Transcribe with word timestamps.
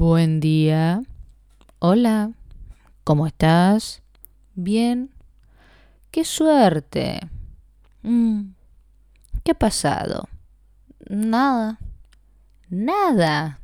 Buen 0.00 0.38
día. 0.38 1.02
Hola. 1.80 2.30
¿Cómo 3.02 3.26
estás? 3.26 4.00
Bien. 4.54 5.10
¡Qué 6.12 6.24
suerte! 6.24 7.18
Mm. 8.04 8.52
¿Qué 9.42 9.50
ha 9.50 9.58
pasado? 9.58 10.28
Nada. 11.08 11.80
Nada. 12.68 13.58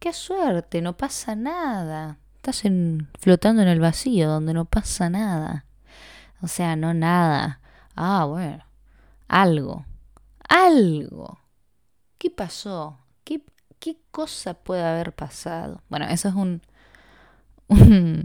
¡Qué 0.00 0.12
suerte! 0.12 0.82
No 0.82 0.96
pasa 0.96 1.36
nada. 1.36 2.18
Estás 2.34 2.64
en, 2.64 3.08
flotando 3.20 3.62
en 3.62 3.68
el 3.68 3.78
vacío 3.78 4.28
donde 4.28 4.54
no 4.54 4.64
pasa 4.64 5.08
nada. 5.08 5.66
O 6.42 6.48
sea, 6.48 6.74
no 6.74 6.94
nada. 6.94 7.60
Ah, 7.94 8.24
bueno. 8.24 8.64
Algo. 9.28 9.86
Algo. 10.48 11.38
¿Qué 12.18 12.28
pasó? 12.28 12.99
¿Qué, 13.80 13.96
cosa 14.10 14.54
puede 14.54 14.84
haber 14.84 15.12
pasado? 15.12 15.82
Bueno, 15.88 16.06
eso 16.06 16.28
es 16.28 16.34
un, 16.34 16.60
un 17.68 18.24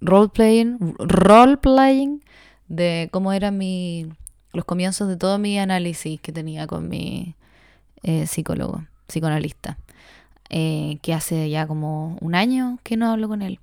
role-playing, 0.00 0.94
role-playing 0.98 2.22
de 2.68 3.08
cómo 3.10 3.32
era 3.32 3.50
mi, 3.50 4.06
los 4.52 4.64
comienzos 4.64 5.08
de 5.08 5.16
todo 5.16 5.38
mi 5.38 5.58
análisis 5.58 6.20
que 6.20 6.32
tenía 6.32 6.66
con 6.66 6.88
mi 6.88 7.34
eh, 8.02 8.26
psicólogo, 8.26 8.84
psicoanalista, 9.06 9.78
eh, 10.50 10.98
que 11.02 11.14
hace 11.14 11.48
ya 11.48 11.66
como 11.66 12.18
un 12.20 12.34
año 12.34 12.78
que 12.82 12.96
no 12.96 13.10
hablo 13.10 13.28
con 13.28 13.42
él. 13.42 13.58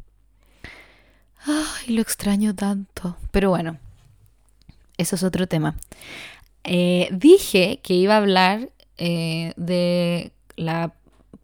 Ay, 1.45 1.93
lo 1.93 2.01
extraño 2.01 2.55
tanto. 2.55 3.15
Pero 3.31 3.49
bueno, 3.49 3.77
eso 4.97 5.15
es 5.15 5.23
otro 5.23 5.47
tema. 5.47 5.75
Eh, 6.63 7.09
dije 7.11 7.79
que 7.83 7.93
iba 7.93 8.15
a 8.15 8.17
hablar 8.17 8.69
de 8.97 10.31
la 10.55 10.96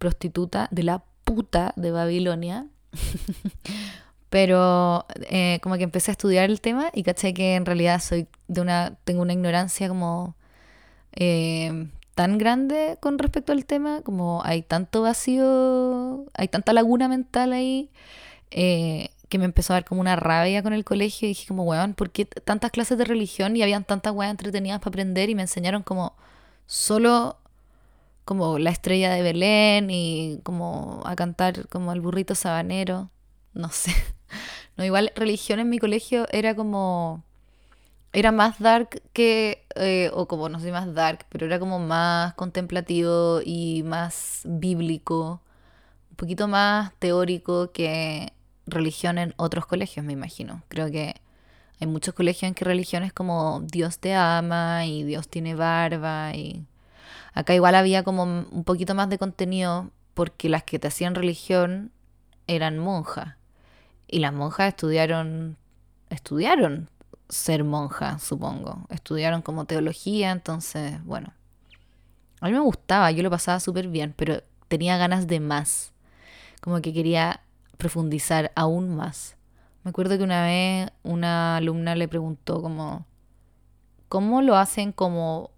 prostituta, 0.04 0.68
de 0.70 0.84
la 0.84 1.02
puta 1.24 1.74
de 1.78 1.92
Babilonia. 1.92 2.68
Pero 4.30 5.06
eh, 5.30 5.60
como 5.62 5.78
que 5.78 5.84
empecé 5.84 6.12
a 6.12 6.14
estudiar 6.14 6.50
el 6.50 6.60
tema 6.60 6.90
y 6.94 7.04
caché 7.04 7.34
que 7.34 7.56
en 7.56 7.66
realidad 7.66 8.02
soy 8.02 8.28
de 8.48 8.62
una, 8.62 8.98
tengo 9.06 9.22
una 9.22 9.32
ignorancia 9.32 9.88
como 9.88 10.36
eh, 11.14 11.88
tan 12.16 12.38
grande 12.38 12.98
con 13.00 13.18
respecto 13.18 13.54
al 13.54 13.66
tema, 13.66 14.02
como 14.02 14.42
hay 14.44 14.64
tanto 14.64 15.04
vacío, 15.04 16.26
hay 16.34 16.48
tanta 16.48 16.74
laguna 16.74 17.08
mental 17.08 17.54
ahí, 17.54 17.90
eh, 18.52 19.10
que 19.30 19.38
me 19.38 19.46
empezó 19.46 19.74
a 19.74 19.78
dar 19.78 19.86
como 19.86 20.02
una 20.02 20.16
rabia 20.16 20.64
con 20.64 20.74
el 20.74 20.84
colegio 20.84 21.28
y 21.28 21.30
dije 21.30 21.48
como, 21.48 21.64
weón, 21.64 21.94
¿por 21.94 22.10
qué 22.10 22.26
tantas 22.26 22.72
clases 22.72 22.98
de 22.98 23.06
religión 23.06 23.56
y 23.56 23.64
habían 23.64 23.84
tantas 23.86 24.14
weas 24.14 24.32
entretenidas 24.32 24.80
para 24.80 24.90
aprender 24.90 25.30
y 25.30 25.36
me 25.36 25.44
enseñaron 25.44 25.84
como 25.84 26.16
solo 26.66 27.38
como 28.26 28.60
la 28.60 28.70
estrella 28.72 29.12
de 29.14 29.22
Belén 29.22 29.90
y 29.90 30.40
como 30.44 31.02
a 31.06 31.16
cantar 31.16 31.68
como 31.70 31.94
el 31.94 32.02
burrito 32.02 32.36
sabanero, 32.36 33.12
no 33.54 33.70
sé. 33.70 33.92
No, 34.76 34.84
igual 34.84 35.12
religión 35.16 35.60
en 35.60 35.70
mi 35.70 35.78
colegio 35.78 36.26
era 36.32 36.56
como 36.56 37.24
era 38.14 38.32
más 38.32 38.60
dark 38.60 39.02
que, 39.12 39.66
eh, 39.76 40.12
o 40.14 40.28
como 40.28 40.48
no 40.50 40.60
sé 40.60 40.72
más 40.72 40.94
dark, 40.94 41.26
pero 41.30 41.46
era 41.48 41.60
como 41.60 41.80
más 41.80 42.36
contemplativo 42.36 43.42
y 43.44 43.84
más 43.84 44.42
bíblico, 44.46 45.42
un 46.12 46.16
poquito 46.16 46.48
más 46.48 46.94
teórico 47.00 47.72
que 47.72 48.34
religión 48.68 49.18
en 49.18 49.34
otros 49.38 49.66
colegios, 49.66 50.06
me 50.06 50.14
imagino. 50.14 50.64
Creo 50.70 50.92
que 50.92 51.16
hay 51.80 51.88
muchos 51.88 52.14
colegios 52.14 52.48
en 52.50 52.54
que 52.56 52.66
religión 52.66 53.04
es 53.04 53.14
como 53.14 53.62
Dios 53.66 54.00
te 54.00 54.14
ama 54.16 54.86
y 54.86 55.04
Dios 55.04 55.28
tiene 55.28 55.56
barba 55.56 56.36
y 56.36 56.66
acá 57.34 57.54
igual 57.54 57.76
había 57.76 58.04
como 58.04 58.24
un 58.24 58.64
poquito 58.64 58.96
más 58.96 59.10
de 59.10 59.18
contenido 59.18 59.90
porque 60.14 60.50
las 60.50 60.64
que 60.64 60.80
te 60.80 60.88
hacían 60.88 61.16
religión 61.16 61.92
eran 62.48 62.78
monjas 62.78 63.36
y 64.08 64.20
las 64.20 64.34
monjas 64.34 64.70
estudiaron 64.70 65.58
estudiaron 66.10 66.90
ser 67.30 67.64
monja, 67.64 68.20
supongo. 68.20 68.86
Estudiaron 68.90 69.42
como 69.42 69.66
teología, 69.66 70.32
entonces, 70.32 71.04
bueno. 71.04 71.34
A 72.40 72.48
mí 72.48 72.54
me 72.54 72.60
gustaba, 72.60 73.12
yo 73.12 73.24
lo 73.24 73.30
pasaba 73.30 73.60
súper 73.60 73.88
bien, 73.88 74.14
pero 74.16 74.44
tenía 74.68 74.98
ganas 74.98 75.28
de 75.28 75.40
más. 75.40 75.94
Como 76.62 76.82
que 76.82 76.94
quería 76.94 77.42
profundizar 77.78 78.52
aún 78.56 78.96
más. 78.96 79.36
Me 79.84 79.90
acuerdo 79.90 80.18
que 80.18 80.24
una 80.24 80.44
vez 80.46 80.92
una 81.04 81.58
alumna 81.58 81.96
le 81.96 82.08
preguntó 82.08 82.62
como, 82.62 83.06
¿cómo 84.10 84.42
lo 84.42 84.56
hacen 84.56 84.92
como 84.92 85.52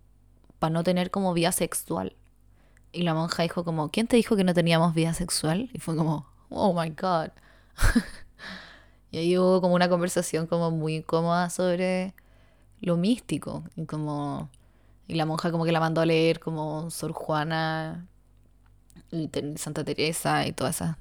para 0.59 0.71
no 0.71 0.83
tener 0.83 1.11
como 1.11 1.33
vida 1.33 1.51
sexual? 1.51 2.15
Y 2.91 3.03
la 3.03 3.13
monja 3.13 3.43
dijo 3.43 3.63
como, 3.63 3.89
¿quién 3.89 4.07
te 4.07 4.15
dijo 4.15 4.35
que 4.35 4.43
no 4.43 4.53
teníamos 4.53 4.93
vida 4.93 5.13
sexual? 5.13 5.69
Y 5.73 5.79
fue 5.79 5.95
como, 5.95 6.27
oh 6.49 6.73
my 6.79 6.89
god. 6.91 7.29
y 9.11 9.17
ahí 9.17 9.37
hubo 9.37 9.61
como 9.61 9.75
una 9.75 9.89
conversación 9.89 10.47
como 10.47 10.71
muy 10.71 10.95
incómoda 10.95 11.49
sobre 11.49 12.13
lo 12.79 12.97
místico. 12.97 13.63
Y 13.75 13.85
como, 13.85 14.49
y 15.07 15.15
la 15.15 15.25
monja 15.25 15.51
como 15.51 15.65
que 15.65 15.71
la 15.71 15.79
mandó 15.79 16.01
a 16.01 16.05
leer 16.05 16.39
como 16.39 16.89
Sor 16.89 17.11
Juana 17.11 18.07
y 19.11 19.29
Santa 19.57 19.83
Teresa 19.83 20.47
y 20.47 20.53
todas 20.53 20.75
esas, 20.75 20.97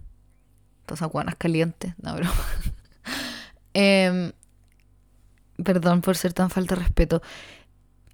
todas 0.87 1.01
esas 1.01 1.11
guanas 1.11 1.37
calientes. 1.37 1.95
No, 2.03 2.15
bro. 2.15 2.29
Em, 3.77 4.33
perdón 5.65 6.01
por 6.01 6.17
ser 6.17 6.33
tan 6.33 6.49
falta 6.49 6.77
de 6.77 6.83
respeto. 6.83 7.23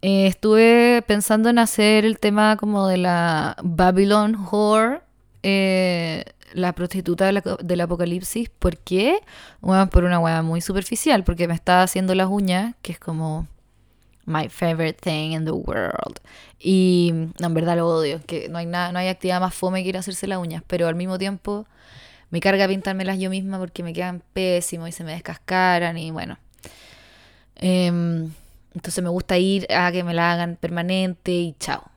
Eh, 0.03 0.27
estuve 0.27 1.03
pensando 1.07 1.51
en 1.51 1.59
hacer 1.59 2.05
el 2.05 2.19
tema 2.19 2.57
como 2.57 2.87
de 2.87 2.97
la 2.97 3.57
Babylon 3.63 4.35
Whore, 4.51 5.01
eh, 5.43 6.25
la 6.55 6.73
prostituta 6.73 7.27
de 7.27 7.33
la- 7.33 7.43
del 7.63 7.81
apocalipsis. 7.83 8.49
¿Por 8.49 8.79
qué? 8.79 9.19
Por 9.61 10.05
una 10.05 10.19
hueá 10.19 10.43
muy 10.43 10.61
superficial, 10.61 11.23
porque 11.25 11.47
me 11.49 11.55
estaba 11.55 11.83
haciendo 11.83 12.15
las 12.15 12.29
uñas, 12.29 12.75
que 12.83 12.93
es 12.93 12.99
como 12.99 13.47
my 14.27 14.49
favorite 14.49 14.99
thing 15.01 15.33
in 15.33 15.45
the 15.45 15.51
world. 15.53 16.19
Y 16.59 17.11
en 17.39 17.55
verdad 17.55 17.77
lo 17.77 17.89
odio, 17.89 18.21
que 18.27 18.49
no 18.49 18.59
hay 18.59 18.67
nada, 18.67 18.93
no 18.93 18.99
hay 18.99 19.09
actividad 19.09 19.41
más 19.41 19.55
fome 19.55 19.83
que 19.83 19.91
ir 19.91 19.97
a 19.97 20.01
hacerse 20.01 20.27
las 20.27 20.39
uñas, 20.39 20.63
pero 20.67 20.89
al 20.89 20.95
mismo 20.95 21.19
tiempo 21.19 21.67
me 22.31 22.41
carga 22.41 22.67
pintármelas 22.69 23.19
yo 23.19 23.29
misma 23.31 23.59
porque 23.59 23.83
me 23.83 23.93
quedan 23.93 24.23
pésimos 24.33 24.89
y 24.89 24.93
se 24.93 25.05
me 25.05 25.13
descascaran 25.13 25.99
y 25.99 26.11
bueno. 26.11 26.39
Em, 27.57 28.31
entonces 28.75 29.03
me 29.03 29.11
gusta 29.11 29.39
ir 29.39 29.67
a 29.73 29.91
que 29.93 30.05
me 30.05 30.15
la 30.15 30.33
hagan 30.33 30.57
permanente 30.57 31.33
y 31.33 31.55
chao. 31.59 31.91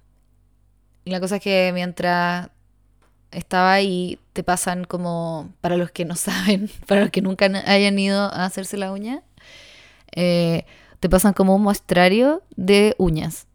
Y 1.05 1.11
la 1.11 1.19
cosa 1.19 1.37
es 1.37 1.41
que 1.41 1.71
mientras 1.73 2.49
estaba 3.31 3.73
ahí, 3.73 4.19
te 4.33 4.43
pasan 4.43 4.85
como, 4.85 5.49
para 5.61 5.77
los 5.77 5.91
que 5.91 6.05
no 6.05 6.15
saben, 6.15 6.69
para 6.87 7.01
los 7.01 7.09
que 7.09 7.21
nunca 7.21 7.45
hayan 7.65 7.99
ido 7.99 8.21
a 8.21 8.45
hacerse 8.45 8.77
la 8.77 8.91
uña, 8.91 9.21
eh, 10.15 10.65
te 10.99 11.09
pasan 11.09 11.33
como 11.33 11.55
un 11.55 11.61
muestrario 11.63 12.43
de 12.55 12.95
uñas 12.97 13.47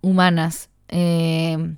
humanas. 0.00 0.70
Eh, 0.88 1.76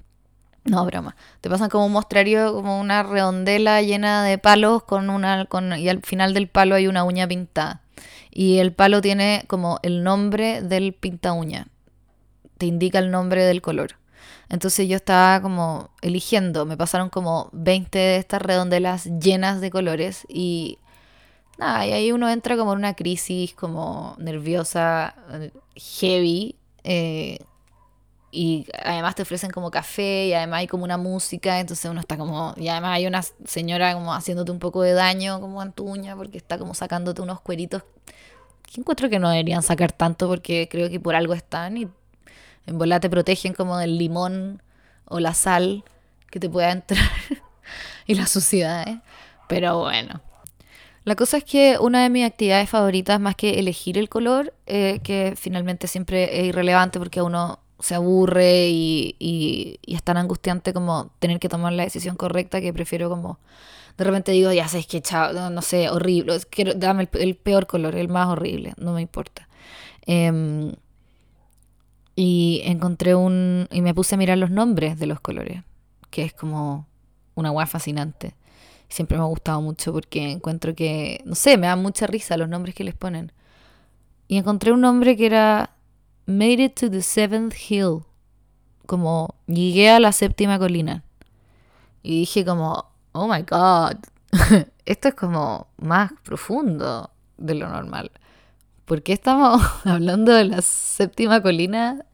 no, 0.65 0.87
broma. 0.87 1.16
Te 1.41 1.50
pasan 1.50 1.69
como 1.69 1.87
un 1.87 1.92
mostrario, 1.92 2.54
como 2.54 2.81
una 2.81 3.03
redondela 3.03 3.82
llena 3.82 4.22
de 4.25 4.38
palos 4.38 4.84
con 4.84 5.10
una, 5.10 5.44
con, 5.47 5.72
y 5.78 5.88
al 5.88 6.00
final 6.03 6.34
del 6.34 6.48
palo 6.48 6.76
hay 6.76 6.87
una 6.87 7.04
uña 7.04 7.26
pintada. 7.26 7.81
Y 8.34 8.59
el 8.59 8.72
palo 8.72 9.03
tiene 9.03 9.44
como 9.47 9.78
el 9.82 10.03
nombre 10.03 10.62
del 10.62 10.94
pinta 10.94 11.34
uña. 11.34 11.69
Te 12.56 12.66
indica 12.66 12.98
el 12.98 13.10
nombre 13.10 13.44
del 13.44 13.60
color. 13.60 13.97
Entonces 14.48 14.88
yo 14.88 14.97
estaba 14.97 15.41
como 15.41 15.91
eligiendo, 16.00 16.66
me 16.66 16.76
pasaron 16.76 17.10
como 17.10 17.48
20 17.53 17.98
de 17.98 18.16
estas 18.16 18.42
redondelas 18.42 19.06
llenas 19.19 19.60
de 19.60 19.71
colores 19.71 20.26
y 20.28 20.78
nada, 21.59 21.87
y 21.87 21.92
ahí 21.92 22.12
uno 22.12 22.28
entra 22.28 22.56
como 22.56 22.72
en 22.72 22.78
una 22.78 22.94
crisis 22.94 23.54
como 23.54 24.15
nerviosa, 24.19 25.15
heavy, 25.75 26.56
eh, 26.84 27.38
y 28.31 28.66
además 28.84 29.15
te 29.15 29.22
ofrecen 29.22 29.50
como 29.50 29.71
café 29.71 30.26
y 30.26 30.34
además 30.34 30.60
hay 30.60 30.66
como 30.66 30.84
una 30.84 30.98
música, 30.98 31.60
entonces 31.60 31.91
uno 31.91 32.01
está 32.01 32.16
como, 32.18 32.54
y 32.56 32.68
además 32.68 32.97
hay 32.97 33.06
una 33.06 33.22
señora 33.47 33.95
como 33.95 34.12
haciéndote 34.12 34.51
un 34.51 34.59
poco 34.59 34.83
de 34.83 34.92
daño 34.92 35.41
como 35.41 35.62
en 35.62 35.72
tu 35.72 35.84
uña 35.84 36.15
porque 36.16 36.39
está 36.39 36.59
como 36.59 36.74
sacándote 36.74 37.22
unos 37.22 37.41
cueritos 37.41 37.84
que 38.72 38.80
encuentro 38.80 39.09
que 39.10 39.19
no 39.19 39.30
deberían 39.30 39.63
sacar 39.63 39.92
tanto 39.92 40.28
porque 40.28 40.69
creo 40.71 40.89
que 40.91 40.98
por 41.01 41.15
algo 41.15 41.34
están 41.34 41.77
y 41.77 41.89
en 42.66 42.78
bola 42.78 43.01
te 43.01 43.10
protegen 43.10 43.53
como 43.54 43.77
del 43.77 43.98
limón 43.98 44.63
o 45.07 45.21
la 45.21 45.34
sal 45.34 45.84
que 46.30 46.41
te 46.41 46.48
pueda 46.48 46.71
entrar 46.72 47.10
y 48.07 48.15
la 48.15 48.27
suciedad, 48.27 48.89
¿eh? 48.89 49.01
Pero 49.48 49.78
bueno. 49.80 50.21
La 51.04 51.16
cosa 51.16 51.39
es 51.39 51.45
que 51.45 51.77
una 51.80 52.03
de 52.04 52.10
mis 52.10 52.24
actividades 52.24 52.71
favoritas, 52.71 53.19
más 53.21 53.34
que 53.34 53.59
elegir 53.59 53.98
el 53.98 54.09
color, 54.09 54.54
eh, 54.66 55.01
que 55.03 55.34
finalmente 55.36 55.89
siempre 55.89 56.41
es 56.41 56.47
irrelevante 56.47 57.01
porque 57.01 57.21
uno 57.21 57.59
se 57.80 57.97
aburre 57.97 58.68
y- 58.68 59.16
y 59.18 59.95
es 59.97 60.03
tan 60.04 60.16
angustiante 60.16 60.72
como 60.72 61.10
tener 61.18 61.41
que 61.41 61.48
tomar 61.48 61.72
la 61.72 61.83
decisión 61.83 62.15
correcta 62.16 62.60
que 62.60 62.72
prefiero 62.72 63.10
como... 63.10 63.39
De 63.98 64.04
repente 64.04 64.33
digo, 64.33 64.53
ya 64.53 64.68
sabes 64.68 64.86
que 64.86 65.03
chao, 65.03 65.33
no, 65.33 65.50
no 65.50 65.62
sé, 65.62 65.91
horrible, 65.91 66.36
es- 66.36 66.48
dame 66.77 67.04
el, 67.12 67.21
el 67.21 67.36
peor 67.36 67.66
color, 67.66 67.94
el 67.97 68.09
más 68.09 68.28
horrible, 68.28 68.74
no 68.78 68.92
me 68.94 69.03
importa. 69.03 69.48
Em, 70.06 70.72
y 72.15 72.60
encontré 72.65 73.15
un... 73.15 73.68
y 73.71 73.80
me 73.83 73.94
puse 73.94 74.15
a 74.15 74.18
mirar 74.18 74.39
los 74.39 74.50
nombres 74.50 74.98
de 74.98 75.06
los 75.06 75.21
colores, 75.21 75.62
que 76.10 76.22
es 76.24 76.33
como 76.34 76.86
una 77.34 77.50
hueá 77.50 77.66
fascinante. 77.66 78.34
Siempre 78.89 79.16
me 79.16 79.24
ha 79.24 79.28
gustado 79.28 79.60
mucho 79.62 79.92
porque 79.92 80.30
encuentro 80.33 80.74
que, 80.74 81.22
no 81.24 81.34
sé, 81.34 81.56
me 81.56 81.66
da 81.66 81.77
mucha 81.77 82.06
risa 82.06 82.36
los 82.36 82.48
nombres 82.48 82.74
que 82.74 82.84
les 82.84 82.94
ponen. 82.94 83.33
Y 84.28 84.39
encontré 84.39 84.72
un 84.72 84.80
nombre 84.83 85.16
que 85.16 85.27
era 85.27 85.71
Made 86.27 86.65
it 86.65 86.80
to 86.80 86.91
the 86.91 87.03
seventh 87.03 87.54
hill. 87.71 88.00
Como 88.86 89.36
llegué 89.47 89.91
a 89.91 90.00
la 90.00 90.12
séptima 90.12 90.59
colina. 90.59 91.04
Y 92.03 92.21
dije 92.21 92.44
como, 92.44 92.86
oh 93.12 93.28
my 93.28 93.42
god, 93.42 93.97
esto 94.86 95.09
es 95.09 95.14
como 95.14 95.68
más 95.78 96.12
profundo 96.24 97.10
de 97.38 97.54
lo 97.54 97.68
normal. 97.68 98.10
¿Por 98.84 99.03
qué 99.03 99.12
estamos 99.12 99.62
hablando 99.84 100.32
de 100.32 100.44
la 100.44 100.62
séptima 100.62 101.41
colina 101.42 102.04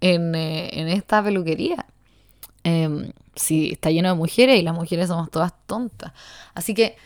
en, 0.00 0.34
eh, 0.34 0.70
en 0.72 0.88
esta 0.88 1.22
peluquería? 1.22 1.86
Eh, 2.64 3.12
si 3.34 3.70
está 3.70 3.90
lleno 3.90 4.08
de 4.08 4.14
mujeres 4.14 4.58
y 4.58 4.62
las 4.62 4.74
mujeres 4.74 5.08
somos 5.08 5.30
todas 5.30 5.52
tontas. 5.66 6.12
Así 6.54 6.74
que 6.74 6.96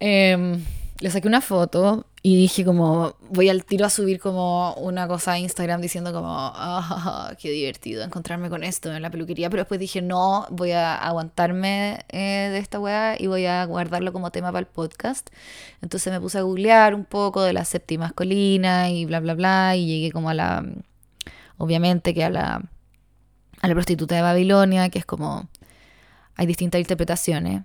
eh, 0.00 0.58
le 1.00 1.10
saqué 1.10 1.28
una 1.28 1.40
foto 1.40 2.06
y 2.22 2.36
dije 2.36 2.64
como, 2.64 3.14
voy 3.30 3.48
al 3.48 3.64
tiro 3.64 3.86
a 3.86 3.90
subir 3.90 4.18
como 4.18 4.74
una 4.74 5.06
cosa 5.06 5.32
a 5.32 5.38
Instagram 5.38 5.80
diciendo 5.80 6.12
como, 6.12 6.52
oh, 6.54 7.28
qué 7.40 7.50
divertido 7.50 8.02
encontrarme 8.02 8.50
con 8.50 8.64
esto 8.64 8.92
en 8.92 9.02
la 9.02 9.10
peluquería, 9.10 9.48
pero 9.50 9.62
después 9.62 9.78
dije, 9.78 10.02
no, 10.02 10.46
voy 10.50 10.72
a 10.72 10.96
aguantarme 10.96 12.04
eh, 12.08 12.48
de 12.50 12.58
esta 12.58 12.80
weá 12.80 13.14
y 13.18 13.28
voy 13.28 13.46
a 13.46 13.64
guardarlo 13.66 14.12
como 14.12 14.32
tema 14.32 14.48
para 14.48 14.60
el 14.60 14.66
podcast. 14.66 15.30
Entonces 15.80 16.12
me 16.12 16.20
puse 16.20 16.38
a 16.38 16.42
googlear 16.42 16.94
un 16.94 17.04
poco 17.04 17.42
de 17.42 17.52
las 17.52 17.68
séptimas 17.68 18.12
colinas 18.12 18.90
y 18.90 19.04
bla, 19.06 19.20
bla, 19.20 19.34
bla, 19.34 19.76
y 19.76 19.86
llegué 19.86 20.10
como 20.10 20.28
a 20.30 20.34
la, 20.34 20.64
obviamente 21.56 22.14
que 22.14 22.24
a 22.24 22.30
la, 22.30 22.62
a 23.60 23.68
la 23.68 23.74
prostituta 23.74 24.16
de 24.16 24.22
Babilonia, 24.22 24.88
que 24.88 24.98
es 24.98 25.06
como, 25.06 25.48
hay 26.34 26.46
distintas 26.46 26.80
interpretaciones. 26.80 27.62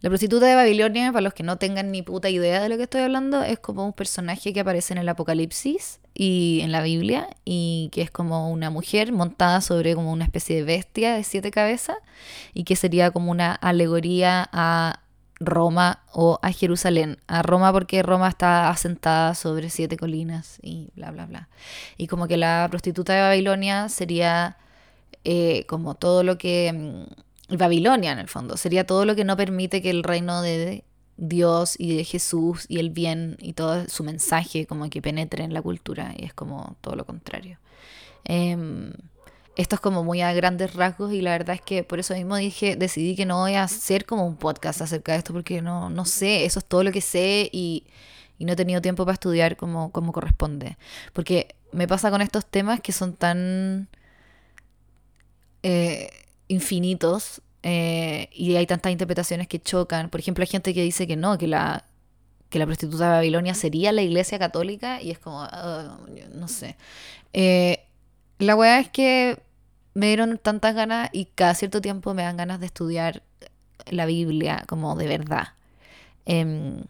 La 0.00 0.10
prostituta 0.10 0.46
de 0.46 0.54
Babilonia, 0.54 1.12
para 1.12 1.22
los 1.22 1.32
que 1.32 1.42
no 1.42 1.56
tengan 1.56 1.90
ni 1.90 2.02
puta 2.02 2.28
idea 2.28 2.62
de 2.62 2.68
lo 2.68 2.76
que 2.76 2.82
estoy 2.82 3.00
hablando, 3.00 3.42
es 3.42 3.58
como 3.58 3.86
un 3.86 3.94
personaje 3.94 4.52
que 4.52 4.60
aparece 4.60 4.92
en 4.92 4.98
el 4.98 5.08
Apocalipsis 5.08 6.00
y 6.12 6.60
en 6.62 6.72
la 6.72 6.82
Biblia 6.82 7.28
y 7.44 7.88
que 7.90 8.02
es 8.02 8.10
como 8.10 8.50
una 8.50 8.68
mujer 8.68 9.12
montada 9.12 9.60
sobre 9.62 9.94
como 9.94 10.12
una 10.12 10.24
especie 10.24 10.56
de 10.56 10.62
bestia 10.64 11.14
de 11.14 11.24
siete 11.24 11.50
cabezas 11.50 11.96
y 12.52 12.64
que 12.64 12.76
sería 12.76 13.10
como 13.12 13.30
una 13.30 13.54
alegoría 13.54 14.48
a 14.52 15.00
Roma 15.40 16.02
o 16.12 16.38
a 16.42 16.52
Jerusalén. 16.52 17.18
A 17.26 17.42
Roma 17.42 17.72
porque 17.72 18.02
Roma 18.02 18.28
está 18.28 18.68
asentada 18.68 19.34
sobre 19.34 19.70
siete 19.70 19.96
colinas 19.96 20.58
y 20.62 20.90
bla, 20.94 21.10
bla, 21.10 21.26
bla. 21.26 21.48
Y 21.96 22.06
como 22.06 22.28
que 22.28 22.36
la 22.36 22.66
prostituta 22.70 23.14
de 23.14 23.20
Babilonia 23.22 23.88
sería 23.88 24.58
eh, 25.24 25.64
como 25.66 25.94
todo 25.94 26.22
lo 26.22 26.38
que 26.38 26.72
mm, 26.72 27.23
Babilonia 27.48 28.12
en 28.12 28.18
el 28.18 28.28
fondo. 28.28 28.56
Sería 28.56 28.86
todo 28.86 29.04
lo 29.04 29.14
que 29.14 29.24
no 29.24 29.36
permite 29.36 29.82
que 29.82 29.90
el 29.90 30.02
reino 30.02 30.42
de 30.42 30.84
Dios 31.16 31.76
y 31.78 31.96
de 31.96 32.04
Jesús 32.04 32.66
y 32.68 32.78
el 32.78 32.90
bien 32.90 33.36
y 33.40 33.52
todo 33.52 33.88
su 33.88 34.02
mensaje 34.04 34.66
como 34.66 34.88
que 34.90 35.02
penetre 35.02 35.44
en 35.44 35.54
la 35.54 35.62
cultura 35.62 36.14
y 36.16 36.24
es 36.24 36.34
como 36.34 36.76
todo 36.80 36.96
lo 36.96 37.04
contrario. 37.04 37.58
Em, 38.24 38.92
esto 39.56 39.76
es 39.76 39.80
como 39.80 40.02
muy 40.02 40.22
a 40.22 40.32
grandes 40.32 40.74
rasgos 40.74 41.12
y 41.12 41.20
la 41.20 41.30
verdad 41.32 41.54
es 41.54 41.60
que 41.60 41.84
por 41.84 42.00
eso 42.00 42.14
mismo 42.14 42.36
dije, 42.36 42.76
decidí 42.76 43.14
que 43.14 43.26
no 43.26 43.38
voy 43.40 43.54
a 43.54 43.64
hacer 43.64 44.04
como 44.06 44.26
un 44.26 44.36
podcast 44.36 44.80
acerca 44.80 45.12
de 45.12 45.18
esto 45.18 45.32
porque 45.32 45.62
no, 45.62 45.90
no 45.90 46.04
sé, 46.04 46.44
eso 46.44 46.58
es 46.58 46.64
todo 46.64 46.82
lo 46.82 46.90
que 46.90 47.00
sé 47.00 47.48
y, 47.52 47.86
y 48.38 48.44
no 48.44 48.54
he 48.54 48.56
tenido 48.56 48.80
tiempo 48.80 49.04
para 49.04 49.14
estudiar 49.14 49.56
como, 49.56 49.92
como 49.92 50.12
corresponde. 50.12 50.76
Porque 51.12 51.54
me 51.72 51.86
pasa 51.86 52.10
con 52.10 52.22
estos 52.22 52.46
temas 52.46 52.80
que 52.80 52.92
son 52.92 53.14
tan... 53.14 53.88
Eh, 55.62 56.10
infinitos 56.48 57.42
eh, 57.62 58.28
y 58.32 58.56
hay 58.56 58.66
tantas 58.66 58.92
interpretaciones 58.92 59.48
que 59.48 59.58
chocan. 59.58 60.10
Por 60.10 60.20
ejemplo, 60.20 60.42
hay 60.42 60.48
gente 60.48 60.74
que 60.74 60.82
dice 60.82 61.06
que 61.06 61.16
no, 61.16 61.38
que 61.38 61.46
la, 61.46 61.84
que 62.50 62.58
la 62.58 62.66
prostituta 62.66 63.06
de 63.06 63.10
Babilonia 63.16 63.54
sería 63.54 63.90
la 63.90 64.02
iglesia 64.02 64.38
católica 64.38 65.00
y 65.00 65.10
es 65.10 65.18
como, 65.18 65.48
no 66.34 66.48
sé. 66.48 66.76
Eh, 67.32 67.84
la 68.38 68.54
weá 68.54 68.80
es 68.80 68.90
que 68.90 69.42
me 69.94 70.08
dieron 70.08 70.38
tantas 70.38 70.74
ganas 70.74 71.08
y 71.12 71.26
cada 71.26 71.54
cierto 71.54 71.80
tiempo 71.80 72.12
me 72.14 72.22
dan 72.22 72.36
ganas 72.36 72.60
de 72.60 72.66
estudiar 72.66 73.22
la 73.86 74.06
Biblia 74.06 74.64
como 74.68 74.94
de 74.96 75.08
verdad. 75.08 75.48
Em, 76.26 76.84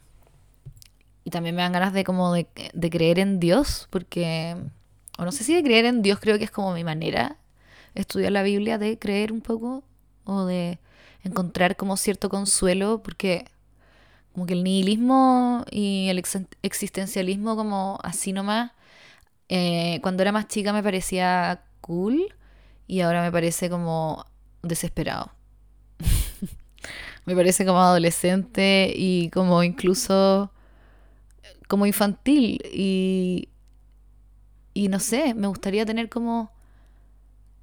y 1.25 1.31
también 1.31 1.55
me 1.55 1.63
dan 1.63 1.73
ganas 1.73 1.93
de 1.93 2.05
como 2.05 2.33
de, 2.33 2.49
de 2.73 2.91
creer 2.91 3.19
en 3.19 3.41
Dios, 3.41 3.87
porque, 3.91 4.57
o 5.19 5.25
no 5.25 5.33
sé 5.33 5.45
si 5.45 5.55
de 5.55 5.63
creer 5.63 5.85
en 5.85 6.03
Dios 6.03 6.19
creo 6.21 6.37
que 6.39 6.45
es 6.45 6.51
como 6.51 6.75
mi 6.75 6.85
manera 6.85 7.39
estudiar 7.95 8.33
la 8.33 8.43
Biblia, 8.43 8.79
de 8.79 8.99
creer 8.99 9.33
un 9.33 9.41
poco 9.41 9.85
o 10.25 10.45
de 10.45 10.79
encontrar 11.23 11.77
como 11.77 11.97
cierto 11.97 12.29
consuelo, 12.29 13.03
porque 13.03 13.47
como 14.33 14.47
que 14.47 14.55
el 14.55 14.65
nihilismo 14.65 15.65
y 15.71 16.09
el 16.09 16.23
existencialismo 16.63 17.57
como 17.57 17.99
así 18.03 18.33
nomás, 18.33 18.73
eh, 19.49 20.01
cuando 20.03 20.23
era 20.23 20.33
más 20.33 20.49
chica 20.49 20.73
me 20.73 20.83
parecía 20.83 21.65
cool 21.81 22.35
y 22.87 23.01
ahora 23.01 23.23
me 23.23 23.31
parece 23.33 23.71
como 23.71 24.27
desesperado. 24.63 25.33
me 27.27 27.35
parece 27.37 27.65
como 27.65 27.81
adolescente 27.81 28.93
y 28.95 29.31
como 29.31 29.63
incluso 29.63 30.51
como 31.69 31.87
infantil 31.87 32.61
y, 32.73 33.49
y 34.75 34.89
no 34.89 35.01
sé, 35.01 35.35
me 35.35 35.47
gustaría 35.47 35.87
tener 35.87 36.09
como 36.09 36.54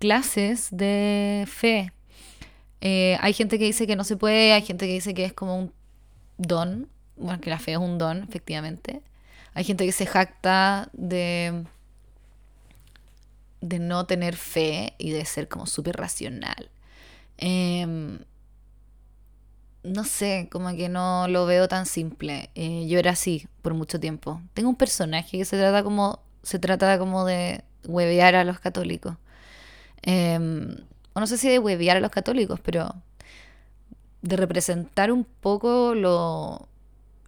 clases 0.01 0.69
de 0.71 1.45
fe. 1.47 1.93
Eh, 2.81 3.17
hay 3.21 3.33
gente 3.33 3.59
que 3.59 3.65
dice 3.65 3.85
que 3.85 3.95
no 3.95 4.03
se 4.03 4.17
puede, 4.17 4.51
hay 4.51 4.63
gente 4.63 4.87
que 4.87 4.93
dice 4.93 5.13
que 5.13 5.25
es 5.25 5.31
como 5.31 5.57
un 5.57 5.73
don, 6.39 6.89
bueno, 7.15 7.39
que 7.39 7.51
la 7.51 7.59
fe 7.59 7.73
es 7.73 7.77
un 7.77 7.99
don, 7.99 8.23
efectivamente. 8.23 9.03
Hay 9.53 9.63
gente 9.63 9.85
que 9.85 9.91
se 9.91 10.07
jacta 10.07 10.89
de, 10.93 11.65
de 13.61 13.77
no 13.79 14.07
tener 14.07 14.35
fe 14.35 14.95
y 14.97 15.11
de 15.11 15.23
ser 15.23 15.47
como 15.47 15.67
súper 15.67 15.97
racional. 15.97 16.71
Em, 17.37 18.19
no 19.83 20.03
sé, 20.03 20.49
como 20.51 20.75
que 20.75 20.89
no 20.89 21.27
lo 21.27 21.45
veo 21.45 21.67
tan 21.67 21.85
simple. 21.85 22.49
Eh, 22.55 22.87
yo 22.87 22.97
era 22.97 23.11
así 23.11 23.47
por 23.61 23.75
mucho 23.75 23.99
tiempo. 23.99 24.41
Tengo 24.55 24.69
un 24.69 24.75
personaje 24.75 25.37
que 25.37 25.45
se 25.45 25.57
trata 25.57 25.83
como, 25.83 26.21
se 26.41 26.57
trata 26.57 26.97
como 26.97 27.23
de 27.25 27.63
huevear 27.85 28.33
a 28.33 28.43
los 28.43 28.59
católicos. 28.59 29.15
Em, 30.03 30.77
o 31.13 31.19
no 31.19 31.27
sé 31.27 31.37
si 31.37 31.49
de 31.49 31.59
hueviar 31.59 31.97
a 31.97 31.99
los 31.99 32.11
católicos, 32.11 32.59
pero 32.61 32.95
de 34.21 34.37
representar 34.37 35.11
un 35.11 35.23
poco 35.25 35.95
lo, 35.95 36.67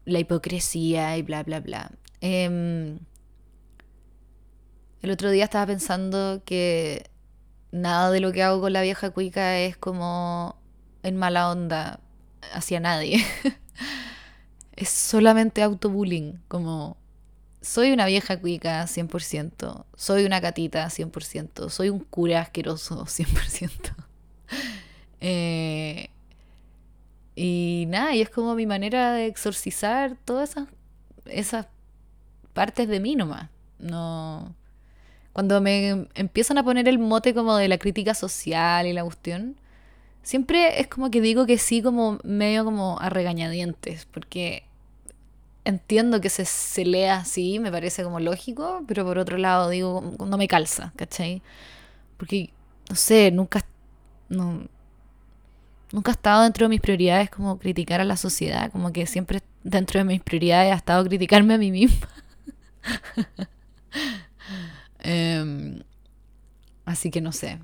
la 0.05 0.19
hipocresía 0.19 1.17
y 1.17 1.21
bla, 1.23 1.43
bla, 1.43 1.59
bla. 1.59 1.91
Em, 2.21 2.99
el 5.01 5.11
otro 5.11 5.31
día 5.31 5.43
estaba 5.45 5.65
pensando 5.65 6.41
que 6.45 7.09
nada 7.71 8.11
de 8.11 8.19
lo 8.19 8.31
que 8.31 8.43
hago 8.43 8.61
con 8.61 8.73
la 8.73 8.81
vieja 8.81 9.09
cuica 9.11 9.59
es 9.59 9.75
como 9.77 10.55
en 11.03 11.17
mala 11.17 11.49
onda 11.51 11.99
hacia 12.53 12.79
nadie. 12.79 13.23
es 14.75 14.89
solamente 14.89 15.61
autobullying, 15.61 16.41
como 16.47 16.97
soy 17.63 17.91
una 17.93 18.05
vieja 18.05 18.39
cuica 18.39 18.83
100%, 18.85 19.85
soy 19.95 20.25
una 20.25 20.41
catita 20.41 20.85
100%, 20.85 21.69
soy 21.69 21.89
un 21.89 21.99
cura 21.99 22.41
asqueroso 22.41 23.05
100%. 23.05 23.95
eh, 25.21 26.09
y 27.35 27.85
nada, 27.87 28.13
y 28.13 28.21
es 28.21 28.29
como 28.29 28.53
mi 28.53 28.67
manera 28.67 29.13
de 29.13 29.27
exorcizar 29.27 30.17
todas 30.25 30.51
esas, 30.51 30.67
esas 31.25 31.67
partes 32.53 32.87
de 32.87 32.99
mí 32.99 33.15
nomás. 33.15 33.49
No. 33.79 34.53
Cuando 35.31 35.59
me 35.61 36.07
empiezan 36.13 36.57
a 36.59 36.63
poner 36.63 36.87
el 36.87 36.99
mote 36.99 37.33
como 37.33 37.55
de 37.55 37.67
la 37.69 37.79
crítica 37.79 38.13
social 38.13 38.85
y 38.85 38.93
la 38.93 39.03
cuestión, 39.03 39.55
siempre 40.21 40.79
es 40.81 40.87
como 40.87 41.09
que 41.09 41.21
digo 41.21 41.45
que 41.45 41.57
sí, 41.57 41.81
como 41.81 42.19
medio 42.23 42.65
como 42.65 42.99
a 42.99 43.09
regañadientes, 43.09 44.05
porque 44.05 44.63
entiendo 45.65 46.21
que 46.21 46.29
se, 46.29 46.45
se 46.45 46.85
lea 46.85 47.17
así, 47.17 47.59
me 47.59 47.71
parece 47.71 48.03
como 48.03 48.19
lógico, 48.19 48.83
pero 48.87 49.05
por 49.05 49.17
otro 49.17 49.37
lado 49.37 49.69
digo, 49.69 50.15
no 50.19 50.37
me 50.37 50.47
calza, 50.47 50.93
¿cachai? 50.95 51.41
Porque, 52.17 52.51
no 52.89 52.95
sé, 52.95 53.31
nunca, 53.31 53.65
nunca 54.29 56.11
ha 56.11 56.13
estado 56.13 56.43
dentro 56.43 56.65
de 56.65 56.69
mis 56.69 56.81
prioridades 56.81 57.29
como 57.29 57.57
criticar 57.59 58.01
a 58.01 58.05
la 58.05 58.17
sociedad, 58.17 58.71
como 58.71 58.91
que 58.91 59.05
siempre 59.07 59.41
dentro 59.63 59.99
de 59.99 60.05
mis 60.05 60.21
prioridades 60.21 60.73
ha 60.73 60.75
estado 60.75 61.05
criticarme 61.05 61.53
a 61.53 61.57
mí 61.57 61.71
misma. 61.71 62.07
Em, 65.05 65.83
así 66.85 67.11
que 67.11 67.19
no 67.19 67.33
sé. 67.33 67.59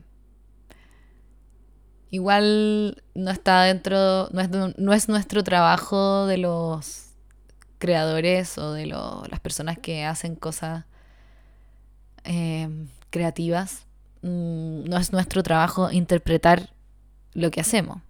Igual 2.12 3.02
no 3.16 3.32
está 3.32 3.64
dentro, 3.64 4.30
no 4.32 4.42
es, 4.42 4.50
no 4.50 4.94
es 4.94 5.08
nuestro 5.08 5.44
trabajo 5.44 6.26
de 6.26 6.38
los 6.38 7.09
creadores 7.80 8.58
o 8.58 8.74
de 8.74 8.86
las 8.86 9.40
personas 9.42 9.80
que 9.80 10.06
hacen 10.06 10.36
cosas 10.36 10.86
em, 12.24 12.88
creativas, 13.10 13.88
mm, 14.22 14.84
no 14.86 14.98
es 14.98 15.12
nuestro 15.12 15.42
trabajo 15.44 15.92
interpretar 15.92 16.70
lo 17.34 17.52
que 17.52 17.62
hacemos. 17.62 18.02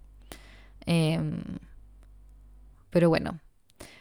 Em, 0.86 1.42
pero 2.90 3.08
bueno. 3.08 3.40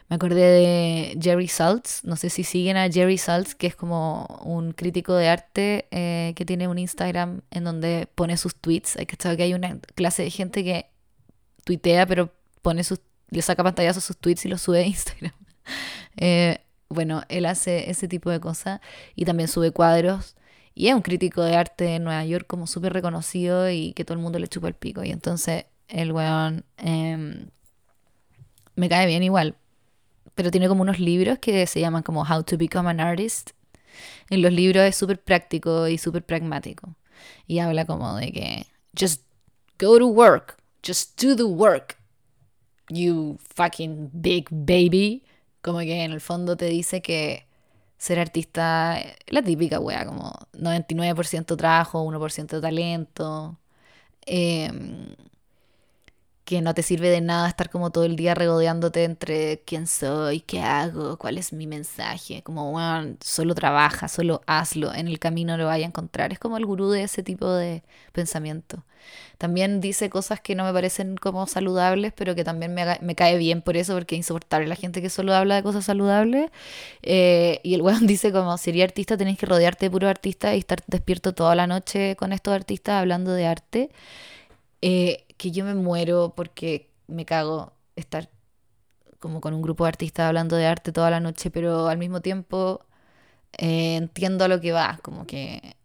Me 0.10 0.16
acordé 0.16 0.42
de 0.42 1.20
Jerry 1.22 1.48
Saltz. 1.48 2.04
No 2.04 2.16
sé 2.16 2.32
si 2.32 2.44
siguen 2.44 2.78
a 2.78 2.90
Jerry 2.90 3.20
Saltz, 3.20 3.54
que 3.54 3.68
es 3.68 3.76
como 3.76 4.26
un 4.44 4.72
crítico 4.72 5.14
de 5.14 5.30
arte 5.30 5.88
eh, 5.92 6.34
que 6.36 6.46
tiene 6.46 6.68
un 6.68 6.80
Instagram 6.80 7.42
en 7.52 7.64
donde 7.64 8.08
pone 8.16 8.36
sus 8.36 8.56
tweets. 8.56 8.98
Hay 8.98 9.06
que 9.06 9.16
saber 9.22 9.38
que 9.38 9.44
hay 9.44 9.54
una 9.54 9.78
clase 9.94 10.24
de 10.24 10.32
gente 10.32 10.64
que 10.64 10.88
tuitea, 11.64 12.08
pero 12.08 12.34
pone 12.64 12.84
sus, 12.84 13.02
le 13.30 13.44
saca 13.44 13.64
pantallazos 13.64 14.04
sus 14.04 14.18
tweets 14.18 14.46
y 14.46 14.50
los 14.50 14.62
sube 14.62 14.80
a 14.80 14.88
Instagram. 14.88 15.34
Eh, 16.22 16.60
bueno, 16.90 17.24
él 17.30 17.46
hace 17.46 17.90
ese 17.90 18.10
tipo 18.10 18.30
de 18.30 18.42
cosas 18.42 18.82
y 19.16 19.24
también 19.24 19.48
sube 19.48 19.72
cuadros. 19.72 20.36
Y 20.76 20.88
es 20.88 20.96
un 20.96 21.02
crítico 21.02 21.44
de 21.44 21.56
arte 21.56 21.96
en 21.96 22.04
Nueva 22.04 22.26
York 22.26 22.46
como 22.48 22.68
súper 22.68 22.94
reconocido 22.94 23.70
y 23.70 23.94
que 23.94 24.04
todo 24.04 24.16
el 24.16 24.24
mundo 24.24 24.40
le 24.40 24.48
chupa 24.48 24.68
el 24.68 24.74
pico. 24.74 25.04
Y 25.04 25.12
entonces 25.12 25.66
el 25.88 26.12
weón 26.12 26.66
em, 26.78 27.48
me 28.76 28.90
cae 28.90 29.08
bien 29.08 29.24
igual. 29.24 29.56
Pero 30.36 30.52
tiene 30.52 30.68
como 30.68 30.82
unos 30.82 31.00
libros 31.00 31.40
que 31.40 31.68
se 31.68 31.80
llaman 31.82 32.04
como 32.04 32.24
How 32.24 32.44
to 32.44 32.58
Become 32.58 32.90
an 32.90 33.00
Artist. 33.00 33.52
En 34.30 34.42
los 34.42 34.54
libros 34.54 34.84
es 34.84 34.96
súper 34.96 35.22
práctico 35.22 35.88
y 35.88 35.98
súper 35.98 36.24
pragmático. 36.24 36.96
Y 37.48 37.60
habla 37.60 37.86
como 37.86 38.16
de 38.16 38.32
que 38.32 38.68
just 38.98 39.24
go 39.80 39.98
to 40.00 40.08
work. 40.08 40.58
Just 40.86 41.22
do 41.22 41.36
the 41.36 41.44
work. 41.44 41.98
You 42.90 43.38
fucking 43.56 44.10
big 44.14 44.48
baby. 44.50 45.24
Como 45.62 45.80
que 45.80 46.04
en 46.04 46.12
el 46.12 46.22
fondo 46.22 46.58
te 46.58 46.66
dice 46.66 47.02
que 47.02 47.46
ser 47.98 48.20
artista, 48.20 49.00
la 49.28 49.42
típica 49.44 49.80
wea, 49.80 50.06
como 50.06 50.34
99% 50.54 51.58
trabajo, 51.58 52.02
1% 52.04 52.62
talento. 52.62 53.58
Eh, 54.26 54.72
que 56.46 56.62
no 56.62 56.74
te 56.74 56.82
sirve 56.82 57.10
de 57.10 57.22
nada 57.22 57.48
estar 57.48 57.70
como 57.70 57.92
todo 57.92 58.06
el 58.06 58.16
día 58.16 58.34
regodeándote 58.34 59.04
entre 59.04 59.62
quién 59.66 59.86
soy, 59.86 60.40
qué 60.42 60.62
hago, 60.62 61.18
cuál 61.18 61.38
es 61.38 61.54
mi 61.54 61.68
mensaje. 61.68 62.42
Como, 62.42 62.72
bueno, 62.72 63.18
solo 63.22 63.54
trabaja, 63.54 64.08
solo 64.08 64.42
hazlo, 64.48 64.92
en 64.96 65.08
el 65.08 65.20
camino 65.20 65.58
lo 65.58 65.68
vaya 65.68 65.86
a 65.86 65.90
encontrar. 65.90 66.34
Es 66.34 66.40
como 66.40 66.58
el 66.58 66.66
gurú 66.66 66.90
de 66.90 67.04
ese 67.04 67.22
tipo 67.22 67.52
de 67.52 67.84
pensamiento. 68.14 68.84
También 69.40 69.80
dice 69.80 70.10
cosas 70.10 70.42
que 70.42 70.54
no 70.54 70.66
me 70.66 70.74
parecen 70.74 71.16
como 71.16 71.48
saludables, 71.48 72.12
pero 72.14 72.36
que 72.36 72.44
también 72.44 72.74
me, 72.74 73.16
cae 73.16 73.38
bien 73.38 73.62
por 73.62 73.78
eso, 73.78 73.94
porque 73.96 74.16
es 74.16 74.20
insoportable 74.20 74.68
la 74.68 74.76
gente 74.76 75.02
que 75.02 75.10
solo 75.10 75.34
habla 75.34 75.56
de 75.56 75.64
cosas 75.64 75.86
saludables. 75.86 76.52
Eh, 77.04 77.62
y 77.64 77.74
el 77.74 77.82
weón 77.82 78.06
dice 78.08 78.34
como, 78.34 78.58
si 78.58 78.72
eres 78.72 78.84
artista 78.84 79.18
tenéis 79.18 79.40
que 79.40 79.46
rodearte 79.46 79.86
de 79.86 79.92
puro 79.92 80.10
artista 80.10 80.56
y 80.56 80.60
estar 80.60 80.80
despierto 80.88 81.34
toda 81.34 81.56
la 81.56 81.68
noche 81.68 82.18
con 82.18 82.34
estos 82.34 82.54
artistas 82.54 82.96
hablando 82.96 83.32
de 83.32 83.48
arte. 83.48 83.90
Eh, 84.82 85.26
que 85.38 85.52
yo 85.52 85.64
me 85.66 85.74
muero 85.74 86.34
porque 86.36 86.90
me 87.08 87.26
cago 87.26 87.72
estar 87.96 88.30
como 89.20 89.42
con 89.42 89.54
un 89.54 89.62
grupo 89.62 89.86
de 89.86 89.90
artistas 89.90 90.28
hablando 90.28 90.58
de 90.58 90.66
arte 90.68 90.92
toda 90.92 91.10
la 91.12 91.22
noche, 91.22 91.52
pero 91.52 91.88
al 91.88 91.98
mismo 91.98 92.22
tiempo 92.22 92.82
eh, 93.58 93.96
entiendo 93.98 94.46
a 94.46 94.50
lo 94.50 94.62
que 94.62 94.74
va, 94.74 95.00
como 95.04 95.26
que 95.28 95.76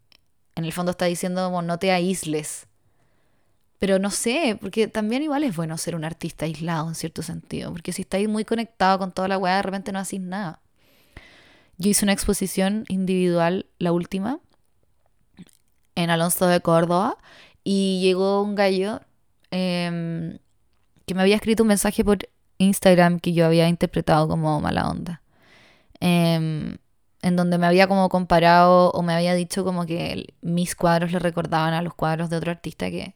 en 0.55 0.65
el 0.65 0.73
fondo 0.73 0.91
está 0.91 1.05
diciendo 1.05 1.45
como 1.45 1.61
no 1.61 1.79
te 1.79 1.91
aísles. 1.91 2.67
Pero 3.79 3.99
no 3.99 4.09
sé, 4.09 4.57
porque 4.59 4.87
también 4.87 5.21
igual 5.23 5.43
es 5.43 5.55
bueno 5.55 5.77
ser 5.77 5.95
un 5.95 6.05
artista 6.05 6.45
aislado 6.45 6.87
en 6.87 6.95
cierto 6.95 7.21
sentido, 7.21 7.71
porque 7.71 7.91
si 7.91 8.03
estáis 8.03 8.29
muy 8.29 8.45
conectado 8.45 8.99
con 8.99 9.11
toda 9.11 9.27
la 9.27 9.37
weá, 9.37 9.57
de 9.57 9.63
repente 9.63 9.91
no 9.91 9.99
hacéis 9.99 10.21
nada. 10.21 10.61
Yo 11.77 11.89
hice 11.89 12.05
una 12.05 12.13
exposición 12.13 12.85
individual, 12.87 13.65
la 13.79 13.91
última, 13.91 14.39
en 15.95 16.09
Alonso 16.09 16.47
de 16.47 16.61
Córdoba, 16.61 17.17
y 17.63 17.99
llegó 18.01 18.41
un 18.41 18.55
gallo 18.55 19.01
Em, 19.57 20.37
que 21.05 21.15
me 21.15 21.21
había 21.21 21.35
escrito 21.35 21.63
un 21.63 21.69
mensaje 21.69 22.03
por 22.03 22.17
Instagram 22.57 23.19
que 23.19 23.31
yo 23.31 23.45
había 23.45 23.69
interpretado 23.69 24.27
como 24.27 24.59
mala 24.59 24.89
onda. 24.89 25.21
Em, 26.01 26.77
en 27.21 27.35
donde 27.35 27.57
me 27.57 27.65
había 27.67 27.87
como 27.87 28.09
comparado 28.09 28.91
o 28.91 29.01
me 29.01 29.13
había 29.13 29.33
dicho 29.33 29.63
como 29.63 29.85
que 29.85 30.33
mis 30.41 30.75
cuadros 30.75 31.11
le 31.13 31.19
recordaban 31.19 31.73
a 31.73 31.81
los 31.81 31.93
cuadros 31.95 32.29
de 32.29 32.37
otro 32.37 32.51
artista 32.51 32.89
que 32.91 33.15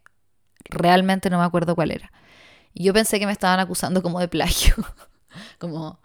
realmente 0.65 1.29
no 1.29 1.39
me 1.39 1.45
acuerdo 1.45 1.75
cuál 1.75 1.91
era. 1.91 2.11
Y 2.73 2.83
yo 2.83 2.93
pensé 2.93 3.19
que 3.19 3.25
me 3.25 3.31
estaban 3.31 3.59
acusando 3.59 4.01
como 4.01 4.19
de 4.19 4.27
plagio. 4.27 4.75
como, 5.59 5.99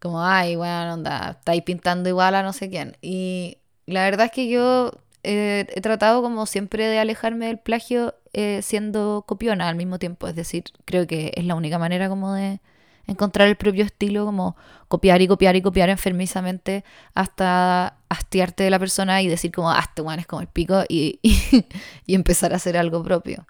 como, 0.00 0.24
ay, 0.24 0.56
bueno, 0.56 0.94
onda, 0.94 1.36
estáis 1.38 1.62
pintando 1.62 2.08
igual 2.08 2.34
a 2.34 2.42
no 2.42 2.52
sé 2.52 2.70
quién. 2.70 2.96
Y 3.02 3.58
la 3.86 4.04
verdad 4.04 4.26
es 4.26 4.32
que 4.32 4.48
yo 4.48 4.92
he 5.22 5.80
tratado 5.82 6.22
como 6.22 6.46
siempre 6.46 6.86
de 6.86 6.98
alejarme 6.98 7.46
del 7.46 7.58
plagio 7.58 8.14
eh, 8.32 8.60
siendo 8.62 9.24
copiona 9.26 9.68
al 9.68 9.76
mismo 9.76 9.98
tiempo. 9.98 10.28
Es 10.28 10.36
decir, 10.36 10.64
creo 10.84 11.06
que 11.06 11.32
es 11.34 11.44
la 11.44 11.54
única 11.54 11.78
manera 11.78 12.08
como 12.08 12.32
de 12.32 12.60
encontrar 13.06 13.48
el 13.48 13.56
propio 13.56 13.84
estilo, 13.84 14.24
como 14.24 14.56
copiar 14.88 15.20
y 15.20 15.26
copiar 15.26 15.56
y 15.56 15.62
copiar 15.62 15.88
enfermizamente 15.88 16.84
hasta 17.14 17.96
hastiarte 18.08 18.62
de 18.64 18.70
la 18.70 18.78
persona 18.78 19.20
y 19.20 19.28
decir 19.28 19.50
como, 19.50 19.70
ah, 19.70 19.80
este 19.80 20.02
es 20.18 20.26
como 20.26 20.40
el 20.40 20.46
pico 20.46 20.84
y, 20.88 21.18
y, 22.06 22.14
empezar 22.14 22.52
a 22.52 22.56
hacer 22.56 22.76
algo 22.76 23.02
propio. 23.02 23.46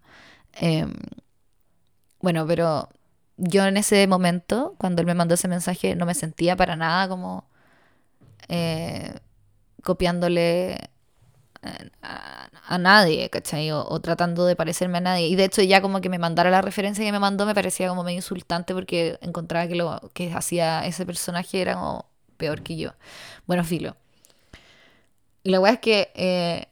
Em, 0.54 0.92
bueno, 2.20 2.46
pero 2.46 2.88
yo 3.36 3.64
en 3.64 3.76
ese 3.76 4.06
momento, 4.06 4.74
cuando 4.78 5.00
él 5.02 5.06
me 5.06 5.14
mandó 5.14 5.34
ese 5.34 5.48
mensaje, 5.48 5.96
no 5.96 6.06
me 6.06 6.14
sentía 6.14 6.56
para 6.56 6.76
nada 6.76 7.08
como 7.08 7.44
eh, 8.48 9.14
copiándole 9.82 10.90
a, 12.02 12.78
nadie, 12.78 13.28
¿cachai? 13.30 13.70
O, 13.72 14.00
tratando 14.00 14.46
de 14.46 14.56
parecerme 14.56 14.98
a 14.98 15.00
nadie. 15.00 15.28
Y 15.28 15.36
de 15.36 15.44
hecho 15.44 15.62
ya 15.62 15.80
como 15.82 16.00
que 16.00 16.08
me 16.08 16.18
mandara 16.18 16.50
la 16.50 16.62
referencia 16.62 17.04
que 17.04 17.12
me 17.12 17.18
mandó 17.18 17.46
me 17.46 17.54
parecía 17.54 17.88
como 17.88 18.04
medio 18.04 18.16
insultante 18.16 18.74
porque 18.74 19.18
encontraba 19.22 19.66
que 19.68 19.74
lo 19.74 20.00
que 20.14 20.32
hacía 20.32 20.86
ese 20.86 21.04
personaje 21.06 21.60
era 21.60 21.74
como 21.74 22.06
peor 22.36 22.62
que 22.62 22.76
yo. 22.76 22.92
Bueno, 23.46 23.64
filo. 23.64 23.96
Y 25.42 25.50
la 25.50 25.60
weá 25.60 25.72
es 25.74 25.80
que 25.80 26.10
eh, 26.14 26.66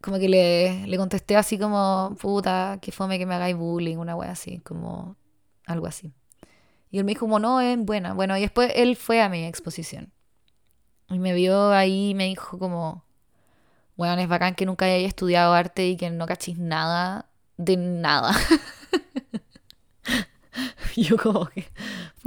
como 0.00 0.18
que 0.18 0.28
le, 0.28 0.86
le, 0.86 0.96
contesté 0.96 1.36
así 1.36 1.58
como, 1.58 2.16
puta, 2.20 2.78
que 2.80 2.92
fome 2.92 3.18
que 3.18 3.26
me 3.26 3.34
hagáis 3.34 3.56
bullying, 3.56 3.96
una 3.96 4.16
weá 4.16 4.30
así, 4.30 4.60
como 4.60 5.16
algo 5.66 5.86
así. 5.86 6.12
Y 6.90 6.98
él 6.98 7.04
me 7.04 7.12
dijo 7.12 7.26
como, 7.26 7.38
no, 7.38 7.60
es 7.60 7.78
buena. 7.78 8.14
Bueno, 8.14 8.36
y 8.36 8.42
después 8.42 8.72
él 8.74 8.96
fue 8.96 9.20
a 9.20 9.28
mi 9.28 9.44
exposición. 9.44 10.12
Y 11.08 11.18
me 11.18 11.34
vio 11.34 11.72
ahí 11.72 12.10
y 12.10 12.14
me 12.14 12.26
dijo 12.26 12.58
como, 12.58 13.04
bueno, 13.96 14.20
es 14.20 14.28
bacán 14.28 14.54
que 14.54 14.66
nunca 14.66 14.86
haya 14.86 15.06
estudiado 15.06 15.54
arte 15.54 15.86
y 15.86 15.96
que 15.96 16.10
no 16.10 16.26
cachis 16.26 16.58
nada 16.58 17.28
de 17.56 17.76
nada. 17.76 18.32
yo 20.96 21.16
como 21.16 21.46
que, 21.46 21.66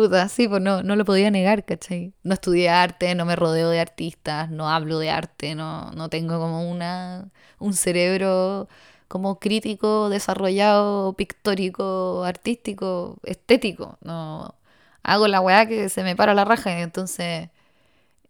puta, 0.08 0.30
sí, 0.30 0.48
pues 0.48 0.62
no, 0.62 0.84
no 0.84 0.96
lo 0.96 1.06
podía 1.06 1.32
negar, 1.32 1.66
¿cachai? 1.66 2.14
No 2.24 2.34
estudié 2.36 2.70
arte, 2.70 3.16
no 3.16 3.26
me 3.26 3.36
rodeo 3.36 3.70
de 3.70 3.80
artistas, 3.80 4.50
no 4.50 4.70
hablo 4.70 5.00
de 5.00 5.10
arte, 5.10 5.56
no, 5.56 5.92
no 5.92 6.10
tengo 6.10 6.40
como 6.40 6.70
una, 6.70 7.30
un 7.60 7.74
cerebro 7.74 8.68
como 9.08 9.40
crítico, 9.40 10.10
desarrollado, 10.10 11.14
pictórico, 11.14 12.24
artístico, 12.24 13.18
estético. 13.24 13.98
No 14.02 14.56
hago 15.04 15.28
la 15.28 15.42
weá 15.42 15.66
que 15.68 15.90
se 15.90 16.04
me 16.04 16.16
para 16.16 16.34
la 16.34 16.46
raja 16.46 16.78
y 16.80 16.82
entonces 16.84 17.50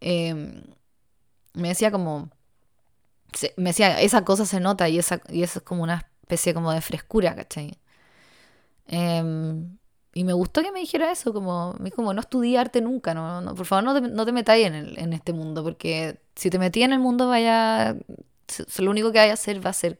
Em, 0.01 0.63
me 1.53 1.69
decía 1.69 1.91
como, 1.91 2.29
me 3.57 3.69
decía, 3.71 4.01
esa 4.01 4.23
cosa 4.25 4.45
se 4.45 4.59
nota 4.59 4.89
y, 4.89 4.99
esa, 4.99 5.21
y 5.29 5.43
eso 5.43 5.59
es 5.59 5.65
como 5.65 5.83
una 5.83 6.07
especie 6.21 6.53
como 6.53 6.71
de 6.71 6.81
frescura, 6.81 7.35
¿cachai? 7.35 7.77
Em, 8.87 9.78
y 10.13 10.23
me 10.23 10.33
gustó 10.33 10.61
que 10.61 10.71
me 10.71 10.79
dijera 10.79 11.11
eso, 11.11 11.33
como, 11.33 11.75
me 11.79 11.91
como, 11.91 12.13
no 12.13 12.21
estudié 12.21 12.57
arte 12.57 12.81
nunca, 12.81 13.13
no, 13.13 13.41
no 13.41 13.55
por 13.55 13.65
favor 13.65 13.83
no 13.83 13.93
te, 13.93 14.01
no 14.01 14.25
te 14.25 14.31
metáis 14.31 14.67
en, 14.67 14.75
en 14.75 15.13
este 15.13 15.33
mundo, 15.33 15.63
porque 15.63 16.19
si 16.35 16.49
te 16.49 16.59
metí 16.59 16.83
en 16.83 16.93
el 16.93 16.99
mundo 16.99 17.27
vaya, 17.29 17.95
lo 18.79 18.91
único 18.91 19.11
que 19.11 19.19
vaya 19.19 19.31
a 19.31 19.35
hacer 19.35 19.63
va 19.65 19.69
a 19.69 19.73
ser 19.73 19.99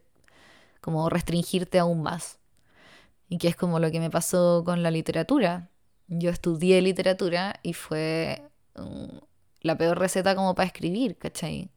como 0.82 1.10
restringirte 1.10 1.80
aún 1.80 2.01
más. 2.01 2.39
Y 3.28 3.38
que 3.38 3.48
es 3.48 3.56
como 3.56 3.80
lo 3.80 3.92
que 3.92 4.00
me 4.00 4.10
pasó 4.10 4.63
con 4.66 4.82
la 4.82 4.92
literatura. 4.92 5.70
Yo 6.08 6.32
estudié 6.32 6.82
literatura 6.82 7.60
y 7.62 7.74
fue 7.74 8.42
la 9.62 9.78
peor 9.78 10.00
receta 10.00 10.36
como 10.36 10.56
para 10.56 10.68
escribir, 10.68 11.18
¿cachai? 11.18 11.70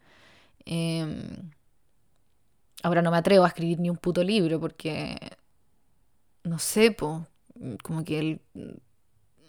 Em, 0.65 1.51
ahora 2.83 3.03
no 3.03 3.11
me 3.11 3.19
atrevo 3.19 3.45
a 3.45 3.49
escribir 3.49 3.81
ni 3.81 3.91
un 3.91 3.97
puto 3.97 4.23
libro 4.23 4.61
porque, 4.61 5.17
no 6.45 6.59
sé, 6.59 6.93
po, 6.93 7.27
como 7.83 8.05
que 8.05 8.19
él 8.19 8.41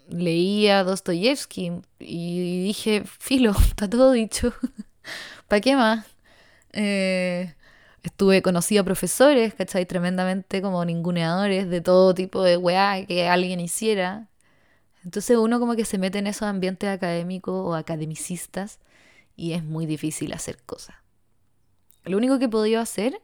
leía 0.08 0.84
Dostoyevsky 0.84 1.72
y 1.98 2.64
dije, 2.64 3.04
filo, 3.04 3.52
está 3.66 3.88
todo 3.88 4.12
dicho, 4.12 4.52
¿para 5.48 5.60
qué 5.60 5.76
más? 5.76 6.06
Eh, 6.72 7.54
estuve, 8.02 8.42
conocí 8.42 8.76
a 8.78 8.84
profesores, 8.84 9.54
¿cachai? 9.54 9.86
Tremendamente 9.86 10.60
como 10.62 10.84
ninguneadores 10.84 11.68
de 11.68 11.80
todo 11.80 12.14
tipo 12.14 12.42
de 12.42 12.56
weá 12.56 13.04
que 13.06 13.28
alguien 13.28 13.60
hiciera. 13.60 14.28
Entonces 15.04 15.36
uno 15.36 15.60
como 15.60 15.76
que 15.76 15.84
se 15.84 15.98
mete 15.98 16.18
en 16.18 16.26
esos 16.26 16.48
ambientes 16.48 16.88
académicos 16.88 17.54
o 17.54 17.74
academicistas 17.74 18.80
y 19.36 19.52
es 19.52 19.62
muy 19.62 19.86
difícil 19.86 20.32
hacer 20.32 20.62
cosas. 20.64 20.96
Lo 22.04 22.16
único 22.16 22.38
que 22.38 22.46
he 22.46 22.48
podido 22.48 22.80
hacer 22.80 23.20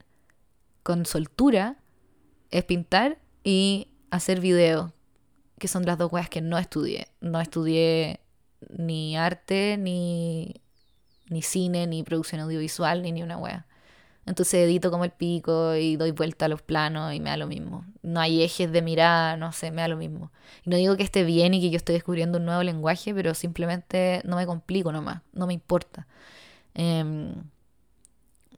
con 0.83 1.05
soltura 1.07 1.77
es 2.51 2.65
pintar 2.65 3.19
y 3.45 3.89
hacer 4.11 4.41
videos 4.41 4.93
que 5.59 5.69
son 5.69 5.85
las 5.85 5.99
dos 5.99 6.13
weas 6.13 6.29
que 6.29 6.41
no 6.41 6.59
estudié. 6.59 7.09
No 7.21 7.41
estudié 7.41 8.21
ni 8.69 9.17
arte, 9.17 9.77
ni, 9.79 10.63
ni 11.29 11.43
cine, 11.43 11.87
ni 11.87 12.03
producción 12.03 12.41
audiovisual, 12.41 13.03
ni 13.03 13.13
ni 13.13 13.23
una 13.23 13.37
wea. 13.37 13.67
Entonces 14.27 14.55
edito 14.55 14.91
como 14.91 15.05
el 15.05 15.11
pico 15.11 15.75
y 15.75 15.97
doy 15.97 16.13
vuelta 16.13 16.45
a 16.47 16.49
los 16.49 16.63
planos 16.63 17.13
y 17.15 17.21
me 17.21 17.31
da 17.31 17.37
lo 17.37 17.47
mismo. 17.47 17.85
No 18.03 18.21
hay 18.21 18.43
ejes 18.43 18.71
de 18.71 18.83
mirada, 18.83 19.37
no 19.37 19.53
sé, 19.53 19.71
me 19.71 19.83
da 19.83 19.89
lo 19.89 19.97
mismo. 19.97 20.31
Y 20.65 20.71
no 20.71 20.77
digo 20.77 20.97
que 20.97 21.03
esté 21.03 21.25
bien 21.25 21.55
y 21.55 21.61
que 21.61 21.71
yo 21.71 21.77
esté 21.77 21.93
descubriendo 21.93 22.39
un 22.39 22.45
nuevo 22.45 22.63
lenguaje, 22.63 23.15
pero 23.15 23.35
simplemente 23.35 24.23
no 24.25 24.37
me 24.37 24.47
complico 24.47 24.93
nomás, 24.93 25.23
no 25.33 25.47
me 25.47 25.55
importa. 25.55 26.07
Em, 26.75 27.35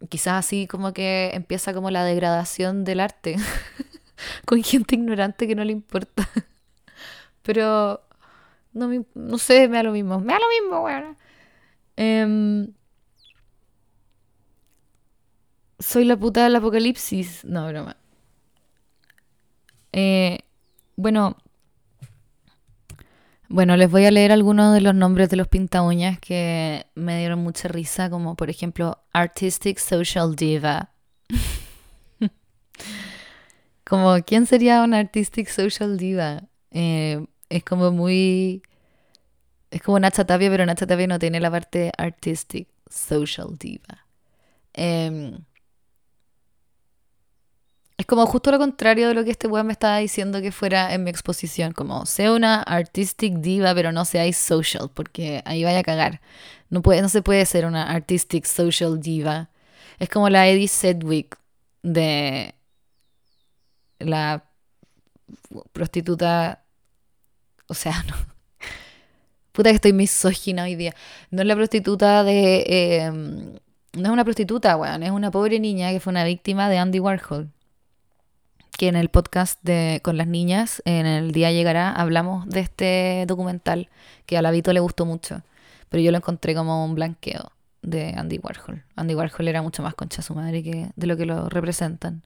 quizás 0.08 0.34
así 0.34 0.66
como 0.66 0.92
que 0.92 1.30
empieza 1.34 1.72
como 1.72 1.90
la 1.90 2.04
degradación 2.04 2.84
del 2.84 3.00
arte 3.00 3.36
con 4.46 4.62
gente 4.62 4.94
ignorante 4.94 5.46
que 5.46 5.54
no 5.54 5.64
le 5.64 5.72
importa. 5.72 6.28
pero 7.42 8.00
no, 8.72 8.88
me, 8.88 9.04
no 9.14 9.38
sé, 9.38 9.68
me 9.68 9.78
da 9.78 9.82
lo 9.84 9.92
mismo. 9.92 10.20
Me 10.20 10.32
da 10.32 10.38
lo 10.38 10.48
mismo, 10.48 10.84
weón. 10.84 11.16
Em, 11.96 12.72
soy 15.78 16.04
la 16.04 16.16
puta 16.16 16.44
del 16.44 16.56
apocalipsis. 16.56 17.44
No, 17.44 17.66
broma. 17.68 17.96
Eh, 19.92 20.40
bueno. 20.96 21.36
Bueno, 23.48 23.76
les 23.76 23.90
voy 23.90 24.06
a 24.06 24.10
leer 24.10 24.32
algunos 24.32 24.72
de 24.72 24.80
los 24.80 24.94
nombres 24.94 25.28
de 25.28 25.36
los 25.36 25.46
pinta 25.46 25.82
uñas 25.82 26.18
que 26.18 26.86
me 26.94 27.18
dieron 27.18 27.40
mucha 27.40 27.68
risa, 27.68 28.08
como 28.08 28.34
por 28.34 28.48
ejemplo 28.48 29.02
Artistic 29.12 29.78
Social 29.78 30.34
Diva. 30.36 30.92
Como, 33.92 34.16
¿quién 34.24 34.46
sería 34.46 34.82
una 34.84 35.00
Artistic 35.00 35.48
Social 35.48 35.98
Diva? 35.98 36.44
Eh, 36.70 37.26
es 37.50 37.62
como 37.62 37.90
muy... 37.90 38.62
Es 39.70 39.82
como 39.82 40.00
Nacha 40.00 40.24
Tapia, 40.24 40.48
pero 40.48 40.64
Nacha 40.64 40.86
Tapia 40.86 41.06
no 41.06 41.18
tiene 41.18 41.40
la 41.40 41.50
parte 41.50 41.92
Artistic 41.98 42.68
Social 42.88 43.58
Diva. 43.58 44.06
Eh, 44.72 45.36
es 47.98 48.06
como 48.06 48.24
justo 48.24 48.50
lo 48.50 48.58
contrario 48.58 49.08
de 49.08 49.14
lo 49.14 49.24
que 49.24 49.30
este 49.30 49.46
weón 49.46 49.66
me 49.66 49.74
estaba 49.74 49.98
diciendo 49.98 50.40
que 50.40 50.52
fuera 50.52 50.94
en 50.94 51.04
mi 51.04 51.10
exposición. 51.10 51.72
Como, 51.72 52.06
sea 52.06 52.32
una 52.32 52.62
artistic 52.62 53.34
diva, 53.40 53.74
pero 53.74 53.92
no 53.92 54.06
seáis 54.06 54.38
social, 54.38 54.90
porque 54.94 55.42
ahí 55.44 55.64
vaya 55.64 55.80
a 55.80 55.82
cagar. 55.82 56.22
No, 56.70 56.80
puede, 56.80 57.02
no 57.02 57.10
se 57.10 57.20
puede 57.20 57.44
ser 57.44 57.66
una 57.66 57.90
artistic 57.90 58.46
social 58.46 59.00
diva. 59.00 59.50
Es 59.98 60.08
como 60.08 60.30
la 60.30 60.48
Eddie 60.48 60.68
Sedgwick 60.68 61.38
de 61.82 62.54
la 64.04 64.44
prostituta. 65.72 66.64
O 67.66 67.74
sea, 67.74 68.02
no. 68.08 68.16
Puta 69.52 69.70
que 69.70 69.76
estoy 69.76 69.92
misógina 69.92 70.64
hoy 70.64 70.76
día. 70.76 70.94
No 71.30 71.42
es 71.42 71.48
la 71.48 71.54
prostituta 71.54 72.24
de. 72.24 72.64
Em, 72.66 73.52
no 73.94 74.04
es 74.04 74.10
una 74.10 74.24
prostituta, 74.24 74.76
weón. 74.76 75.02
Es 75.02 75.10
una 75.10 75.30
pobre 75.30 75.60
niña 75.60 75.90
que 75.90 76.00
fue 76.00 76.10
una 76.10 76.24
víctima 76.24 76.68
de 76.68 76.78
Andy 76.78 77.00
Warhol 77.00 77.50
que 78.78 78.88
en 78.88 78.96
el 78.96 79.10
podcast 79.10 79.60
de, 79.62 80.00
con 80.02 80.16
las 80.16 80.26
niñas, 80.26 80.82
en 80.84 81.06
el 81.06 81.32
día 81.32 81.52
llegará, 81.52 81.92
hablamos 81.92 82.48
de 82.48 82.60
este 82.60 83.24
documental 83.28 83.88
que 84.26 84.36
a 84.36 84.42
la 84.42 84.50
Vito 84.50 84.72
le 84.72 84.80
gustó 84.80 85.04
mucho, 85.04 85.42
pero 85.88 86.02
yo 86.02 86.10
lo 86.10 86.16
encontré 86.16 86.54
como 86.54 86.84
un 86.84 86.94
blanqueo 86.94 87.52
de 87.82 88.14
Andy 88.16 88.38
Warhol. 88.42 88.82
Andy 88.96 89.14
Warhol 89.14 89.48
era 89.48 89.62
mucho 89.62 89.82
más 89.82 89.94
concha 89.94 90.22
su 90.22 90.34
madre 90.34 90.62
que 90.62 90.88
de 90.96 91.06
lo 91.06 91.16
que 91.16 91.26
lo 91.26 91.48
representan. 91.48 92.22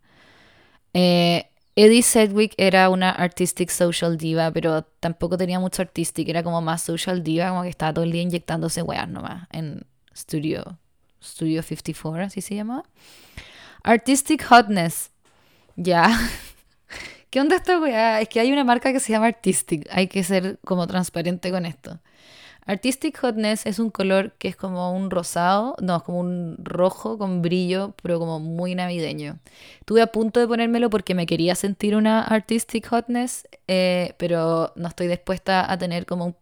Eh, 0.95 1.51
Eddie 1.79 2.03
Sedgwick 2.03 2.55
era 2.57 2.89
una 2.89 3.11
artistic 3.11 3.69
social 3.69 4.17
diva, 4.17 4.51
pero 4.51 4.83
tampoco 4.83 5.37
tenía 5.37 5.61
mucho 5.61 5.83
artistic, 5.83 6.27
era 6.27 6.43
como 6.43 6.63
más 6.63 6.81
social 6.81 7.23
diva, 7.23 7.51
como 7.51 7.63
que 7.63 7.69
estaba 7.69 7.93
todo 7.93 8.05
el 8.05 8.13
día 8.13 8.23
inyectándose 8.23 8.81
weas 8.81 9.07
nomás 9.07 9.47
en 9.53 9.85
Studio, 10.17 10.79
Studio 11.23 11.63
54, 11.63 12.25
así 12.25 12.41
se 12.41 12.55
llamaba. 12.55 12.85
Artistic 13.83 14.43
Hotness, 14.45 15.11
ya. 15.77 16.19
¿Qué 17.31 17.41
onda 17.41 17.57
esta 17.57 17.79
weá? 17.79 18.23
Es 18.23 18.31
que 18.31 18.41
hay 18.41 18.51
una 18.53 18.65
marca 18.65 18.91
que 18.91 19.01
se 19.01 19.13
llama 19.13 19.27
Artistic. 19.27 19.87
Hay 19.91 20.07
que 20.07 20.25
ser 20.25 20.59
como 20.65 20.87
transparente 20.87 21.51
con 21.51 21.67
esto. 21.67 22.01
Artistic 22.67 23.17
Hotness 23.21 23.65
es 23.65 23.79
un 23.79 23.91
color 23.91 24.33
que 24.39 24.49
es 24.49 24.57
como 24.57 24.93
un 24.93 25.11
rosado, 25.11 25.77
no, 25.81 25.97
es 25.97 26.03
como 26.03 26.19
un 26.19 26.57
rojo 26.59 27.17
con 27.17 27.41
brillo, 27.41 27.95
pero 28.03 28.19
como 28.19 28.41
muy 28.41 28.75
navideño. 28.75 29.39
Estuve 29.79 30.03
a 30.03 30.09
punto 30.09 30.41
de 30.41 30.49
ponérmelo 30.49 30.91
porque 30.91 31.15
me 31.15 31.27
quería 31.27 31.55
sentir 31.55 31.95
una 31.95 32.23
Artistic 32.23 32.89
Hotness, 32.89 33.47
eh, 33.69 34.15
pero 34.19 34.73
no 34.75 34.89
estoy 34.89 35.07
dispuesta 35.07 35.71
a 35.71 35.79
tener 35.79 36.07
como 36.07 36.37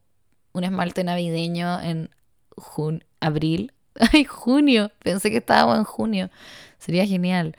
un, 0.55 0.65
esmalte 0.65 1.05
navideño 1.05 1.81
en 1.83 2.09
jun 2.57 3.05
abril. 3.21 3.73
Ay, 4.13 4.25
junio. 4.25 4.91
Pensé 5.01 5.31
que 5.31 5.39
estábamos 5.39 5.77
en 5.77 5.85
junio. 5.85 6.31
Sería 6.79 7.07
genial. 7.07 7.55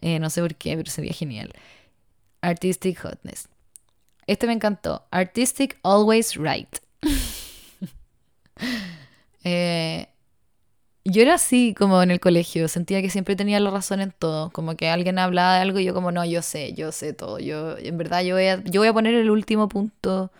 Eh, 0.00 0.18
no 0.18 0.30
sé 0.30 0.42
por 0.42 0.56
qué, 0.56 0.76
pero 0.76 0.90
sería 0.90 1.12
genial. 1.12 1.52
Artistic 2.40 2.98
Hotness. 2.98 3.48
Este 4.26 4.48
me 4.48 4.52
encantó. 4.52 5.06
Artistic 5.12 5.78
Always 5.82 6.36
Right. 6.36 6.78
Eh, 9.42 10.06
yo 11.06 11.22
era 11.22 11.34
así 11.36 11.74
como 11.74 12.02
en 12.02 12.10
el 12.10 12.20
colegio, 12.20 12.68
sentía 12.68 13.00
que 13.00 13.08
siempre 13.08 13.34
tenía 13.36 13.58
la 13.58 13.70
razón 13.70 14.00
en 14.00 14.12
todo, 14.12 14.50
como 14.50 14.76
que 14.76 14.90
alguien 14.90 15.18
hablaba 15.18 15.54
de 15.54 15.62
algo 15.62 15.78
y 15.78 15.84
yo 15.84 15.94
como 15.94 16.12
no, 16.12 16.22
yo 16.26 16.42
sé, 16.42 16.74
yo 16.74 16.92
sé 16.92 17.14
todo, 17.14 17.38
yo 17.38 17.78
en 17.78 17.96
verdad 17.96 18.22
yo 18.22 18.34
voy 18.34 18.48
a, 18.48 18.62
yo 18.64 18.82
voy 18.82 18.88
a 18.88 18.92
poner 18.92 19.14
el 19.14 19.30
último 19.30 19.66
punto 19.66 20.30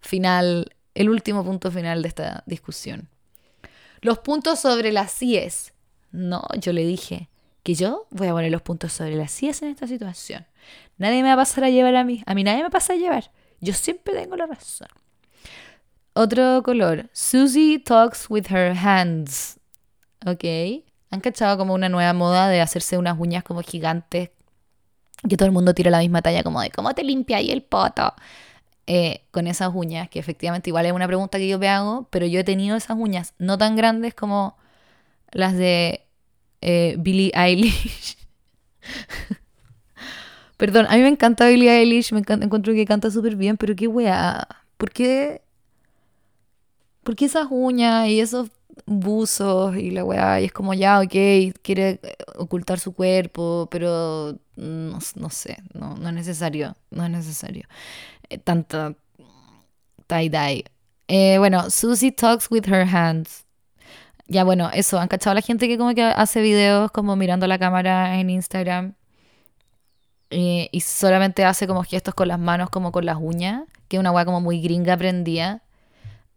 final, 0.00 0.74
el 0.94 1.10
último 1.10 1.44
punto 1.44 1.70
final 1.70 2.00
de 2.00 2.08
esta 2.08 2.42
discusión. 2.46 3.10
Los 4.00 4.20
puntos 4.20 4.60
sobre 4.60 4.90
las 4.90 5.12
CIES. 5.12 5.74
No, 6.12 6.42
yo 6.58 6.72
le 6.72 6.86
dije, 6.86 7.28
que 7.62 7.74
yo 7.74 8.06
voy 8.10 8.28
a 8.28 8.32
poner 8.32 8.50
los 8.50 8.62
puntos 8.62 8.92
sobre 8.92 9.16
las 9.16 9.30
sillas 9.30 9.62
en 9.62 9.68
esta 9.68 9.86
situación. 9.86 10.46
Nadie 10.98 11.22
me 11.22 11.28
va 11.28 11.34
a 11.34 11.36
pasar 11.36 11.64
a 11.64 11.70
llevar 11.70 11.96
a 11.96 12.04
mí. 12.04 12.22
A 12.26 12.34
mí 12.34 12.44
nadie 12.44 12.62
me 12.62 12.70
pasa 12.70 12.94
a 12.94 12.96
llevar. 12.96 13.30
Yo 13.60 13.74
siempre 13.74 14.14
tengo 14.14 14.36
la 14.36 14.46
razón. 14.46 14.88
Otro 16.12 16.62
color. 16.62 17.08
Susie 17.12 17.78
talks 17.78 18.28
with 18.28 18.46
her 18.50 18.74
hands. 18.76 19.58
Ok. 20.26 20.44
Han 21.10 21.20
cachado 21.20 21.56
como 21.58 21.74
una 21.74 21.88
nueva 21.88 22.12
moda 22.12 22.48
de 22.48 22.60
hacerse 22.60 22.98
unas 22.98 23.18
uñas 23.18 23.44
como 23.44 23.62
gigantes. 23.62 24.30
Que 25.28 25.36
todo 25.36 25.46
el 25.46 25.52
mundo 25.52 25.74
tira 25.74 25.90
la 25.90 25.98
misma 25.98 26.22
talla 26.22 26.42
como 26.42 26.60
de 26.62 26.70
¿cómo 26.70 26.94
te 26.94 27.04
limpia 27.04 27.38
ahí 27.38 27.50
el 27.50 27.62
poto? 27.62 28.14
Eh, 28.86 29.22
con 29.30 29.46
esas 29.46 29.70
uñas, 29.72 30.08
que 30.08 30.18
efectivamente 30.18 30.70
igual 30.70 30.86
es 30.86 30.92
una 30.92 31.06
pregunta 31.06 31.38
que 31.38 31.46
yo 31.46 31.58
me 31.58 31.68
hago, 31.68 32.08
pero 32.10 32.26
yo 32.26 32.40
he 32.40 32.44
tenido 32.44 32.76
esas 32.76 32.96
uñas 32.98 33.34
no 33.38 33.56
tan 33.58 33.76
grandes 33.76 34.14
como 34.14 34.56
las 35.30 35.56
de 35.56 36.06
eh, 36.60 36.96
Billie 36.98 37.30
Eilish. 37.34 38.16
Perdón, 40.56 40.86
a 40.88 40.96
mí 40.96 41.02
me 41.02 41.08
encanta 41.08 41.46
Billie 41.48 41.70
Eilish, 41.70 42.12
me 42.12 42.20
encuentro 42.20 42.72
que 42.74 42.84
canta 42.84 43.10
súper 43.10 43.36
bien, 43.36 43.56
pero 43.56 43.76
qué 43.76 43.86
weá. 43.86 44.46
¿Por 44.76 44.90
qué? 44.90 45.42
¿Por 47.02 47.16
qué 47.16 47.24
esas 47.26 47.46
uñas 47.50 48.08
y 48.08 48.20
esos 48.20 48.50
buzos 48.86 49.76
y 49.76 49.90
la 49.90 50.04
weá? 50.04 50.40
Y 50.40 50.46
es 50.46 50.52
como 50.52 50.74
ya, 50.74 51.00
ok, 51.00 51.14
quiere 51.62 52.00
ocultar 52.36 52.78
su 52.78 52.92
cuerpo, 52.92 53.68
pero 53.70 54.36
no, 54.56 54.98
no 55.16 55.30
sé, 55.30 55.56
no, 55.74 55.96
no, 55.96 56.08
es 56.08 56.14
necesario, 56.14 56.76
no 56.90 57.04
es 57.04 57.10
necesario. 57.10 57.64
Eh, 58.28 58.38
tanta 58.38 58.94
tie-dye. 60.06 60.64
Eh, 61.08 61.38
bueno, 61.38 61.70
Susie 61.70 62.12
talks 62.12 62.50
with 62.50 62.66
her 62.68 62.86
hands. 62.86 63.44
Ya 64.28 64.44
bueno, 64.44 64.70
eso, 64.72 65.00
han 65.00 65.08
cachado 65.08 65.32
a 65.32 65.34
la 65.34 65.42
gente 65.42 65.66
que 65.68 65.76
como 65.78 65.94
que 65.94 66.04
hace 66.04 66.40
videos 66.40 66.90
como 66.92 67.16
mirando 67.16 67.46
la 67.48 67.58
cámara 67.58 68.20
en 68.20 68.30
Instagram 68.30 68.94
eh, 70.30 70.68
y 70.70 70.80
solamente 70.82 71.44
hace 71.44 71.66
como 71.66 71.82
gestos 71.82 72.14
con 72.14 72.28
las 72.28 72.38
manos 72.38 72.70
como 72.70 72.92
con 72.92 73.04
las 73.06 73.16
uñas, 73.20 73.64
que 73.88 73.96
es 73.96 74.00
una 74.00 74.12
weá 74.12 74.24
como 74.24 74.40
muy 74.40 74.60
gringa 74.60 74.94
aprendida 74.94 75.62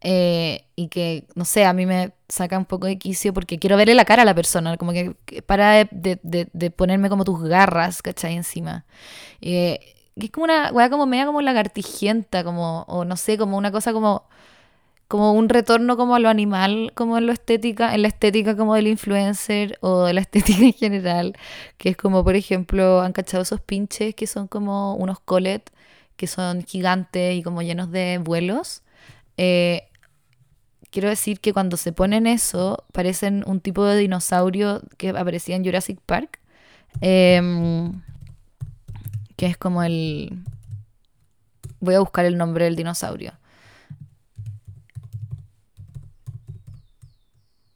eh, 0.04 0.66
y 0.76 0.89
que, 0.89 1.26
no 1.36 1.46
sé, 1.46 1.66
a 1.66 1.74
mí 1.74 1.86
me 1.86 2.12
saca 2.28 2.58
un 2.58 2.66
poco 2.66 2.88
de 2.88 2.98
quicio 2.98 3.34
porque 3.34 3.58
quiero 3.58 3.78
verle 3.78 3.96
la 3.96 4.06
cara 4.06 4.24
a 4.24 4.26
la 4.26 4.36
persona, 4.36 4.78
como 4.78 4.92
que, 4.92 5.16
para 5.46 5.86
de, 5.86 6.20
de, 6.22 6.72
ponerme 6.72 7.10
como 7.10 7.24
tus 7.24 7.42
garras, 7.44 8.02
¿cachai? 8.02 8.36
Encima. 8.36 8.86
Eh, 9.42 9.80
es 10.16 10.30
como 10.32 10.46
una 10.46 10.72
weá 10.72 10.89
como 10.89 11.06
media 11.06 11.26
como 11.26 11.42
lagartijenta, 11.42 12.44
como, 12.44 12.84
o 12.84 13.06
no 13.06 13.18
sé, 13.18 13.38
como 13.38 13.58
una 13.58 13.72
cosa 13.72 13.94
como 13.94 14.26
como 15.08 15.34
un 15.34 15.48
retorno 15.50 15.96
como 15.96 16.16
a 16.16 16.20
lo 16.20 16.30
animal, 16.30 16.92
como 16.96 17.18
en 17.20 17.28
lo 17.28 17.34
estética, 17.34 17.94
en 17.94 18.02
la 18.02 18.08
estética 18.08 18.58
como 18.58 18.74
del 18.76 18.88
influencer 18.88 19.78
o 19.82 20.06
de 20.06 20.13
la 20.13 20.22
estética 20.22 20.63
en 20.63 20.74
general, 20.74 21.38
que 21.78 21.89
es 21.89 21.98
como 21.98 22.24
por 22.24 22.36
ejemplo, 22.36 23.02
han 23.02 23.13
cachado 23.13 23.44
esos 23.44 23.62
pinches 23.62 24.16
que 24.16 24.28
son 24.28 24.48
como 24.48 24.96
unos 24.96 25.20
colet 25.20 25.72
que 26.18 26.28
son 26.28 26.63
gigantes 26.63 27.36
y 27.36 27.44
como 27.44 27.62
llenos 27.62 27.92
de 27.92 28.20
vuelos. 28.24 28.82
Eh, 29.38 29.89
quiero 30.93 31.10
decir 31.10 31.39
que 31.39 31.53
cuando 31.53 31.75
se 31.75 31.91
ponen 31.91 32.27
eso, 32.27 32.86
parecen 32.93 33.43
un 33.47 33.60
tipo 33.60 33.84
de 33.84 33.97
dinosaurio 33.97 34.82
que 34.97 35.10
aparecía 35.10 35.56
en 35.56 35.65
Jurassic 35.65 35.99
Park, 36.06 36.39
em, 37.01 38.01
que 39.36 39.47
es 39.47 39.58
como 39.58 39.84
el 39.84 40.43
Voy 41.79 41.95
a 41.95 41.99
buscar 41.99 42.23
el 42.25 42.38
nombre 42.38 42.65
del 42.65 42.77
dinosaurio. 42.77 43.34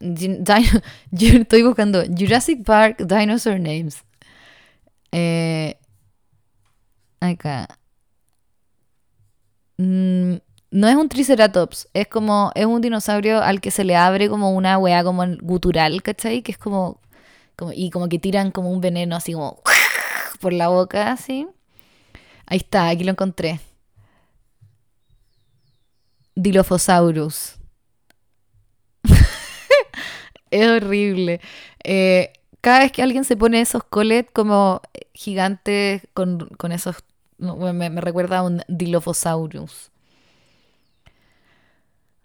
Yo 0.00 1.28
estoy 1.40 1.62
buscando 1.62 2.04
Jurassic 2.06 2.64
Park 2.64 2.98
Dinosaur 3.00 3.60
Names. 3.60 4.02
Eh, 5.12 5.76
acá. 7.20 7.68
Mm, 9.78 10.36
no 10.70 10.88
es 10.88 10.96
un 10.96 11.08
triceratops, 11.08 11.88
es 11.94 12.08
como, 12.08 12.52
es 12.54 12.66
un 12.66 12.80
dinosaurio 12.80 13.42
al 13.42 13.60
que 13.60 13.70
se 13.70 13.84
le 13.84 13.96
abre 13.96 14.28
como 14.28 14.52
una 14.52 14.78
wea 14.78 15.02
como 15.02 15.24
gutural, 15.40 16.02
¿cachai? 16.02 16.42
Que 16.42 16.52
es 16.52 16.58
como, 16.58 17.00
como, 17.56 17.72
y 17.72 17.90
como 17.90 18.08
que 18.08 18.18
tiran 18.18 18.50
como 18.50 18.70
un 18.70 18.80
veneno 18.80 19.16
así 19.16 19.32
como 19.32 19.62
por 20.40 20.52
la 20.52 20.68
boca, 20.68 21.12
así. 21.12 21.46
Ahí 22.46 22.58
está, 22.58 22.88
aquí 22.88 23.04
lo 23.04 23.10
encontré. 23.12 23.60
Dilophosaurus. 26.34 27.56
es 30.50 30.68
horrible. 30.68 31.40
Eh, 31.82 32.32
cada 32.60 32.80
vez 32.80 32.92
que 32.92 33.02
alguien 33.02 33.24
se 33.24 33.36
pone 33.36 33.60
esos 33.60 33.84
colets 33.84 34.30
como 34.32 34.80
gigantes 35.14 36.06
con, 36.14 36.48
esos... 36.70 36.96
Me, 37.38 37.88
recuerda 38.00 38.38
a 38.38 38.42
un 38.42 38.62
Dilophosaurus. 38.68 39.90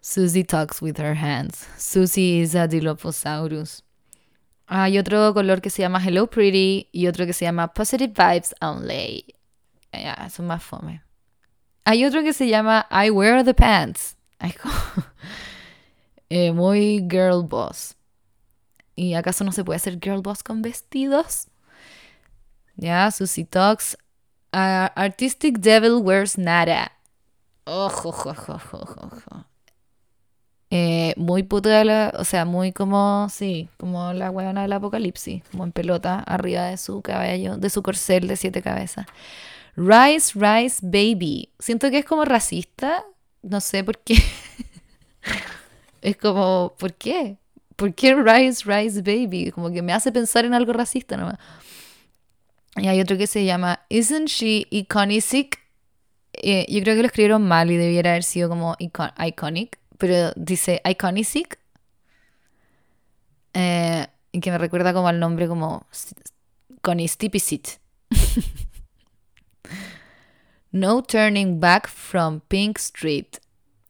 Susie 0.06 0.44
talks 0.44 0.82
with 0.82 0.98
her 0.98 1.14
hands. 1.14 1.66
Susie 1.78 2.42
is 2.42 2.56
a 2.56 2.68
Dilophosaurus. 2.68 3.84
Hay 4.68 4.98
otro 4.98 5.34
color 5.34 5.62
que 5.62 5.70
se 5.70 5.82
llama 5.82 6.02
Hello 6.02 6.28
Pretty 6.28 6.90
y 6.92 7.08
otro 7.08 7.26
que 7.26 7.32
se 7.32 7.46
llama 7.46 7.74
Positive 7.74 8.12
Vibes 8.12 8.54
Only. 8.60 9.34
Ya, 9.94 10.30
son 10.30 10.48
más 10.48 10.62
fome. 10.62 11.02
Hay 11.86 12.04
otro 12.04 12.22
que 12.22 12.34
se 12.34 12.50
llama 12.50 12.86
I 12.92 13.12
Wear 13.12 13.46
the 13.46 13.54
Pants. 13.54 14.18
Eh, 16.30 16.52
muy 16.52 17.06
girl 17.08 17.44
boss. 17.44 17.96
¿Y 18.96 19.14
acaso 19.14 19.44
no 19.44 19.52
se 19.52 19.64
puede 19.64 19.78
hacer 19.78 20.00
girl 20.02 20.22
boss 20.22 20.42
con 20.42 20.64
vestidos? 20.64 21.48
Ya, 22.76 23.12
Susie 23.12 23.46
Talks. 23.46 23.96
artistic 24.52 25.60
Devil 25.60 26.02
Wears 26.02 26.40
Nada. 26.40 26.92
Ojo, 27.66 28.10
ojo, 28.10 28.32
ojo, 28.32 28.80
ojo. 28.80 29.46
Eh, 30.76 31.14
muy 31.18 31.44
puta, 31.44 31.84
la, 31.84 32.12
o 32.18 32.24
sea, 32.24 32.46
muy 32.46 32.72
como, 32.72 33.28
sí, 33.30 33.70
como 33.78 34.12
la 34.12 34.32
huevona 34.32 34.64
del 34.64 34.74
apocalipsis, 34.74 35.44
como 35.52 35.66
en 35.66 35.72
pelota, 35.72 36.20
arriba 36.22 36.64
de 36.64 36.78
su 36.78 37.04
caballo, 37.04 37.58
de 37.58 37.70
su 37.70 37.84
corcel 37.84 38.28
de 38.28 38.36
siete 38.38 38.64
cabezas. 38.64 39.06
Rise, 39.76 40.32
Rise, 40.34 40.80
Baby. 40.82 41.52
Siento 41.60 41.92
que 41.92 42.00
es 42.00 42.06
como 42.06 42.26
racista, 42.26 43.04
no 43.44 43.62
sé 43.62 43.84
por 43.84 44.00
qué. 44.00 44.16
es 46.02 46.18
como, 46.18 46.74
¿por 46.80 46.96
qué? 46.96 47.38
¿Por 47.76 47.94
qué 47.94 48.16
Rise, 48.16 48.64
Rise, 48.66 49.04
Baby? 49.04 49.52
Como 49.52 49.70
que 49.70 49.84
me 49.84 49.94
hace 49.94 50.12
pensar 50.12 50.44
en 50.44 50.56
algo 50.56 50.74
racista 50.74 51.18
nomás. 51.18 51.38
Y 52.78 52.88
hay 52.88 53.00
otro 53.00 53.16
que 53.16 53.28
se 53.28 53.46
llama 53.46 53.82
Isn't 53.90 54.28
She 54.28 54.66
Iconic? 54.72 55.60
Eh, 56.34 56.66
yo 56.68 56.82
creo 56.82 56.96
que 56.96 57.02
lo 57.02 57.08
escribieron 57.08 57.44
mal 57.48 57.70
y 57.70 57.78
debiera 57.78 58.10
haber 58.10 58.24
sido 58.24 58.50
como 58.50 58.76
iconic, 58.80 59.78
pero 59.98 60.32
dice 60.36 60.82
iconic. 60.86 61.60
Eh, 63.54 64.08
y 64.32 64.40
que 64.40 64.52
me 64.52 64.58
recuerda 64.58 64.94
como 64.94 65.08
al 65.08 65.20
nombre 65.20 65.48
como 65.48 65.86
Connie 66.82 67.08
no 70.72 71.04
turning 71.04 71.60
back 71.60 71.88
from 71.88 72.42
Pink 72.42 72.80
Street. 72.80 73.28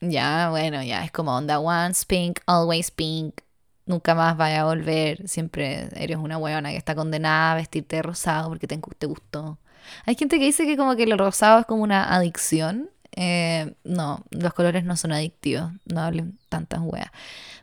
Ya, 0.02 0.50
bueno, 0.50 0.84
ya 0.84 1.06
es 1.06 1.12
como 1.12 1.36
onda 1.36 1.60
once 1.60 2.06
pink, 2.06 2.42
always 2.46 2.92
pink. 2.92 3.40
Nunca 3.86 4.16
más 4.16 4.36
vaya 4.36 4.62
a 4.62 4.66
volver. 4.66 5.28
Siempre 5.28 5.88
eres 5.96 6.18
una 6.18 6.38
huevona 6.38 6.72
que 6.72 6.78
está 6.78 6.94
condenada 6.94 7.54
a 7.54 7.56
vestirte 7.56 7.98
de 7.98 8.02
rosado 8.02 8.50
porque 8.50 8.68
te, 8.68 8.78
te 8.98 9.08
gustó. 9.08 9.58
Hay 10.06 10.16
gente 10.16 10.40
que 10.40 10.46
dice 10.46 10.66
que 10.66 10.78
como 10.78 10.96
que 10.96 11.08
lo 11.08 11.18
rosado 11.18 11.60
es 11.60 11.66
como 11.66 11.84
una 11.84 12.14
adicción. 12.14 12.90
Eh, 13.16 13.74
no, 13.84 14.24
los 14.32 14.54
colores 14.54 14.84
no 14.84 14.98
son 14.98 15.12
adictivos. 15.12 15.72
No 15.86 16.02
hablen 16.02 16.38
tantas 16.50 16.80
weas. 16.82 17.12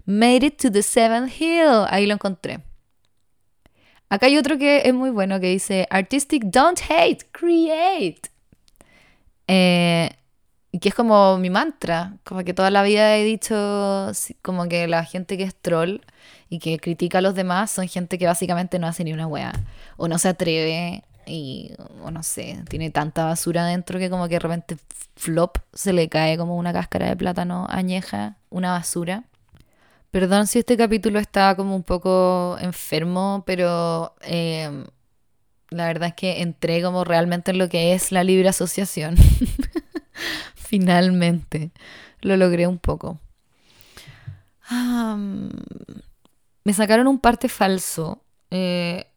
Made 0.07 0.47
it 0.47 0.61
to 0.61 0.71
the 0.71 0.83
seventh 0.83 1.33
hill. 1.41 1.87
Ahí 1.89 2.07
lo 2.07 2.15
encontré. 2.15 2.61
Acá 4.09 4.27
hay 4.27 4.37
otro 4.39 4.59
que 4.59 4.83
es 4.85 4.95
muy 4.95 5.11
bueno 5.11 5.39
que 5.39 5.47
dice 5.49 5.87
Artistic 5.91 6.45
don't 6.45 6.81
hate, 6.89 7.25
create. 7.31 8.23
Eh, 9.47 10.11
que 10.81 10.89
es 10.89 10.95
como 10.95 11.39
mi 11.39 11.51
mantra, 11.51 12.15
como 12.25 12.45
que 12.45 12.55
toda 12.55 12.71
la 12.71 12.83
vida 12.83 13.17
he 13.17 13.25
dicho, 13.25 14.13
como 14.43 14.69
que 14.69 14.87
la 14.87 15.05
gente 15.05 15.37
que 15.37 15.43
es 15.45 15.55
troll 15.55 16.01
y 16.49 16.61
que 16.61 16.79
critica 16.79 17.19
a 17.19 17.21
los 17.21 17.35
demás 17.35 17.71
son 17.71 17.89
gente 17.89 18.19
que 18.19 18.27
básicamente 18.27 18.79
no 18.79 18.87
hace 18.87 19.03
ni 19.03 19.13
una 19.13 19.27
wea, 19.27 19.53
o 19.97 20.07
no 20.07 20.19
se 20.19 20.29
atreve, 20.29 21.03
y, 21.27 21.73
o 22.03 22.11
no 22.11 22.23
sé, 22.23 22.63
tiene 22.69 22.91
tanta 22.91 23.25
basura 23.25 23.67
dentro 23.67 23.99
que 23.99 24.11
como 24.11 24.29
que 24.29 24.35
de 24.35 24.41
repente 24.41 24.77
flop 25.17 25.59
se 25.73 25.93
le 25.93 26.09
cae 26.09 26.37
como 26.37 26.57
una 26.57 26.73
cáscara 26.73 27.09
de 27.09 27.17
plátano 27.17 27.67
añeja, 27.69 28.37
una 28.49 28.73
basura. 28.73 29.25
Perdón 30.11 30.47
si 30.47 30.59
este 30.59 30.77
capítulo 30.77 31.19
está 31.21 31.55
como 31.55 31.77
un 31.77 31.85
poco 31.85 32.57
enfermo, 32.61 33.45
pero 33.47 34.15
em, 34.23 34.87
la 35.71 35.87
verdad 35.87 36.09
es 36.09 36.15
que 36.15 36.43
entré 36.43 36.83
como 36.83 37.05
realmente 37.05 37.53
en 37.53 37.59
lo 37.59 37.69
que 37.69 37.95
es 37.95 38.11
la 38.11 38.25
libre 38.25 38.49
asociación. 38.49 39.17
Finalmente 40.55 41.71
lo 42.23 42.37
logré 42.37 42.67
un 42.67 42.79
poco. 42.79 43.19
me 46.65 46.73
sacaron 46.73 47.07
un 47.07 47.19
parte 47.21 47.49
falso. 47.49 48.23
Eh, 48.51 49.10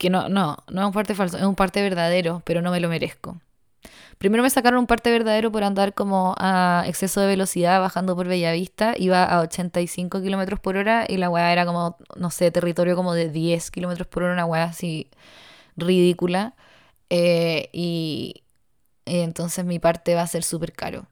que 0.00 0.08
no, 0.08 0.30
no, 0.30 0.56
no 0.70 0.80
es 0.80 0.86
un 0.86 0.92
parte 0.92 1.14
falso, 1.14 1.36
es 1.36 1.44
un 1.44 1.54
parte 1.54 1.82
verdadero, 1.82 2.42
pero 2.46 2.62
no 2.62 2.70
me 2.70 2.80
lo 2.80 2.88
merezco. 2.88 3.38
Primero 4.16 4.42
me 4.42 4.48
sacaron 4.48 4.80
un 4.80 4.86
parte 4.86 5.10
verdadero 5.10 5.52
por 5.52 5.62
andar 5.62 5.94
como 5.94 6.34
a 6.38 6.84
exceso 6.86 7.20
de 7.20 7.26
velocidad 7.26 7.80
bajando 7.80 8.16
por 8.16 8.26
Bellavista. 8.26 8.94
Iba 8.96 9.24
a 9.24 9.40
85 9.40 10.22
kilómetros 10.22 10.58
por 10.58 10.76
hora 10.78 11.04
y 11.06 11.18
la 11.18 11.28
weá 11.28 11.52
era 11.52 11.66
como, 11.66 11.98
no 12.16 12.30
sé, 12.30 12.50
territorio 12.50 12.96
como 12.96 13.12
de 13.12 13.28
10 13.28 13.70
kilómetros 13.70 14.08
por 14.08 14.22
hora, 14.22 14.32
una 14.32 14.46
weá 14.46 14.64
así 14.64 15.10
ridícula. 15.76 16.54
Eh, 17.10 17.68
y, 17.72 18.42
entonces 19.06 19.64
mi 19.66 19.78
parte 19.80 20.14
va 20.14 20.22
a 20.22 20.26
ser 20.26 20.44
súper 20.44 20.72
caro. 20.72 21.06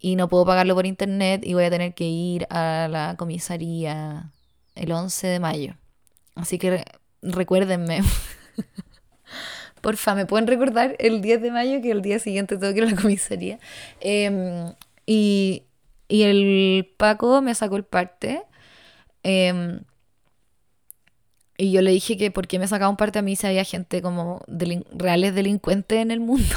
Y 0.00 0.16
no 0.16 0.28
puedo 0.28 0.44
pagarlo 0.46 0.74
por 0.74 0.86
internet 0.86 1.42
y 1.44 1.54
voy 1.54 1.64
a 1.64 1.70
tener 1.70 1.94
que 1.94 2.04
ir 2.06 2.46
a 2.50 2.88
la 2.90 3.16
comisaría 3.16 4.32
el 4.74 4.92
11 4.92 5.26
de 5.28 5.40
mayo. 5.40 5.76
Así 6.34 6.58
que 6.58 6.84
recuérdenme. 7.22 8.02
Porfa, 9.80 10.14
¿me 10.14 10.26
pueden 10.26 10.46
recordar 10.46 10.96
el 10.98 11.20
10 11.20 11.42
de 11.42 11.50
mayo 11.50 11.80
que 11.80 11.90
el 11.90 12.02
día 12.02 12.18
siguiente 12.18 12.56
tengo 12.56 12.72
que 12.72 12.80
ir 12.80 12.84
a 12.84 12.90
la 12.90 12.96
comisaría? 13.00 13.58
Em, 14.00 14.72
y, 15.06 15.62
el 16.08 16.92
Paco 16.96 17.42
me 17.42 17.54
sacó 17.54 17.76
el 17.76 17.84
parte. 17.84 18.42
Em, 19.22 19.80
y 21.58 21.72
yo 21.72 21.82
le 21.82 21.90
dije 21.90 22.16
que 22.16 22.30
por 22.30 22.46
qué 22.46 22.58
me 22.58 22.68
sacaba 22.68 22.90
un 22.90 22.96
parte 22.96 23.18
a 23.18 23.22
mí 23.22 23.36
si 23.36 23.46
había 23.46 23.64
gente 23.64 24.02
como 24.02 24.42
reales 24.92 25.34
delincuentes 25.34 25.98
en 25.98 26.10
el 26.10 26.20
mundo. 26.20 26.54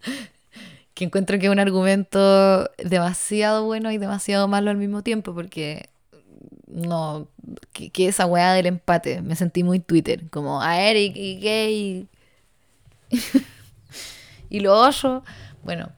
que 0.94 1.04
encuentro 1.04 1.38
que 1.38 1.46
es 1.46 1.52
un 1.52 1.60
argumento 1.60 2.70
demasiado 2.78 3.64
bueno 3.64 3.92
y 3.92 3.98
demasiado 3.98 4.48
malo 4.48 4.70
al 4.70 4.76
mismo 4.76 5.02
tiempo, 5.02 5.32
porque 5.32 5.88
no, 6.78 7.28
que, 7.72 7.90
esa 8.08 8.26
weá 8.26 8.52
del 8.52 8.66
empate, 8.66 9.22
me 9.22 9.36
sentí 9.36 9.64
muy 9.64 9.80
Twitter, 9.80 10.28
como 10.30 10.62
a 10.62 10.80
Eric 10.80 11.16
y 11.16 11.40
gay 11.40 12.08
y 14.50 14.60
lo 14.60 14.90
bueno, 15.62 15.92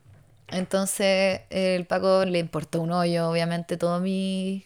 entonces 0.48 1.42
el 1.50 1.86
Paco 1.86 2.24
le 2.24 2.38
importó 2.38 2.80
un 2.80 2.92
hoyo, 2.92 3.30
obviamente, 3.30 3.76
todos 3.76 4.00
mis 4.02 4.64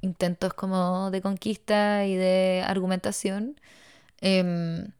intentos 0.00 0.54
como 0.54 1.10
de 1.10 1.20
conquista 1.22 2.06
y 2.06 2.16
de 2.16 2.62
argumentación, 2.66 3.60
em, 4.20 4.92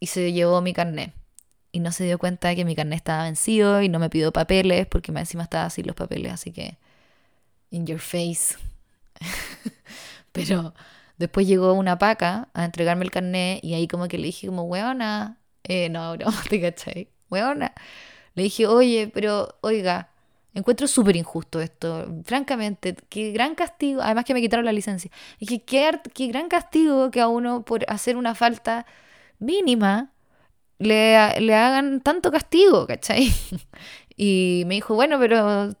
y 0.00 0.06
se 0.06 0.32
llevó 0.32 0.60
mi 0.60 0.72
carnet 0.72 1.12
y 1.72 1.80
no 1.80 1.92
se 1.92 2.04
dio 2.04 2.18
cuenta 2.18 2.48
de 2.48 2.56
que 2.56 2.64
mi 2.64 2.74
carnet 2.76 2.96
estaba 2.98 3.24
vencido 3.24 3.82
y 3.82 3.88
no 3.88 3.98
me 3.98 4.10
pidió 4.10 4.32
papeles 4.32 4.86
porque 4.86 5.12
encima 5.12 5.42
estaba 5.44 5.66
así 5.66 5.82
los 5.82 5.96
papeles, 5.96 6.32
así 6.32 6.52
que 6.52 6.78
in 7.70 7.86
your 7.86 8.00
face. 8.00 8.56
Pero 10.32 10.74
después 11.18 11.46
llegó 11.46 11.72
una 11.74 11.98
paca 11.98 12.48
a 12.54 12.64
entregarme 12.64 13.04
el 13.04 13.10
carnet 13.10 13.64
y 13.64 13.74
ahí 13.74 13.88
como 13.88 14.08
que 14.08 14.18
le 14.18 14.26
dije 14.26 14.48
como, 14.48 14.64
weona, 14.64 15.38
eh, 15.64 15.88
no, 15.88 16.16
no, 16.16 16.26
te 16.50 16.60
cachai, 16.60 17.10
weona. 17.30 17.72
Le 18.34 18.44
dije, 18.44 18.66
oye, 18.66 19.10
pero 19.12 19.58
oiga, 19.62 20.10
encuentro 20.54 20.86
súper 20.88 21.16
injusto 21.16 21.60
esto, 21.60 22.06
francamente, 22.24 22.96
qué 23.08 23.32
gran 23.32 23.54
castigo, 23.54 24.02
además 24.02 24.24
que 24.24 24.34
me 24.34 24.40
quitaron 24.42 24.64
la 24.66 24.72
licencia. 24.72 25.10
Dije, 25.40 25.62
qué, 25.64 26.00
qué 26.14 26.28
gran 26.28 26.48
castigo 26.48 27.10
que 27.10 27.20
a 27.20 27.28
uno 27.28 27.64
por 27.64 27.84
hacer 27.88 28.16
una 28.16 28.34
falta 28.34 28.86
mínima 29.38 30.12
le, 30.78 31.40
le 31.40 31.54
hagan 31.54 32.00
tanto 32.02 32.30
castigo, 32.32 32.86
¿cachai? 32.86 33.32
Y 34.18 34.64
me 34.66 34.76
dijo, 34.76 34.94
bueno, 34.94 35.18
pero 35.18 35.74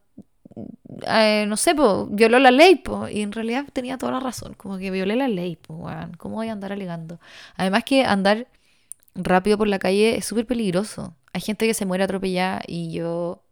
eh, 1.06 1.44
no 1.48 1.56
sé, 1.56 1.74
pues, 1.74 2.06
violó 2.10 2.38
la 2.38 2.50
ley, 2.50 2.82
y 3.12 3.22
en 3.22 3.32
realidad 3.32 3.66
tenía 3.72 3.98
toda 3.98 4.12
la 4.12 4.20
razón, 4.20 4.54
como 4.54 4.78
que 4.78 4.90
violé 4.90 5.16
la 5.16 5.28
ley, 5.28 5.58
weón, 5.68 6.14
¿cómo 6.16 6.36
voy 6.36 6.48
a 6.48 6.52
andar 6.52 6.72
alegando? 6.72 7.20
Además 7.56 7.84
que 7.84 8.04
andar 8.04 8.46
rápido 9.14 9.58
por 9.58 9.68
la 9.68 9.78
calle 9.78 10.16
es 10.16 10.24
súper 10.24 10.46
peligroso. 10.46 11.14
Hay 11.32 11.40
gente 11.40 11.66
que 11.66 11.74
se 11.74 11.86
muere 11.86 12.04
atropellada 12.04 12.62
y 12.66 12.92
yo 12.92 13.42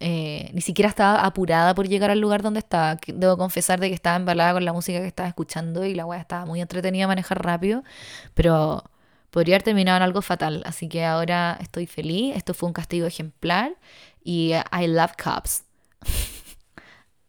eh, 0.00 0.50
ni 0.54 0.60
siquiera 0.60 0.88
estaba 0.88 1.24
apurada 1.24 1.74
por 1.74 1.88
llegar 1.88 2.10
al 2.10 2.20
lugar 2.20 2.42
donde 2.42 2.60
estaba. 2.60 2.98
Debo 3.06 3.36
confesar 3.36 3.80
de 3.80 3.88
que 3.88 3.94
estaba 3.94 4.16
embalada 4.16 4.54
con 4.54 4.64
la 4.64 4.72
música 4.72 5.00
que 5.00 5.06
estaba 5.06 5.28
escuchando 5.28 5.84
y 5.84 5.94
la 5.94 6.06
weá 6.06 6.20
estaba 6.20 6.46
muy 6.46 6.60
entretenida 6.60 7.04
a 7.04 7.08
manejar 7.08 7.44
rápido, 7.44 7.82
pero 8.34 8.84
podría 9.30 9.56
haber 9.56 9.62
terminado 9.64 9.96
en 9.98 10.02
algo 10.02 10.22
fatal. 10.22 10.62
Así 10.66 10.88
que 10.88 11.04
ahora 11.04 11.58
estoy 11.60 11.86
feliz. 11.86 12.36
Esto 12.36 12.54
fue 12.54 12.68
un 12.68 12.72
castigo 12.72 13.06
ejemplar 13.06 13.72
y 14.22 14.52
I 14.72 14.86
love 14.86 15.12
cops. 15.22 15.64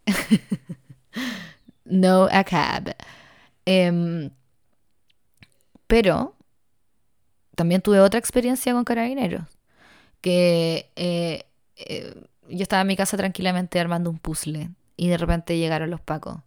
no 1.85 2.27
a 2.31 2.43
cab. 2.43 2.95
Em, 3.65 4.29
pero 5.87 6.35
también 7.55 7.81
tuve 7.81 7.99
otra 7.99 8.19
experiencia 8.19 8.73
con 8.73 8.83
carabineros. 8.83 9.43
Que 10.21 10.91
eh, 10.95 11.45
eh, 11.75 12.13
yo 12.49 12.63
estaba 12.63 12.81
en 12.81 12.87
mi 12.87 12.95
casa 12.95 13.17
tranquilamente 13.17 13.79
armando 13.79 14.09
un 14.09 14.19
puzzle 14.19 14.69
y 14.97 15.07
de 15.07 15.17
repente 15.17 15.57
llegaron 15.57 15.89
los 15.89 16.01
pacos. 16.01 16.37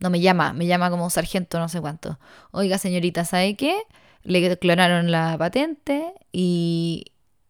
No 0.00 0.10
me 0.10 0.20
llama, 0.20 0.52
me 0.52 0.66
llama 0.66 0.90
como 0.90 1.08
sargento, 1.10 1.58
no 1.58 1.68
sé 1.68 1.80
cuánto. 1.80 2.18
Oiga, 2.50 2.78
señorita, 2.78 3.24
¿sabe 3.24 3.56
qué? 3.56 3.76
Le 4.22 4.58
clonaron 4.58 5.10
la 5.10 5.36
patente 5.38 6.12
y, 6.32 7.06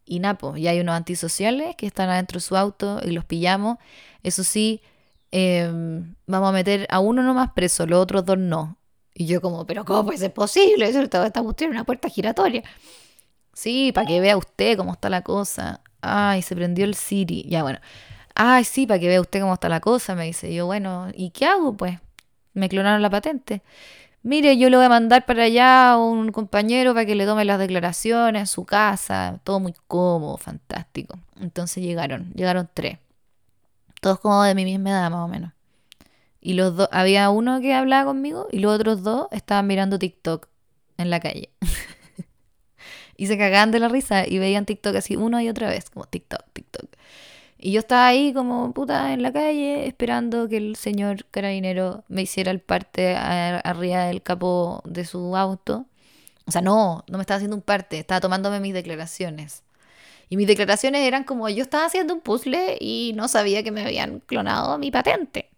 y 0.07 0.21
Napo, 0.21 0.57
y 0.57 0.69
hay 0.69 0.81
unos 0.81 0.95
antisociales 0.95 1.77
que 1.77 1.87
están 1.87 2.11
adentro 2.11 2.37
de 2.39 2.43
su 2.43 2.57
auto 2.57 3.01
y 3.03 3.11
los 3.13 3.25
pillamos. 3.25 3.79
Eso 4.23 4.45
sí, 4.45 4.83
em, 5.31 6.15
vamos 6.27 6.49
a 6.51 6.53
meter 6.53 6.87
a 6.91 7.01
uno 7.01 7.23
nomás 7.23 7.51
preso, 7.53 7.87
los 7.87 8.01
otros 8.01 8.25
dos 8.25 8.39
no. 8.39 8.79
Y 9.15 9.27
yo 9.27 9.41
como, 9.41 9.67
pero 9.67 9.85
¿cómo 9.85 10.05
puede 10.05 10.19
ser 10.19 10.33
posible? 10.33 10.89
Esta 10.89 11.43
cuestión 11.43 11.71
una 11.71 11.85
puerta 11.85 12.09
giratoria. 12.09 12.63
Sí, 13.53 13.93
para 13.93 14.07
que 14.07 14.21
vea 14.21 14.37
usted 14.37 14.77
cómo 14.77 14.93
está 14.93 15.09
la 15.09 15.23
cosa. 15.23 15.81
Ay, 16.01 16.43
se 16.43 16.57
prendió 16.57 16.85
el 16.85 16.95
Siri. 16.95 17.45
Ya, 17.49 17.63
bueno. 17.63 17.79
Ay, 18.35 18.65
sí, 18.65 18.87
para 18.87 18.99
que 19.01 19.09
vea 19.09 19.21
usted 19.21 19.41
cómo 19.41 19.55
está 19.55 19.69
la 19.69 19.81
cosa, 19.81 20.15
me 20.15 20.25
dice. 20.27 20.53
Yo, 20.53 20.67
bueno, 20.67 21.09
¿y 21.15 21.31
qué 21.31 21.47
hago? 21.47 21.77
Pues 21.77 21.99
me 22.53 22.69
clonaron 22.69 23.03
la 23.03 23.11
patente. 23.11 23.63
Mire, 24.25 24.57
yo 24.57 24.71
le 24.71 24.79
voy 24.79 24.87
a 24.87 24.89
mandar 24.89 25.27
para 25.27 25.45
allá 25.45 25.93
a 25.93 25.99
un 25.99 26.33
compañero 26.33 26.95
para 26.95 27.05
que 27.05 27.15
le 27.15 27.27
tome 27.27 27.45
las 27.45 27.59
declaraciones 27.59 28.49
su 28.49 28.65
casa. 28.65 29.39
Todo 29.45 29.61
muy 29.61 29.75
cómodo, 29.87 30.39
fantástico. 30.39 31.19
Entonces 31.39 31.85
llegaron, 31.85 32.33
llegaron 32.33 32.71
tres. 32.73 32.99
Todos 34.01 34.19
como 34.21 34.43
de 34.43 34.55
mi 34.55 34.65
misma 34.65 34.91
edad, 34.91 35.11
más 35.11 35.27
o 35.27 35.29
menos. 35.29 35.53
Y 36.41 36.55
los 36.55 36.75
dos, 36.75 36.89
había 36.91 37.29
uno 37.29 37.61
que 37.61 37.75
hablaba 37.75 38.07
conmigo 38.07 38.49
y 38.51 38.61
los 38.61 38.75
otros 38.75 39.03
dos 39.03 39.29
estaban 39.31 39.67
mirando 39.67 39.99
TikTok 39.99 40.49
en 40.97 41.11
la 41.11 41.21
calle. 41.21 41.51
y 43.19 43.27
se 43.27 43.37
cagaban 43.37 43.73
de 43.73 43.81
la 43.81 43.89
risa 43.91 44.27
y 44.27 44.39
veían 44.39 44.65
TikTok 44.65 44.97
así 44.97 45.17
una 45.17 45.43
y 45.43 45.51
otra 45.51 45.69
vez, 45.69 45.91
como 45.91 46.07
TikTok, 46.07 46.45
TikTok. 46.55 46.87
Y 47.65 47.73
yo 47.73 47.79
estaba 47.81 48.07
ahí 48.09 48.35
como 48.35 48.75
puta 48.75 49.15
en 49.15 49.23
la 49.23 49.33
calle 49.33 49.87
esperando 49.87 50.51
que 50.51 50.59
el 50.59 50.77
señor 50.77 51.25
carabinero 51.31 52.05
me 52.09 52.21
hiciera 52.21 52.51
el 52.51 52.61
parte 52.61 53.17
arriba 53.17 54.05
del 54.05 54.21
capó 54.23 54.83
de 54.85 55.07
su 55.07 55.35
auto. 55.35 55.87
O 56.47 56.51
sea, 56.53 56.61
no, 56.61 57.05
no 57.09 57.17
me 57.17 57.23
estaba 57.23 57.37
haciendo 57.37 57.57
un 57.57 57.63
parte, 57.63 57.99
estaba 57.99 58.21
tomándome 58.21 58.61
mis 58.61 58.75
declaraciones. 58.75 59.63
Y 60.29 60.37
mis 60.37 60.47
declaraciones 60.47 61.07
eran 61.09 61.25
como 61.25 61.49
yo 61.49 61.63
estaba 61.63 61.87
haciendo 61.87 62.13
un 62.13 62.21
puzzle 62.21 62.77
y 62.81 63.15
no 63.17 63.29
sabía 63.29 63.63
que 63.63 63.71
me 63.71 63.83
habían 63.83 64.21
clonado 64.21 64.77
mi 64.77 64.91
patente. 64.91 65.49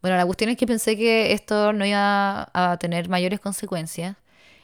Bueno, 0.00 0.16
la 0.16 0.24
cuestión 0.24 0.48
es 0.48 0.56
que 0.56 0.66
pensé 0.66 0.96
que 0.96 1.34
esto 1.34 1.74
no 1.74 1.84
iba 1.84 2.48
a 2.54 2.78
tener 2.78 3.10
mayores 3.10 3.40
consecuencias. 3.40 4.16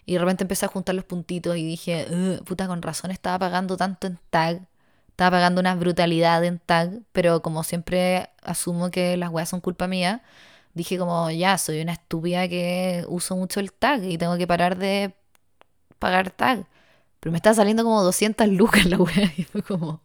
Y 0.06 0.14
de 0.14 0.20
repente 0.20 0.44
empecé 0.44 0.64
a 0.64 0.68
juntar 0.68 0.94
los 0.94 1.04
puntitos 1.04 1.54
y 1.58 1.66
dije, 1.66 2.06
puta, 2.46 2.66
con 2.66 2.80
razón 2.80 3.10
estaba 3.10 3.38
pagando 3.38 3.76
tanto 3.76 4.06
en 4.06 4.18
tag 4.30 4.62
estaba 5.12 5.36
pagando 5.36 5.60
una 5.60 5.74
brutalidad 5.76 6.44
en 6.44 6.58
tag, 6.58 6.90
pero 7.12 7.42
como 7.42 7.62
siempre 7.64 8.30
asumo 8.42 8.90
que 8.90 9.16
las 9.16 9.30
weas 9.30 9.48
son 9.48 9.60
culpa 9.60 9.86
mía, 9.86 10.22
dije 10.74 10.98
como, 10.98 11.30
ya, 11.30 11.58
soy 11.58 11.80
una 11.82 11.92
estúpida 11.92 12.48
que 12.48 13.04
uso 13.08 13.36
mucho 13.36 13.60
el 13.60 13.72
tag 13.72 14.04
y 14.04 14.18
tengo 14.18 14.36
que 14.38 14.46
parar 14.46 14.78
de 14.78 15.14
pagar 15.98 16.30
tag. 16.30 16.66
Pero 17.20 17.30
me 17.32 17.38
estaba 17.38 17.54
saliendo 17.54 17.84
como 17.84 18.02
200 18.02 18.48
lucas 18.48 18.86
la 18.86 18.98
wea 18.98 19.32
y 19.36 19.44
fue 19.44 19.62
como, 19.62 20.00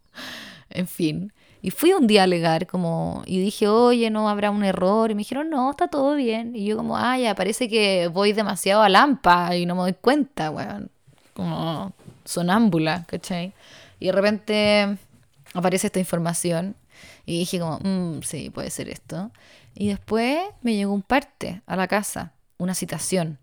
en 0.70 0.88
fin. 0.88 1.34
Y 1.62 1.72
fui 1.72 1.94
un 1.94 2.06
día 2.06 2.22
a 2.22 2.24
alegar 2.26 2.68
como, 2.68 3.24
y 3.26 3.40
dije, 3.40 3.68
oye, 3.68 4.10
no 4.10 4.30
habrá 4.30 4.52
un 4.52 4.64
error. 4.64 5.10
Y 5.10 5.16
me 5.16 5.20
dijeron, 5.20 5.50
no, 5.50 5.72
está 5.72 5.88
todo 5.88 6.16
bien. 6.16 6.56
Y 6.56 6.66
yo 6.66 6.78
como, 6.78 6.98
ah, 6.98 7.18
ya, 7.18 7.34
parece 7.36 7.68
que 7.68 8.08
voy 8.10 8.34
demasiado 8.34 8.84
a 8.84 8.90
lampa 8.90 9.56
y 9.56 9.66
no 9.66 9.76
me 9.76 9.82
doy 9.82 9.94
cuenta, 9.94 10.52
weón. 10.52 10.92
Como 11.34 11.94
sonámbula, 12.26 13.06
¿cachai? 13.08 13.54
Y 14.00 14.08
de 14.08 14.12
repente 14.12 14.98
aparece 15.54 15.88
esta 15.88 16.00
información 16.00 16.76
y 17.26 17.40
dije 17.40 17.60
como, 17.60 17.80
mm, 17.80 18.22
sí, 18.24 18.50
puede 18.50 18.70
ser 18.70 18.90
esto. 18.90 19.32
Y 19.76 19.90
después 19.90 20.40
me 20.62 20.76
llegó 20.76 20.94
un 20.94 21.04
parte 21.04 21.62
a 21.66 21.76
la 21.76 21.88
casa, 21.88 22.34
una 22.58 22.74
citación. 22.74 23.40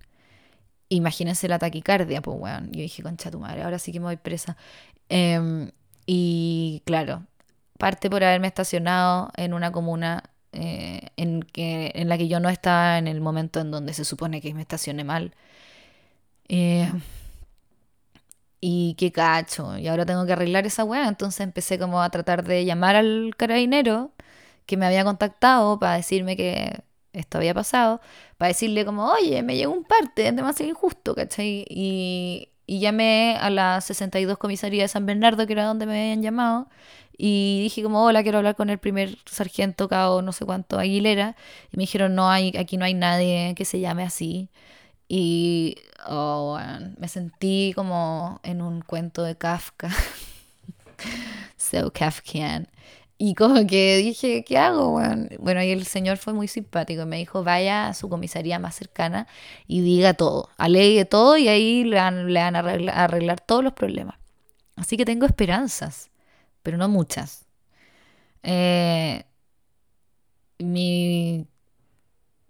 Imagínense 0.89 1.49
la 1.49 1.59
taquicardia, 1.59 2.21
pues, 2.23 2.39
weón. 2.39 2.73
Yo 2.73 2.81
dije, 2.81 3.03
concha 3.03 3.31
tu 3.31 3.41
madre, 3.41 3.63
ahora 3.63 3.79
sí 3.79 3.93
que 3.93 4.01
me 4.01 4.07
voy 4.07 4.17
presa. 4.17 4.57
Em, 5.09 5.71
y 6.07 6.83
claro, 6.87 7.25
parte 7.79 8.11
por 8.11 8.25
haberme 8.25 8.49
estacionado 8.49 9.31
en 9.37 9.55
una 9.55 9.73
comuna 9.73 10.25
eh, 10.53 11.09
en, 11.17 11.43
que, 11.43 11.93
en 11.95 12.09
la 12.09 12.19
que 12.19 12.29
yo 12.29 12.41
no 12.41 12.49
estaba 12.49 12.99
en 12.99 13.09
el 13.09 13.21
momento 13.21 13.61
en 13.61 13.71
donde 13.71 13.95
se 13.95 14.05
supone 14.05 14.41
que 14.41 14.55
me 14.55 14.63
estacioné 14.63 15.05
mal. 15.05 15.35
Eh, 16.49 16.91
y 18.67 18.95
qué 18.95 19.13
cacho, 19.13 19.77
y 19.79 19.89
ahora 19.89 20.07
tengo 20.07 20.25
que 20.25 20.33
arreglar 20.33 20.65
esa 20.67 20.85
weá. 20.85 21.07
Entonces 21.09 21.41
empecé 21.43 21.79
como 21.79 22.01
a 22.03 22.09
tratar 22.11 22.45
de 22.45 22.65
llamar 22.65 22.97
al 22.97 23.35
carabinero 23.37 24.13
que 24.67 24.79
me 24.79 24.87
había 24.87 25.05
contactado 25.05 25.79
para 25.79 25.97
decirme 25.97 26.35
que 26.37 26.83
esto 27.13 27.39
había 27.39 27.53
pasado, 27.55 28.01
para 28.39 28.49
decirle 28.49 28.87
como, 28.87 29.07
oye, 29.13 29.43
me 29.43 29.57
llegó 29.57 29.73
un 29.75 29.85
parte, 29.85 30.29
es 30.29 30.37
demasiado 30.37 30.71
injusto, 30.71 31.15
¿cachai? 31.15 31.67
Y, 31.69 32.49
y 32.67 32.81
llamé 32.81 33.37
a 33.41 33.51
la 33.51 33.81
62 33.83 34.39
comisaría 34.39 34.83
de 34.85 34.89
San 34.89 35.05
Bernardo, 35.07 35.47
que 35.47 35.53
era 35.53 35.67
donde 35.67 35.85
me 35.87 36.01
habían 36.01 36.23
llamado, 36.23 36.69
y 37.19 37.61
dije 37.65 37.83
como, 37.83 38.03
hola, 38.05 38.23
quiero 38.23 38.39
hablar 38.39 38.57
con 38.57 38.71
el 38.71 38.79
primer 38.79 39.19
sargento 39.27 39.89
cabo 39.89 40.23
no 40.23 40.33
sé 40.33 40.47
cuánto, 40.47 40.79
Aguilera, 40.79 41.37
y 41.73 41.77
me 41.77 41.83
dijeron, 41.83 42.15
no, 42.15 42.31
hay, 42.31 42.55
aquí 42.59 42.79
no 42.79 42.87
hay 42.87 42.95
nadie 42.95 43.55
que 43.57 43.65
se 43.67 43.81
llame 43.81 44.05
así. 44.05 44.49
Y 45.09 45.77
oh, 46.07 46.59
me 46.99 47.09
sentí 47.09 47.73
como 47.75 48.41
en 48.43 48.63
un 48.63 48.83
cuento 48.83 49.23
de 49.23 49.37
Kafka. 49.37 49.91
so 51.57 51.93
Kafkian. 51.93 52.69
Y 53.17 53.35
como 53.35 53.67
que 53.67 53.99
dije, 53.99 54.45
¿qué 54.45 54.59
hago? 54.59 55.01
Bueno, 55.39 55.63
y 55.63 55.71
el 55.71 55.87
señor 55.87 56.19
fue 56.19 56.33
muy 56.33 56.49
simpático. 56.49 57.07
Me 57.07 57.17
dijo, 57.19 57.45
vaya 57.45 57.89
a 57.89 57.95
su 57.95 58.09
comisaría 58.09 58.59
más 58.59 58.75
cercana 58.75 59.29
y 59.67 59.81
diga 59.83 60.15
todo. 60.15 60.51
Alegue 60.59 61.05
todo 61.05 61.37
y 61.37 61.49
ahí 61.49 61.85
le 61.85 61.97
van, 61.97 62.33
le 62.33 62.41
van 62.41 62.57
a 62.57 62.59
arreglar, 63.05 63.41
todos 63.41 63.63
los 63.65 63.73
problemas. 63.73 64.17
Así 64.77 64.97
que 64.97 65.05
tengo 65.05 65.27
esperanzas, 65.27 66.11
pero 66.63 66.77
no 66.77 66.89
muchas. 66.89 67.47
Eh, 68.43 69.25
mi 70.59 71.47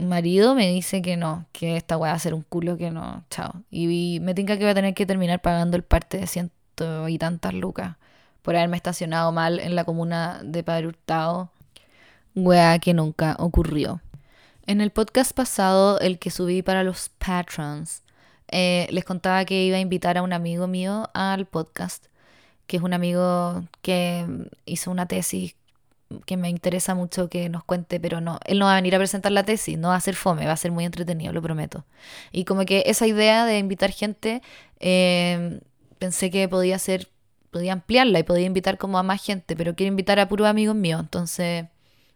marido 0.07 0.55
me 0.55 0.71
dice 0.71 1.03
que 1.03 1.17
no, 1.17 1.47
que 1.53 1.77
esta 1.77 1.97
weá 1.97 2.13
va 2.13 2.17
a 2.17 2.19
ser 2.19 2.35
un 2.35 2.43
culo, 2.43 2.77
que 2.77 2.91
no, 2.91 3.25
chao. 3.31 3.63
Y, 3.71 4.19
me 4.21 4.35
tinca 4.35 4.57
que 4.57 4.65
voy 4.65 4.71
a 4.71 4.75
tener 4.75 4.95
que 4.95 5.07
terminar 5.07 5.41
pagando 5.41 5.77
el 5.77 5.83
parte 5.83 6.19
de 6.19 6.27
ciento 6.27 7.09
y 7.09 7.19
tantas 7.19 7.55
lucas 7.55 7.97
por 8.43 8.57
haberme 8.57 8.77
estacionado 8.77 9.33
mal 9.33 9.61
en 9.61 9.75
la 9.75 9.85
comuna 9.85 10.41
de 10.43 10.63
Padre 10.63 10.89
Hurtado. 10.89 11.51
Weá 12.35 12.79
que 12.79 12.95
nunca 12.95 13.37
ocurrió. 13.39 14.01
En 14.67 14.81
el 14.81 14.91
podcast 14.91 15.33
pasado, 15.33 16.01
el 16.01 16.19
que 16.19 16.31
subí 16.31 16.63
para 16.63 16.85
los 16.85 17.11
patrons, 17.11 18.03
eh, 18.49 18.87
les 18.91 19.05
contaba 19.05 19.45
que 19.45 19.65
iba 19.65 19.77
a 19.77 19.81
invitar 19.81 20.19
a 20.19 20.23
un 20.23 20.33
amigo 20.33 20.67
mío 20.67 21.11
al 21.15 21.47
podcast, 21.47 22.07
que 22.67 22.79
es 22.79 22.83
un 22.83 22.93
amigo 22.95 23.65
que 23.83 24.27
hizo 24.67 24.91
una 24.91 25.07
tesis 25.07 25.55
que 26.27 26.37
me 26.37 26.49
interesa 26.49 26.95
mucho 26.95 27.29
que 27.29 27.49
nos 27.49 27.65
cuente, 27.65 28.01
pero 28.01 28.21
no, 28.21 28.39
él 28.45 28.59
no 28.59 28.67
va 28.67 28.73
a 28.73 28.77
venir 28.77 28.95
a 28.95 28.99
presentar 28.99 29.33
la 29.33 29.45
tesis, 29.45 29.79
no 29.79 29.89
va 29.89 29.97
a 29.97 30.01
ser 30.01 30.15
fome, 30.15 30.47
va 30.47 30.53
a 30.53 30.57
ser 30.57 30.73
muy 30.73 30.85
entretenido, 30.85 31.33
lo 31.33 31.43
prometo. 31.43 31.85
Y 32.33 32.45
como 32.45 32.65
que 32.65 32.85
esa 32.87 33.07
idea 33.07 33.45
de 33.45 33.59
invitar 33.59 33.91
gente, 33.91 34.43
eh, 34.81 35.61
pensé 35.99 36.31
que 36.31 36.49
podía 36.49 36.79
ser, 36.79 37.09
podía 37.51 37.73
ampliarla 37.73 38.19
y 38.19 38.23
podía 38.23 38.47
invitar 38.47 38.79
como 38.79 38.99
a 38.99 39.03
más 39.03 39.25
gente, 39.25 39.57
pero 39.57 39.75
quiero 39.75 39.89
invitar 39.89 40.21
a 40.21 40.29
puros 40.29 40.47
amigos 40.47 40.77
míos, 40.77 41.01
entonces... 41.01 41.67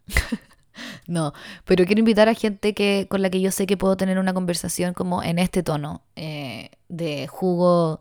no, 1.07 1.35
pero 1.65 1.85
quiero 1.85 2.01
invitar 2.01 2.29
a 2.29 2.35
gente 2.35 2.75
que 2.75 3.07
con 3.11 3.23
la 3.23 3.31
que 3.31 3.41
yo 3.41 3.51
sé 3.51 3.67
que 3.67 3.77
puedo 3.77 3.97
tener 3.97 4.19
una 4.19 4.35
conversación 4.35 4.95
como 4.95 5.23
en 5.23 5.39
este 5.39 5.63
tono, 5.63 6.03
eh, 6.17 6.71
de 6.89 7.27
jugo 7.27 8.01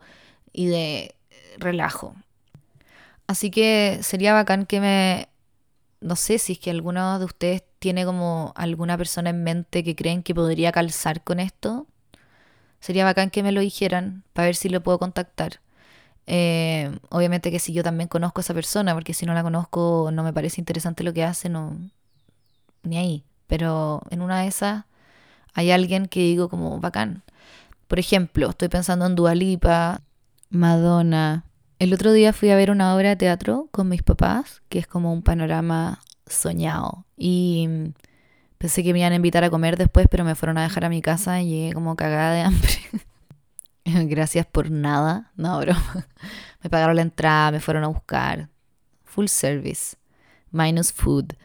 y 0.54 0.68
de 0.68 1.16
relajo. 1.58 2.16
Así 3.28 3.52
que 3.52 4.00
sería 4.02 4.34
bacán 4.34 4.66
que 4.66 4.80
me... 4.80 5.30
No 6.02 6.16
sé 6.16 6.40
si 6.40 6.54
es 6.54 6.60
que 6.60 6.70
alguno 6.72 7.20
de 7.20 7.26
ustedes 7.26 7.64
tiene 7.80 8.06
como 8.06 8.54
alguna 8.56 8.98
persona 8.98 9.30
en 9.32 9.44
mente 9.44 9.84
que 9.84 9.96
creen 9.96 10.24
que 10.24 10.36
podría 10.36 10.72
calzar 10.72 11.24
con 11.24 11.40
esto. 11.40 11.88
Sería 12.80 13.06
bacán 13.06 13.30
que 13.32 13.44
me 13.44 13.52
lo 13.52 13.62
dijeran 13.62 14.24
para 14.34 14.48
ver 14.48 14.56
si 14.56 14.70
lo 14.70 14.82
puedo 14.82 15.00
contactar. 15.00 15.60
Eh, 16.28 16.92
obviamente 17.10 17.52
que 17.52 17.60
si 17.60 17.74
yo 17.74 17.84
también 17.84 18.10
conozco 18.10 18.42
a 18.42 18.44
esa 18.44 18.54
persona, 18.54 18.94
porque 18.94 19.14
si 19.14 19.26
no 19.26 19.34
la 19.34 19.44
conozco 19.44 20.10
no 20.14 20.24
me 20.24 20.34
parece 20.34 20.62
interesante 20.62 21.04
lo 21.04 21.14
que 21.14 21.24
hace, 21.24 21.50
no, 21.50 21.78
ni 22.84 22.98
ahí. 22.98 23.24
Pero 23.48 24.04
en 24.10 24.22
una 24.22 24.42
de 24.42 24.48
esas 24.48 24.86
hay 25.54 25.72
alguien 25.72 26.08
que 26.08 26.20
digo 26.22 26.50
como 26.50 26.80
bacán. 26.80 27.24
Por 27.88 28.00
ejemplo, 28.00 28.50
estoy 28.50 28.70
pensando 28.70 29.06
en 29.06 29.16
Dualipa, 29.16 30.02
Madonna. 30.50 31.47
El 31.80 31.94
otro 31.94 32.12
día 32.12 32.34
fui 32.34 32.50
a 32.50 32.56
ver 32.56 32.72
una 32.72 32.96
obra 32.96 33.10
de 33.10 33.16
teatro 33.18 33.68
con 33.72 33.88
mis 33.88 34.02
papás, 34.02 34.64
que 34.68 34.80
es 34.80 34.88
como 34.88 35.14
un 35.14 35.22
panorama 35.22 36.02
soñado. 36.26 37.06
Y 37.16 37.94
pensé 38.58 38.84
que 38.84 38.94
me 38.94 39.00
iban 39.00 39.14
a 39.14 39.18
invitar 39.18 39.44
a 39.44 39.52
comer 39.52 39.78
después, 39.78 40.08
pero 40.10 40.24
me 40.24 40.34
fueron 40.34 40.58
a 40.58 40.64
dejar 40.64 40.86
a 40.86 40.90
mi 40.90 41.04
casa 41.04 41.40
y 41.42 41.50
llegué 41.50 41.74
como 41.74 41.96
cagada 41.96 42.34
de 42.34 42.42
hambre. 42.42 42.80
Gracias 44.10 44.48
por 44.48 44.72
nada. 44.72 45.32
No, 45.36 45.60
broma. 45.60 46.08
Me 46.64 46.70
pagaron 46.72 46.96
la 46.96 47.04
entrada, 47.04 47.52
me 47.52 47.60
fueron 47.60 47.84
a 47.84 47.88
buscar. 47.88 48.50
Full 49.06 49.28
service. 49.28 49.96
Minus 50.52 50.92
food. 50.92 51.36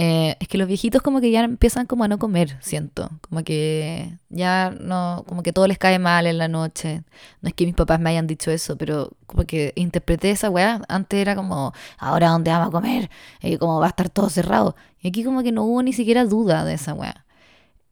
Eh, 0.00 0.36
es 0.38 0.46
que 0.46 0.58
los 0.58 0.68
viejitos 0.68 1.02
como 1.02 1.20
que 1.20 1.32
ya 1.32 1.42
empiezan 1.42 1.86
como 1.86 2.04
a 2.04 2.08
no 2.08 2.20
comer, 2.20 2.56
siento. 2.60 3.10
Como 3.20 3.42
que 3.42 4.16
ya 4.28 4.70
no, 4.80 5.24
como 5.26 5.42
que 5.42 5.52
todo 5.52 5.66
les 5.66 5.76
cae 5.76 5.98
mal 5.98 6.28
en 6.28 6.38
la 6.38 6.46
noche. 6.46 7.02
No 7.42 7.48
es 7.48 7.54
que 7.54 7.66
mis 7.66 7.74
papás 7.74 7.98
me 7.98 8.10
hayan 8.10 8.28
dicho 8.28 8.52
eso, 8.52 8.78
pero 8.78 9.10
como 9.26 9.44
que 9.44 9.72
interpreté 9.74 10.30
esa 10.30 10.50
weá. 10.50 10.82
Antes 10.88 11.18
era 11.18 11.34
como, 11.34 11.72
ahora 11.98 12.28
dónde 12.28 12.52
vamos 12.52 12.68
a 12.68 12.70
comer, 12.70 13.10
eh, 13.40 13.58
como 13.58 13.80
va 13.80 13.86
a 13.86 13.88
estar 13.88 14.08
todo 14.08 14.30
cerrado. 14.30 14.76
Y 15.00 15.08
aquí 15.08 15.24
como 15.24 15.42
que 15.42 15.50
no 15.50 15.64
hubo 15.64 15.82
ni 15.82 15.92
siquiera 15.92 16.24
duda 16.24 16.64
de 16.64 16.74
esa 16.74 16.94
weá. 16.94 17.26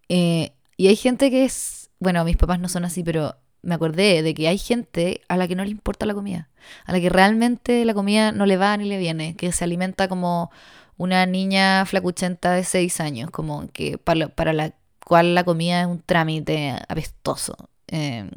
Eh, 0.09 0.53
y 0.77 0.87
hay 0.87 0.95
gente 0.95 1.29
que 1.29 1.45
es, 1.45 1.91
bueno, 1.99 2.25
mis 2.25 2.37
papás 2.37 2.61
no 2.61 2.69
son 2.69 2.85
así, 2.85 3.03
pero 3.03 3.35
me 3.63 3.75
acordé 3.75 4.23
de 4.23 4.33
que 4.33 4.47
hay 4.47 4.59
gente 4.59 5.23
a 5.29 5.37
la 5.37 5.49
que 5.49 5.57
no 5.57 5.65
le 5.65 5.71
importa 5.73 6.07
la 6.07 6.15
comida, 6.15 6.51
a 6.85 6.93
la 6.93 7.01
que 7.01 7.09
realmente 7.09 7.85
la 7.85 7.95
comida 7.95 8.31
no 8.31 8.47
le 8.47 8.57
va 8.57 8.77
ni 8.77 8.85
le 8.85 8.97
viene, 8.97 9.35
que 9.35 9.51
se 9.51 9.65
alimenta 9.65 10.07
como 10.07 10.53
una 10.97 11.27
niña 11.27 11.85
flacuchenta 11.87 12.53
de 12.53 12.65
6 12.65 13.01
años, 13.01 13.31
como 13.31 13.69
que 13.73 13.99
para, 13.99 14.53
la 14.53 14.75
cual 15.05 15.35
la 15.35 15.45
comida 15.45 15.81
es 15.83 15.87
un 15.87 16.01
trámite 16.01 16.75
apestoso. 16.89 17.57
Em, 17.89 18.31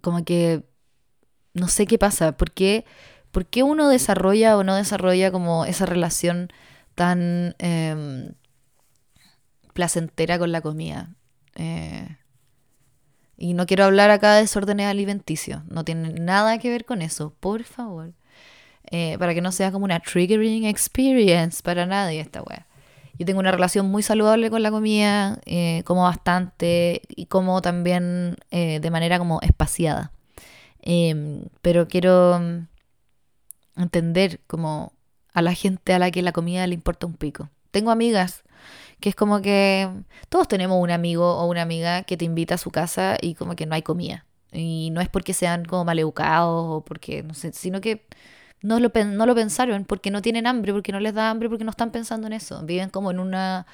como 0.00 0.24
que 0.24 0.64
no 1.54 1.68
sé 1.68 1.86
qué 1.86 1.98
pasa, 1.98 2.32
¿por 2.36 2.50
qué, 2.52 2.84
uno 3.62 3.88
desarrolla 3.88 4.56
o 4.56 4.64
no 4.64 4.74
desarrolla 4.74 5.30
como 5.30 5.64
esa 5.64 5.86
relación 5.86 6.48
tan 6.94 7.54
em, 7.58 8.34
placentera 9.74 10.38
con 10.38 10.52
la 10.52 10.62
comida? 10.62 11.14
Eh, 11.54 12.16
y 13.36 13.54
no 13.54 13.66
quiero 13.66 13.84
hablar 13.84 14.10
acá 14.10 14.34
de 14.34 14.42
desórdenes 14.42 14.86
alimenticios, 14.86 15.64
no 15.66 15.84
tiene 15.84 16.12
nada 16.12 16.58
que 16.58 16.70
ver 16.70 16.84
con 16.84 17.02
eso, 17.02 17.34
por 17.40 17.64
favor. 17.64 18.14
Eh, 18.94 19.16
para 19.18 19.32
que 19.32 19.40
no 19.40 19.52
sea 19.52 19.72
como 19.72 19.86
una 19.86 20.00
triggering 20.00 20.66
experience 20.66 21.62
para 21.62 21.86
nadie 21.86 22.20
esta 22.20 22.42
wea. 22.42 22.66
Yo 23.18 23.24
tengo 23.24 23.40
una 23.40 23.50
relación 23.50 23.86
muy 23.86 24.02
saludable 24.02 24.50
con 24.50 24.62
la 24.62 24.70
comida, 24.70 25.38
eh, 25.46 25.82
como 25.86 26.02
bastante 26.02 27.00
y 27.08 27.24
como 27.24 27.62
también 27.62 28.36
eh, 28.50 28.80
de 28.80 28.90
manera 28.90 29.18
como 29.18 29.40
espaciada. 29.40 30.12
Em, 30.82 31.44
pero 31.62 31.88
quiero 31.88 32.38
mm, 32.38 33.80
entender 33.80 34.40
como 34.46 34.92
a 35.32 35.40
la 35.40 35.54
gente 35.54 35.94
a 35.94 35.98
la 35.98 36.10
que 36.10 36.20
la 36.20 36.32
comida 36.32 36.66
le 36.66 36.74
importa 36.74 37.06
un 37.06 37.14
pico. 37.14 37.48
Tengo 37.70 37.90
amigas 37.92 38.42
que 39.00 39.08
es 39.08 39.14
como 39.14 39.40
que 39.40 39.88
todos 40.28 40.48
tenemos 40.48 40.78
un 40.82 40.90
amigo 40.90 41.38
o 41.38 41.46
una 41.46 41.62
amiga 41.62 42.02
que 42.02 42.18
te 42.18 42.26
invita 42.26 42.56
a 42.56 42.58
su 42.58 42.70
casa 42.70 43.16
y 43.22 43.34
como 43.36 43.56
que 43.56 43.64
no 43.64 43.74
hay 43.74 43.82
comida. 43.82 44.26
Y 44.52 44.90
no 44.92 45.00
es 45.00 45.08
porque 45.08 45.32
sean 45.32 45.64
como 45.64 45.84
maleducados 45.86 46.66
o 46.68 46.84
porque, 46.84 47.22
no 47.22 47.32
sé, 47.32 47.52
sino 47.52 47.80
que 47.80 48.04
no 48.62 48.80
lo, 48.80 48.90
no 49.06 49.26
lo 49.26 49.34
pensaron 49.34 49.84
porque 49.84 50.10
no 50.10 50.22
tienen 50.22 50.46
hambre, 50.46 50.72
porque 50.72 50.92
no 50.92 51.00
les 51.00 51.14
da 51.14 51.30
hambre, 51.30 51.48
porque 51.48 51.64
no 51.64 51.70
están 51.70 51.90
pensando 51.90 52.26
en 52.26 52.32
eso. 52.34 52.62
Viven 52.64 52.90
como 52.90 53.10
en 53.10 53.18
una, 53.18 53.66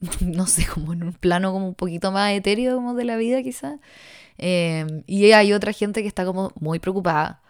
no 0.20 0.46
sé, 0.46 0.66
como 0.66 0.92
en 0.92 1.02
un 1.04 1.12
plano 1.12 1.52
como 1.52 1.68
un 1.68 1.74
poquito 1.74 2.12
más 2.12 2.32
etéreo 2.32 2.94
de 2.94 3.04
la 3.04 3.16
vida 3.16 3.42
quizás. 3.42 3.78
Em, 4.38 5.04
y 5.06 5.32
hay 5.32 5.52
otra 5.52 5.72
gente 5.72 6.02
que 6.02 6.08
está 6.08 6.24
como 6.24 6.52
muy 6.60 6.78
preocupada 6.78 7.42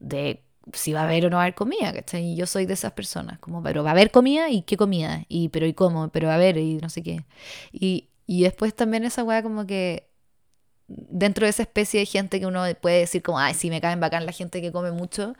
de 0.00 0.42
si 0.72 0.92
va 0.92 1.02
a 1.02 1.04
haber 1.04 1.26
o 1.26 1.30
no 1.30 1.36
va 1.36 1.42
a 1.42 1.44
haber 1.46 1.54
comida, 1.54 1.92
¿cachai? 1.92 2.24
Y 2.32 2.36
yo 2.36 2.46
soy 2.46 2.66
de 2.66 2.74
esas 2.74 2.92
personas, 2.92 3.38
como, 3.38 3.62
pero 3.62 3.84
va 3.84 3.90
a 3.90 3.92
haber 3.92 4.10
comida 4.10 4.50
y 4.50 4.62
qué 4.62 4.76
comida, 4.76 5.24
y 5.28 5.50
pero 5.50 5.66
y 5.66 5.74
cómo, 5.74 6.08
pero 6.08 6.30
a 6.30 6.36
ver, 6.38 6.56
y 6.58 6.76
no 6.78 6.88
sé 6.90 7.02
qué. 7.02 7.24
Y, 7.72 8.08
y 8.26 8.42
después 8.44 8.74
también 8.74 9.04
esa 9.04 9.24
weá 9.24 9.42
como 9.42 9.66
que 9.66 10.08
dentro 10.88 11.46
de 11.46 11.50
esa 11.50 11.62
especie 11.62 12.00
de 12.00 12.06
gente 12.06 12.40
que 12.40 12.46
uno 12.46 12.62
puede 12.80 13.00
decir 13.00 13.22
como, 13.22 13.38
ay, 13.38 13.54
sí, 13.54 13.70
me 13.70 13.80
caen 13.80 14.00
bacán 14.00 14.26
la 14.26 14.32
gente 14.32 14.60
que 14.60 14.72
come 14.72 14.92
mucho, 14.92 15.34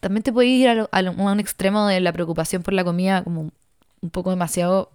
también 0.00 0.22
te 0.22 0.32
puede 0.32 0.48
ir 0.48 0.68
a, 0.68 1.10
un 1.10 1.40
extremo 1.40 1.86
de 1.86 2.00
la 2.00 2.12
preocupación 2.12 2.62
por 2.62 2.74
la 2.74 2.84
comida 2.84 3.24
como 3.24 3.50
un 4.02 4.10
poco 4.10 4.30
demasiado 4.30 4.90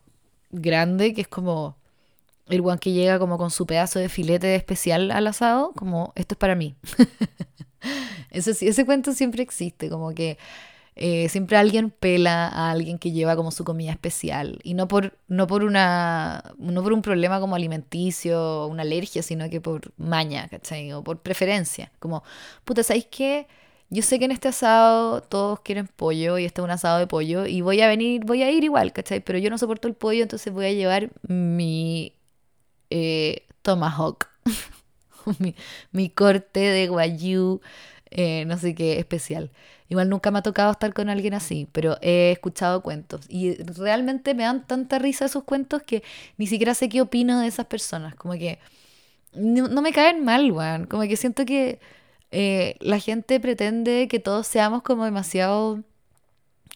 grande, 0.51 1.13
que 1.13 1.21
es 1.21 1.27
como 1.27 1.75
el 2.47 2.61
guan 2.61 2.77
que 2.77 2.91
llega 2.91 3.17
como 3.17 3.37
con 3.37 3.49
su 3.49 3.65
pedazo 3.65 3.99
de 3.99 4.09
filete 4.09 4.55
especial 4.55 5.11
al 5.11 5.27
asado, 5.27 5.71
como, 5.75 6.13
esto 6.15 6.35
es 6.35 6.39
para 6.39 6.55
mí. 6.55 6.75
Eso 8.31 8.53
sí, 8.53 8.67
ese 8.67 8.85
cuento 8.85 9.13
siempre 9.13 9.41
existe, 9.41 9.89
como 9.89 10.13
que 10.13 10.37
eh, 10.95 11.27
siempre 11.29 11.57
alguien 11.57 11.91
pela 11.91 12.47
a 12.47 12.71
alguien 12.71 12.97
que 12.99 13.11
lleva 13.11 13.35
como 13.35 13.51
su 13.51 13.63
comida 13.65 13.91
especial. 13.91 14.59
Y 14.63 14.73
no 14.75 14.87
por, 14.87 15.17
no 15.27 15.47
por 15.47 15.63
una. 15.63 16.43
no 16.57 16.83
por 16.83 16.93
un 16.93 17.01
problema 17.01 17.39
como 17.39 17.55
alimenticio 17.55 18.63
o 18.63 18.67
una 18.67 18.83
alergia, 18.83 19.21
sino 19.23 19.49
que 19.49 19.61
por 19.61 19.91
maña, 19.97 20.47
¿cachai? 20.49 20.91
O 20.93 21.03
por 21.03 21.19
preferencia. 21.21 21.91
Como, 21.99 22.23
puta, 22.63 22.83
¿sabéis 22.83 23.07
qué? 23.11 23.47
Yo 23.89 24.01
sé 24.01 24.19
que 24.19 24.25
en 24.25 24.31
este 24.31 24.47
asado 24.47 25.21
todos 25.21 25.59
quieren 25.61 25.87
pollo 25.87 26.37
y 26.37 26.45
este 26.45 26.61
es 26.61 26.65
un 26.65 26.71
asado 26.71 26.97
de 26.99 27.07
pollo 27.07 27.45
y 27.45 27.61
voy 27.61 27.81
a 27.81 27.87
venir, 27.87 28.25
voy 28.25 28.41
a 28.43 28.51
ir 28.51 28.63
igual, 28.63 28.93
¿cachai? 28.93 29.19
Pero 29.21 29.37
yo 29.39 29.49
no 29.49 29.57
soporto 29.57 29.87
el 29.87 29.93
pollo, 29.95 30.23
entonces 30.23 30.51
voy 30.53 30.65
a 30.65 30.73
llevar 30.73 31.11
mi 31.27 32.13
eh, 32.89 33.45
tomahawk, 33.61 34.27
mi, 35.39 35.55
mi 35.91 36.09
corte 36.09 36.59
de 36.59 36.87
guayú, 36.87 37.61
eh, 38.11 38.45
no 38.45 38.57
sé 38.57 38.75
qué 38.75 38.99
especial. 38.99 39.51
Igual 39.87 40.09
nunca 40.09 40.31
me 40.31 40.39
ha 40.39 40.41
tocado 40.41 40.71
estar 40.71 40.93
con 40.93 41.09
alguien 41.09 41.35
así, 41.35 41.67
pero 41.71 41.97
he 42.01 42.31
escuchado 42.31 42.81
cuentos 42.81 43.25
y 43.29 43.53
realmente 43.55 44.33
me 44.33 44.43
dan 44.43 44.65
tanta 44.65 44.97
risa 44.97 45.25
esos 45.25 45.43
cuentos 45.43 45.83
que 45.83 46.03
ni 46.37 46.47
siquiera 46.47 46.73
sé 46.73 46.89
qué 46.89 47.01
opino 47.01 47.39
de 47.39 47.47
esas 47.47 47.67
personas. 47.67 48.15
Como 48.15 48.33
que 48.33 48.57
no, 49.33 49.81
me 49.81 49.91
caen 49.93 50.23
mal, 50.23 50.51
weón. 50.51 50.85
Como 50.87 51.03
que 51.03 51.17
siento 51.17 51.45
que 51.45 51.79
eh, 52.31 52.77
la 52.79 52.99
gente 52.99 53.39
pretende 53.39 54.07
que 54.07 54.19
todos 54.19 54.47
seamos 54.47 54.81
como 54.81 55.05
demasiado 55.05 55.83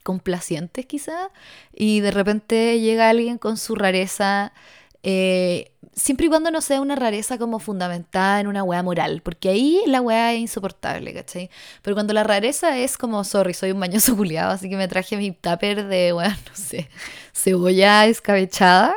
complacientes 0.03 0.85
quizá 0.85 1.29
y 1.73 1.99
de 1.99 2.11
repente 2.11 2.79
llega 2.79 3.09
alguien 3.09 3.37
con 3.37 3.57
su 3.57 3.75
rareza 3.75 4.53
eh, 5.03 5.71
siempre 5.93 6.25
y 6.25 6.29
cuando 6.29 6.51
no 6.51 6.61
sea 6.61 6.81
una 6.81 6.95
rareza 6.95 7.37
como 7.37 7.59
fundamentada 7.59 8.39
en 8.39 8.47
una 8.47 8.63
weá 8.63 8.83
moral, 8.83 9.21
porque 9.23 9.49
ahí 9.49 9.81
la 9.85 10.01
weá 10.01 10.33
es 10.33 10.39
insoportable, 10.39 11.13
¿cachai? 11.13 11.49
Pero 11.81 11.95
cuando 11.95 12.13
la 12.13 12.23
rareza 12.23 12.77
es 12.77 12.97
como, 12.97 13.23
sorry, 13.23 13.53
soy 13.53 13.71
un 13.71 13.79
mañoso 13.79 14.15
culiado, 14.17 14.51
así 14.51 14.69
que 14.69 14.77
me 14.77 14.87
traje 14.87 15.17
mi 15.17 15.31
tupper 15.31 15.87
de, 15.87 16.13
weá, 16.13 16.29
no 16.49 16.55
sé, 16.55 16.89
cebolla 17.33 18.05
escabechada, 18.07 18.95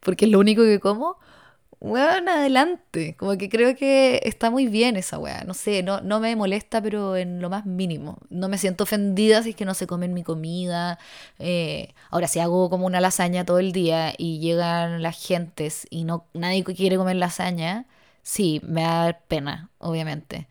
porque 0.00 0.24
es 0.24 0.30
lo 0.30 0.38
único 0.38 0.62
que 0.62 0.80
como, 0.80 1.18
weón, 1.80 2.28
adelante. 2.28 3.16
Como 3.18 3.36
que 3.38 3.48
creo 3.48 3.76
que 3.76 4.20
está 4.24 4.50
muy 4.50 4.66
bien 4.66 4.96
esa 4.96 5.18
weá. 5.18 5.44
No 5.44 5.54
sé, 5.54 5.82
no, 5.82 6.00
no 6.00 6.20
me 6.20 6.34
molesta, 6.36 6.82
pero 6.82 7.16
en 7.16 7.40
lo 7.40 7.50
más 7.50 7.66
mínimo. 7.66 8.18
No 8.30 8.48
me 8.48 8.58
siento 8.58 8.84
ofendida 8.84 9.42
si 9.42 9.50
es 9.50 9.56
que 9.56 9.64
no 9.64 9.74
se 9.74 9.86
comen 9.86 10.14
mi 10.14 10.22
comida. 10.22 10.98
Eh, 11.38 11.94
ahora, 12.10 12.28
si 12.28 12.40
hago 12.40 12.70
como 12.70 12.86
una 12.86 13.00
lasaña 13.00 13.44
todo 13.44 13.58
el 13.58 13.72
día 13.72 14.14
y 14.16 14.40
llegan 14.40 15.02
las 15.02 15.16
gentes 15.24 15.86
y 15.90 16.04
no 16.04 16.26
nadie 16.34 16.64
quiere 16.64 16.96
comer 16.96 17.16
lasaña, 17.16 17.86
sí, 18.22 18.60
me 18.64 18.82
da 18.82 19.20
pena, 19.28 19.70
obviamente. 19.78 20.48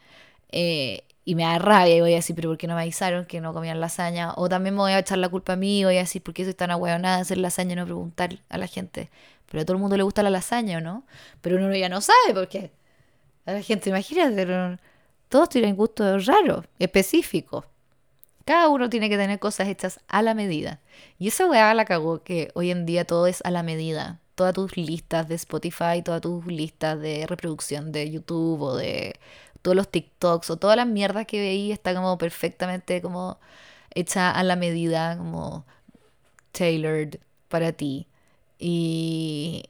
Eh, 0.52 1.04
y 1.28 1.36
me 1.36 1.44
da 1.44 1.60
rabia 1.60 1.94
y 1.94 2.00
voy 2.00 2.14
a 2.14 2.16
decir, 2.16 2.38
pero 2.38 2.48
¿por 2.48 2.58
qué 2.58 2.68
no 2.68 2.76
me 2.76 2.84
avisaron 2.84 3.26
que 3.26 3.42
no 3.42 3.54
comían 3.54 3.82
lasaña? 3.82 4.32
O 4.38 4.48
también 4.48 4.74
me 4.76 4.80
voy 4.80 4.94
a 4.94 5.00
echar 5.00 5.18
la 5.18 5.28
culpa 5.28 5.54
a 5.54 5.56
mí 5.58 5.82
y 5.82 5.84
voy 5.84 5.98
a 5.98 6.00
decir, 6.00 6.24
¿por 6.24 6.34
qué 6.34 6.46
soy 6.46 6.54
tan 6.54 6.72
ahueonada 6.72 7.18
de 7.18 7.24
hacer 7.24 7.38
lasaña 7.38 7.74
y 7.74 7.76
no 7.76 7.84
preguntar 7.84 8.40
a 8.48 8.58
la 8.58 8.66
gente? 8.66 9.10
Pero 9.52 9.62
a 9.62 9.66
todo 9.66 9.76
el 9.76 9.82
mundo 9.82 9.98
le 9.98 10.04
gusta 10.04 10.24
la 10.24 10.30
lasaña, 10.30 10.80
¿no? 10.80 11.04
Pero 11.42 11.58
uno 11.58 11.76
ya 11.76 11.90
no 11.90 12.00
sabe 12.00 12.34
por 12.34 12.48
qué. 12.48 12.72
A 13.46 13.52
la 13.52 13.62
gente, 13.62 13.90
imagínate, 13.90 14.80
todos 15.28 15.50
tienen 15.50 15.76
gustos 15.76 16.28
raros, 16.28 16.64
específicos. 16.80 17.66
Cada 18.46 18.70
uno 18.70 18.90
tiene 18.90 19.10
que 19.10 19.18
tener 19.18 19.38
cosas 19.38 19.68
hechas 19.68 20.00
a 20.08 20.22
la 20.22 20.34
medida. 20.34 20.80
Y 21.20 21.28
esa 21.28 21.46
weá 21.46 21.74
la 21.74 21.84
cagó 21.84 22.24
que 22.24 22.52
hoy 22.54 22.72
en 22.72 22.86
día 22.86 23.04
todo 23.04 23.28
es 23.28 23.42
a 23.44 23.52
la 23.52 23.64
medida. 23.64 24.22
Todas 24.36 24.54
tus 24.54 24.78
listas 24.78 25.28
de 25.28 25.36
Spotify, 25.36 26.02
todas 26.06 26.22
tus 26.22 26.46
listas 26.46 27.02
de 27.02 27.26
reproducción 27.28 27.92
de 27.92 28.10
YouTube 28.10 28.62
o 28.62 28.78
de 28.78 29.20
todos 29.68 29.76
los 29.76 29.90
TikToks 29.90 30.50
o 30.50 30.56
todas 30.56 30.78
las 30.78 30.88
mierdas 30.88 31.26
que 31.28 31.42
veí 31.42 31.74
está 31.74 31.94
como 31.94 32.18
perfectamente 32.18 33.02
como 33.02 33.38
hecha 33.94 34.32
a 34.32 34.42
la 34.44 34.56
medida, 34.56 35.18
como 35.18 35.66
tailored 36.54 37.20
para 37.50 37.74
ti. 37.74 38.08
Y, 38.60 39.66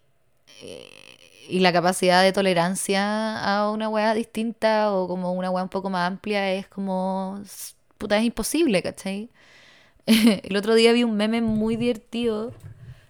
y 1.49 1.59
la 1.61 1.73
capacidad 1.73 2.21
de 2.21 2.31
tolerancia 2.31 3.39
a 3.39 3.71
una 3.71 3.89
weá 3.89 4.13
distinta 4.13 4.93
o 4.93 5.07
como 5.07 5.33
una 5.33 5.49
weá 5.49 5.63
un 5.63 5.69
poco 5.69 5.89
más 5.89 6.05
amplia 6.05 6.53
es 6.53 6.67
como, 6.67 7.41
puta, 7.97 8.19
es 8.19 8.23
imposible, 8.25 8.83
¿cachai? 8.83 9.31
El 10.05 10.55
otro 10.57 10.75
día 10.75 10.93
vi 10.93 11.03
un 11.05 11.17
meme 11.17 11.41
muy 11.41 11.75
divertido 11.75 12.53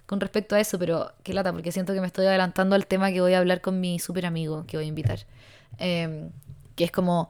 con 0.06 0.22
respecto 0.22 0.56
a 0.56 0.62
eso, 0.62 0.80
pero 0.80 1.12
qué 1.24 1.34
lata, 1.34 1.52
porque 1.52 1.74
siento 1.74 1.94
que 1.94 2.00
me 2.00 2.08
estoy 2.08 2.28
adelantando 2.28 2.76
al 2.76 2.88
tema 2.88 3.12
que 3.12 3.20
voy 3.20 3.34
a 3.34 3.40
hablar 3.40 3.60
con 3.60 3.82
mi 3.82 4.00
super 4.00 4.26
amigo 4.26 4.64
que 4.68 4.78
voy 4.78 4.86
a 4.86 4.88
invitar. 4.88 5.20
Em, 5.80 6.32
que 6.78 6.86
es 6.86 6.92
como 6.92 7.30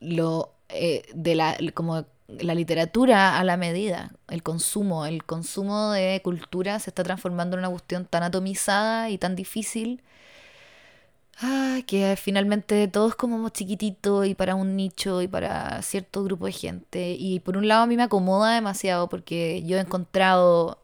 lo 0.00 0.52
eh, 0.68 1.02
de 1.14 1.34
la 1.34 1.56
como 1.74 2.06
la 2.28 2.54
literatura 2.54 3.38
a 3.38 3.44
la 3.44 3.56
medida, 3.56 4.12
el 4.28 4.42
consumo, 4.42 5.06
el 5.06 5.24
consumo 5.24 5.90
de 5.90 6.20
cultura 6.24 6.78
se 6.78 6.90
está 6.90 7.02
transformando 7.04 7.56
en 7.56 7.60
una 7.60 7.70
cuestión 7.70 8.06
tan 8.06 8.22
atomizada 8.22 9.10
y 9.10 9.18
tan 9.18 9.36
difícil 9.36 10.02
ah, 11.40 11.80
que 11.86 12.16
finalmente 12.16 12.88
todo 12.88 13.08
es 13.08 13.14
como 13.14 13.48
chiquitito 13.50 14.24
y 14.24 14.34
para 14.34 14.54
un 14.54 14.76
nicho 14.76 15.22
y 15.22 15.28
para 15.28 15.82
cierto 15.82 16.24
grupo 16.24 16.46
de 16.46 16.52
gente. 16.52 17.16
Y 17.18 17.40
por 17.40 17.56
un 17.56 17.68
lado 17.68 17.82
a 17.82 17.86
mí 17.86 17.96
me 17.96 18.04
acomoda 18.04 18.54
demasiado 18.54 19.08
porque 19.08 19.62
yo 19.64 19.76
he 19.78 19.80
encontrado 19.80 20.82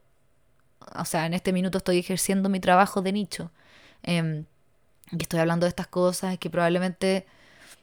o 0.96 1.04
sea, 1.04 1.26
en 1.26 1.34
este 1.34 1.52
minuto 1.52 1.78
estoy 1.78 1.98
ejerciendo 1.98 2.48
mi 2.48 2.60
trabajo 2.60 3.02
de 3.02 3.12
nicho. 3.12 3.50
Eh, 4.02 4.44
y 5.12 5.22
estoy 5.22 5.40
hablando 5.40 5.64
de 5.66 5.70
estas 5.70 5.86
cosas 5.86 6.38
que 6.38 6.50
probablemente 6.50 7.26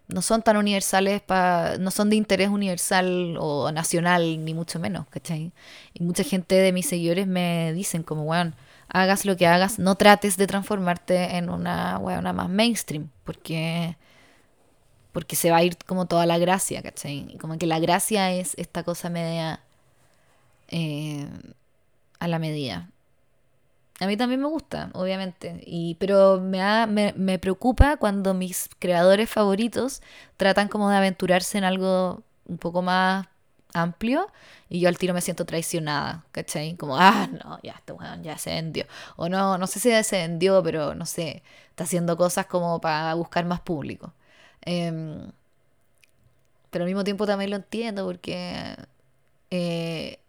no 0.08 0.22
son 0.22 0.42
tan 0.44 0.58
universales, 0.58 1.22
pa, 1.22 1.78
no 1.80 1.92
son 1.92 2.10
de 2.10 2.16
interés 2.16 2.50
universal 2.50 3.38
o 3.40 3.72
nacional, 3.72 4.46
ni 4.46 4.54
mucho 4.54 4.80
menos, 4.80 5.08
¿cachai? 5.08 5.52
Y 5.94 6.04
mucha 6.04 6.24
gente 6.24 6.56
de 6.56 6.72
mis 6.72 6.88
seguidores 6.88 7.28
me 7.28 7.74
dicen 7.74 8.04
como, 8.04 8.26
bueno, 8.26 8.54
hagas 8.88 9.26
lo 9.26 9.36
que 9.38 9.48
hagas, 9.48 9.80
no 9.80 9.96
trates 9.96 10.38
de 10.38 10.48
transformarte 10.48 11.38
en 11.38 11.50
una 11.50 11.98
weona 12.00 12.34
más 12.34 12.50
mainstream, 12.50 13.10
porque, 13.24 13.98
porque 15.12 15.36
se 15.36 15.52
va 15.52 15.58
a 15.58 15.64
ir 15.64 15.78
como 15.86 16.06
toda 16.06 16.26
la 16.28 16.38
gracia, 16.38 16.84
¿cachai? 16.84 17.26
Y 17.34 17.38
como 17.38 17.58
que 17.58 17.66
la 17.66 17.80
gracia 17.80 18.32
es 18.32 18.54
esta 18.58 18.84
cosa 18.84 19.10
media 19.10 19.62
eh, 20.68 21.28
a 22.20 22.28
la 22.28 22.40
medida. 22.40 22.90
A 24.00 24.08
mí 24.08 24.18
también 24.18 24.42
me 24.42 24.48
gusta, 24.48 24.90
obviamente, 24.94 25.62
y, 25.66 25.96
pero 25.96 26.42
me, 26.42 26.86
me, 26.88 27.14
me, 27.16 27.40
preocupa 27.40 27.96
cuando 27.96 28.34
mis 28.34 28.70
creadores 28.80 29.30
favoritos 29.30 30.02
tratan 30.36 30.68
como 30.68 30.90
de 30.90 30.98
aventurarse 30.98 31.58
en 31.58 31.64
algo 31.64 32.22
un 32.46 32.58
poco 32.58 32.82
más 32.82 33.28
amplio 33.74 34.28
y 34.70 34.80
yo 34.82 34.90
al 34.90 34.98
tiro 34.98 35.14
me 35.14 35.22
siento 35.22 35.46
traicionada, 35.46 36.26
¿cachai? 36.32 36.76
Como, 36.76 36.98
ah, 36.98 37.30
no, 37.44 37.60
ya 37.64 37.74
este 37.74 37.94
weón 37.94 38.24
ya 38.24 38.38
se 38.38 38.52
vendió. 38.52 38.86
O 39.16 39.30
no, 39.30 39.58
no 39.58 39.68
sé 39.68 39.80
si 39.80 40.04
se 40.04 40.18
vendió, 40.18 40.64
pero 40.64 40.96
no 40.96 41.06
sé, 41.06 41.44
está 41.70 41.86
haciendo 41.86 42.18
cosas 42.18 42.48
como 42.48 42.82
para 42.82 43.14
buscar 43.14 43.46
más 43.46 43.62
público. 43.62 44.14
Em, 44.62 45.32
pero 46.70 46.84
al 46.84 46.90
mismo 46.90 47.04
tiempo 47.04 47.26
también 47.26 47.52
lo 47.52 47.58
entiendo 47.58 48.06
porque... 48.06 48.76
Eh, 49.52 50.20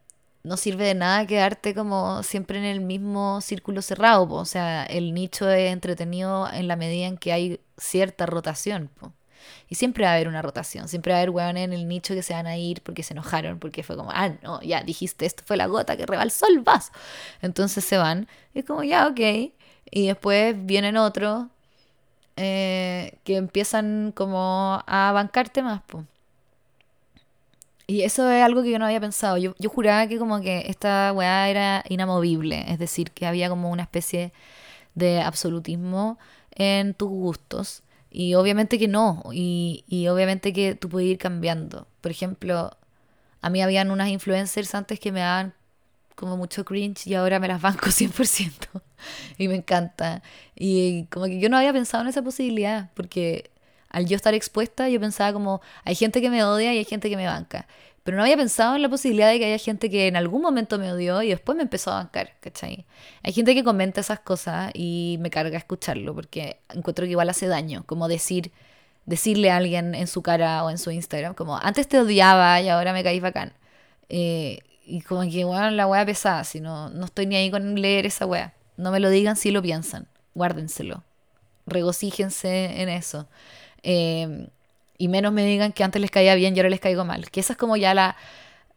no 0.46 0.56
sirve 0.56 0.86
de 0.86 0.94
nada 0.94 1.26
quedarte 1.26 1.74
como 1.74 2.22
siempre 2.22 2.58
en 2.58 2.64
el 2.64 2.80
mismo 2.80 3.40
círculo 3.40 3.82
cerrado, 3.82 4.28
o 4.30 4.44
sea, 4.44 4.84
el 4.84 5.12
nicho 5.12 5.50
es 5.50 5.72
entretenido 5.72 6.48
en 6.52 6.68
la 6.68 6.76
medida 6.76 7.06
en 7.06 7.18
que 7.18 7.32
hay 7.32 7.60
cierta 7.76 8.26
rotación. 8.26 8.90
Y 9.68 9.74
siempre 9.76 10.04
va 10.04 10.10
a 10.12 10.14
haber 10.14 10.28
una 10.28 10.42
rotación, 10.42 10.88
siempre 10.88 11.12
va 11.12 11.18
a 11.18 11.20
haber 11.22 11.30
hueones 11.30 11.64
en 11.64 11.72
el 11.72 11.88
nicho 11.88 12.14
que 12.14 12.22
se 12.22 12.34
van 12.34 12.46
a 12.46 12.56
ir 12.56 12.82
porque 12.82 13.02
se 13.02 13.14
enojaron, 13.14 13.58
porque 13.58 13.82
fue 13.82 13.96
como, 13.96 14.10
ah, 14.12 14.30
no, 14.42 14.60
ya 14.62 14.82
dijiste, 14.82 15.26
esto 15.26 15.42
fue 15.46 15.56
la 15.56 15.66
gota 15.66 15.96
que 15.96 16.06
rebalsó 16.06 16.46
el 16.48 16.60
vaso. 16.60 16.92
Entonces 17.42 17.84
se 17.84 17.98
van, 17.98 18.28
y 18.54 18.60
es 18.60 18.64
como, 18.64 18.82
ya, 18.84 19.06
ok. 19.08 19.20
Y 19.90 20.06
después 20.06 20.54
vienen 20.66 20.96
otros 20.96 21.46
eh, 22.36 23.18
que 23.24 23.36
empiezan 23.36 24.12
como 24.12 24.82
a 24.86 25.12
bancarte 25.12 25.62
más, 25.62 25.82
pues. 25.86 26.04
Y 27.86 28.02
eso 28.02 28.28
es 28.30 28.42
algo 28.42 28.62
que 28.62 28.70
yo 28.72 28.78
no 28.78 28.86
había 28.86 29.00
pensado. 29.00 29.36
Yo, 29.38 29.54
yo 29.58 29.70
juraba 29.70 30.08
que 30.08 30.18
como 30.18 30.40
que 30.40 30.64
esta 30.68 31.12
weá 31.14 31.48
era 31.48 31.84
inamovible, 31.88 32.64
es 32.68 32.78
decir, 32.78 33.12
que 33.12 33.26
había 33.26 33.48
como 33.48 33.70
una 33.70 33.82
especie 33.84 34.32
de 34.94 35.20
absolutismo 35.20 36.18
en 36.52 36.94
tus 36.94 37.08
gustos. 37.10 37.82
Y 38.10 38.34
obviamente 38.34 38.78
que 38.78 38.88
no, 38.88 39.22
y, 39.32 39.84
y 39.88 40.08
obviamente 40.08 40.52
que 40.52 40.74
tú 40.74 40.88
puedes 40.88 41.08
ir 41.10 41.18
cambiando. 41.18 41.86
Por 42.00 42.10
ejemplo, 42.10 42.76
a 43.42 43.50
mí 43.50 43.62
habían 43.62 43.90
unas 43.90 44.08
influencers 44.08 44.74
antes 44.74 44.98
que 45.00 45.12
me 45.12 45.20
daban 45.20 45.54
como 46.16 46.36
mucho 46.36 46.64
cringe 46.64 47.06
y 47.06 47.14
ahora 47.14 47.38
me 47.38 47.48
las 47.48 47.60
banco 47.62 47.90
100%. 47.90 48.82
y 49.38 49.48
me 49.48 49.56
encanta. 49.56 50.22
Y 50.56 51.04
como 51.06 51.26
que 51.26 51.38
yo 51.40 51.48
no 51.48 51.58
había 51.58 51.72
pensado 51.72 52.02
en 52.02 52.08
esa 52.08 52.22
posibilidad, 52.22 52.90
porque 52.94 53.50
al 53.90 54.06
yo 54.06 54.16
estar 54.16 54.34
expuesta, 54.34 54.88
yo 54.88 55.00
pensaba 55.00 55.32
como, 55.32 55.60
hay 55.84 55.94
gente 55.94 56.20
que 56.20 56.30
me 56.30 56.44
odia 56.44 56.74
y 56.74 56.78
hay 56.78 56.84
gente 56.84 57.08
que 57.08 57.16
me 57.16 57.26
banca. 57.26 57.66
Pero 58.04 58.16
no 58.16 58.22
había 58.22 58.36
pensado 58.36 58.76
en 58.76 58.82
la 58.82 58.88
posibilidad 58.88 59.28
de 59.28 59.38
que 59.40 59.46
haya 59.46 59.58
gente 59.58 59.90
que 59.90 60.06
en 60.06 60.14
algún 60.14 60.40
momento 60.40 60.78
me 60.78 60.92
odió 60.92 61.22
y 61.22 61.30
después 61.30 61.56
me 61.56 61.62
empezó 61.62 61.90
a 61.90 61.96
bancar, 61.96 62.34
¿cachai? 62.40 62.86
Hay 63.24 63.32
gente 63.32 63.52
que 63.52 63.64
comenta 63.64 64.00
esas 64.00 64.20
cosas 64.20 64.70
y 64.74 65.16
me 65.20 65.28
carga 65.28 65.58
escucharlo 65.58 66.14
porque 66.14 66.60
encuentro 66.72 67.04
que 67.04 67.10
igual 67.10 67.28
hace 67.28 67.48
daño, 67.48 67.82
como 67.84 68.06
decir, 68.06 68.52
decirle 69.06 69.50
a 69.50 69.56
alguien 69.56 69.94
en 69.96 70.06
su 70.06 70.22
cara 70.22 70.62
o 70.64 70.70
en 70.70 70.78
su 70.78 70.92
Instagram, 70.92 71.34
como, 71.34 71.56
antes 71.56 71.88
te 71.88 71.98
odiaba 71.98 72.60
y 72.60 72.68
ahora 72.68 72.92
me 72.92 73.02
caís 73.02 73.20
bacán. 73.20 73.52
Eh, 74.08 74.60
y 74.84 75.00
como 75.00 75.22
que, 75.28 75.44
bueno, 75.44 75.70
la 75.72 75.88
wea 75.88 76.06
pesada, 76.06 76.44
si 76.44 76.60
no, 76.60 76.90
no 76.90 77.06
estoy 77.06 77.26
ni 77.26 77.34
ahí 77.34 77.50
con 77.50 77.74
leer 77.74 78.06
esa 78.06 78.24
wea. 78.24 78.54
No 78.76 78.92
me 78.92 79.00
lo 79.00 79.10
digan 79.10 79.34
si 79.34 79.50
lo 79.50 79.62
piensan, 79.62 80.06
guárdenselo. 80.34 81.02
Regocíjense 81.66 82.82
en 82.82 82.88
eso. 82.88 83.26
Em, 83.88 84.48
y 84.98 85.06
menos 85.08 85.32
me 85.32 85.44
digan 85.44 85.72
que 85.72 85.84
antes 85.84 86.02
les 86.02 86.10
caía 86.10 86.34
bien 86.34 86.56
y 86.56 86.58
ahora 86.58 86.70
les 86.70 86.80
caigo 86.80 87.04
mal. 87.04 87.30
Que 87.30 87.40
esa 87.40 87.52
es 87.52 87.58
como 87.58 87.76
ya 87.76 87.94
la 87.94 88.16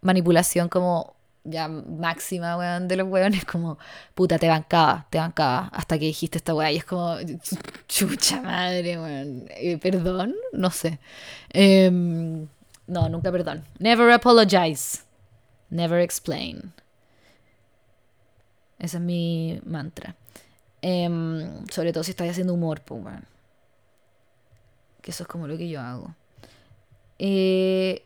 manipulación 0.01 0.70
como 0.70 1.16
ya 1.43 1.68
máxima, 1.68 2.57
weón, 2.57 2.88
de 2.88 2.97
los 2.97 3.07
weones, 3.07 3.43
como, 3.45 3.80
puta, 4.14 4.38
te 4.38 4.47
bancaba, 4.47 5.07
te 5.10 5.18
bancaba, 5.18 5.70
hasta 5.74 5.97
que 5.97 6.05
dijiste 6.05 6.38
esta 6.38 6.53
weá, 6.53 6.72
y 6.72 6.78
es 6.78 6.86
como, 6.86 7.18
chucha 7.88 8.41
madre, 8.41 8.99
weón, 8.99 9.45
eh, 9.49 9.78
perdón, 9.80 10.36
no 10.53 10.70
sé. 10.70 10.99
Em, 11.51 12.47
no, 12.88 13.10
nunca 13.10 13.32
perdón. 13.32 13.64
Never 13.80 14.12
apologize, 14.12 14.99
never 15.72 16.01
explain. 16.01 16.74
Ese 18.78 18.97
es 18.97 19.03
mi 19.03 19.60
mantra. 19.66 20.16
Em, 20.82 21.66
sobre 21.68 21.93
todo 21.93 22.03
si 22.03 22.12
estás 22.12 22.30
haciendo 22.30 22.53
humor, 22.53 22.82
pues, 22.82 23.03
weón 23.03 23.38
que 25.02 25.12
eso 25.12 25.24
es 25.24 25.28
como 25.28 25.47
lo 25.47 25.58
que 25.58 25.70
yo 25.70 25.82
hago. 25.82 26.14
Eh, 27.18 28.04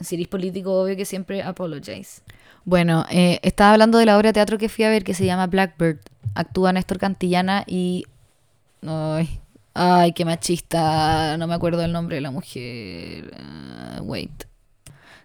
si 0.00 0.16
eres 0.16 0.28
político, 0.28 0.82
obvio 0.82 0.96
que 0.96 1.04
siempre 1.04 1.42
apologize. 1.42 2.22
Bueno, 2.64 3.04
eh, 3.10 3.40
estaba 3.42 3.72
hablando 3.72 3.98
de 3.98 4.06
la 4.06 4.16
obra 4.16 4.28
de 4.28 4.34
teatro 4.34 4.58
que 4.58 4.68
fui 4.68 4.84
a 4.84 4.90
ver 4.90 5.04
que 5.04 5.14
se 5.14 5.26
llama 5.26 5.46
Blackbird. 5.46 5.98
Actúa 6.34 6.72
Néstor 6.72 6.98
Cantillana 6.98 7.64
y. 7.66 8.04
Ay, 8.86 9.40
ay 9.74 10.12
qué 10.12 10.24
machista. 10.24 11.36
No 11.36 11.46
me 11.46 11.54
acuerdo 11.54 11.82
el 11.82 11.92
nombre 11.92 12.16
de 12.16 12.22
la 12.22 12.30
mujer. 12.30 13.32
Uh, 13.98 14.02
wait. 14.02 14.44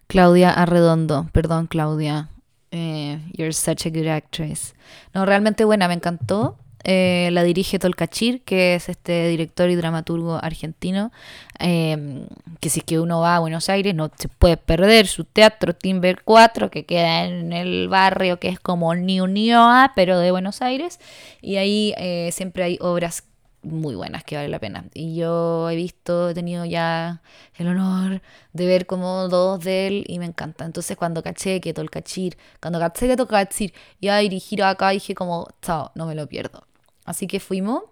Claudia 0.08 0.52
Arredondo. 0.52 1.30
Perdón, 1.32 1.68
Claudia. 1.68 2.30
Eh, 2.72 3.20
you're 3.34 3.54
such 3.54 3.86
a 3.86 3.90
good 3.90 4.08
actress. 4.08 4.74
No, 5.14 5.26
realmente 5.26 5.64
buena, 5.64 5.88
me 5.88 5.94
encantó. 5.94 6.58
Eh, 6.84 7.30
la 7.34 7.44
dirige 7.44 7.80
Tolcachir, 7.80 8.44
que 8.44 8.76
es 8.76 8.90
este 8.90 9.28
director 9.30 9.70
y 9.70 9.76
dramaturgo 9.76 10.36
argentino, 10.42 11.12
em, 11.60 12.28
que 12.60 12.70
si 12.70 12.80
es 12.80 12.86
que 12.86 13.00
uno 13.00 13.20
va 13.20 13.36
a 13.36 13.40
Buenos 13.40 13.70
Aires 13.70 13.96
no 13.96 14.12
se 14.18 14.30
puede 14.30 14.58
perder 14.58 15.08
su 15.08 15.26
teatro 15.26 15.74
Timber 15.74 16.24
4, 16.24 16.70
que 16.70 16.86
queda 16.86 17.26
en 17.26 17.52
el 17.52 17.88
barrio 17.90 18.40
que 18.40 18.50
es 18.50 18.60
como 18.60 18.94
Ñuñoa, 18.94 19.94
pero 19.96 20.20
de 20.20 20.32
Buenos 20.32 20.62
Aires, 20.62 21.00
y 21.42 21.58
ahí 21.58 21.94
eh, 21.98 22.30
siempre 22.32 22.64
hay 22.64 22.78
obras 22.82 23.24
muy 23.64 23.96
buenas 23.96 24.24
que 24.24 24.36
vale 24.36 24.50
la 24.50 24.60
pena. 24.60 24.86
Y 24.94 25.16
yo 25.16 25.70
he 25.70 25.76
visto, 25.76 26.30
he 26.30 26.34
tenido 26.34 26.66
ya 26.66 27.22
el 27.56 27.68
honor 27.68 28.22
de 28.54 28.66
ver 28.66 28.86
como 28.86 29.28
dos 29.28 29.64
de 29.64 29.88
él 29.88 30.06
y 30.08 30.20
me 30.20 30.26
encanta. 30.26 30.66
Entonces 30.66 30.98
cuando 30.98 31.24
caché 31.24 31.62
que 31.62 31.74
Tolcachir, 31.74 32.38
cuando 32.62 32.80
caché 32.80 33.08
que 33.08 33.18
Tolcachir 33.18 33.74
iba 34.00 34.16
a 34.16 34.20
dirigir 34.20 34.64
acá, 34.64 34.90
dije 34.90 35.16
como, 35.16 35.48
chao, 35.62 35.92
no 35.96 36.06
me 36.06 36.16
lo 36.16 36.28
pierdo. 36.28 36.67
Así 37.08 37.26
que 37.26 37.40
fuimos 37.40 37.84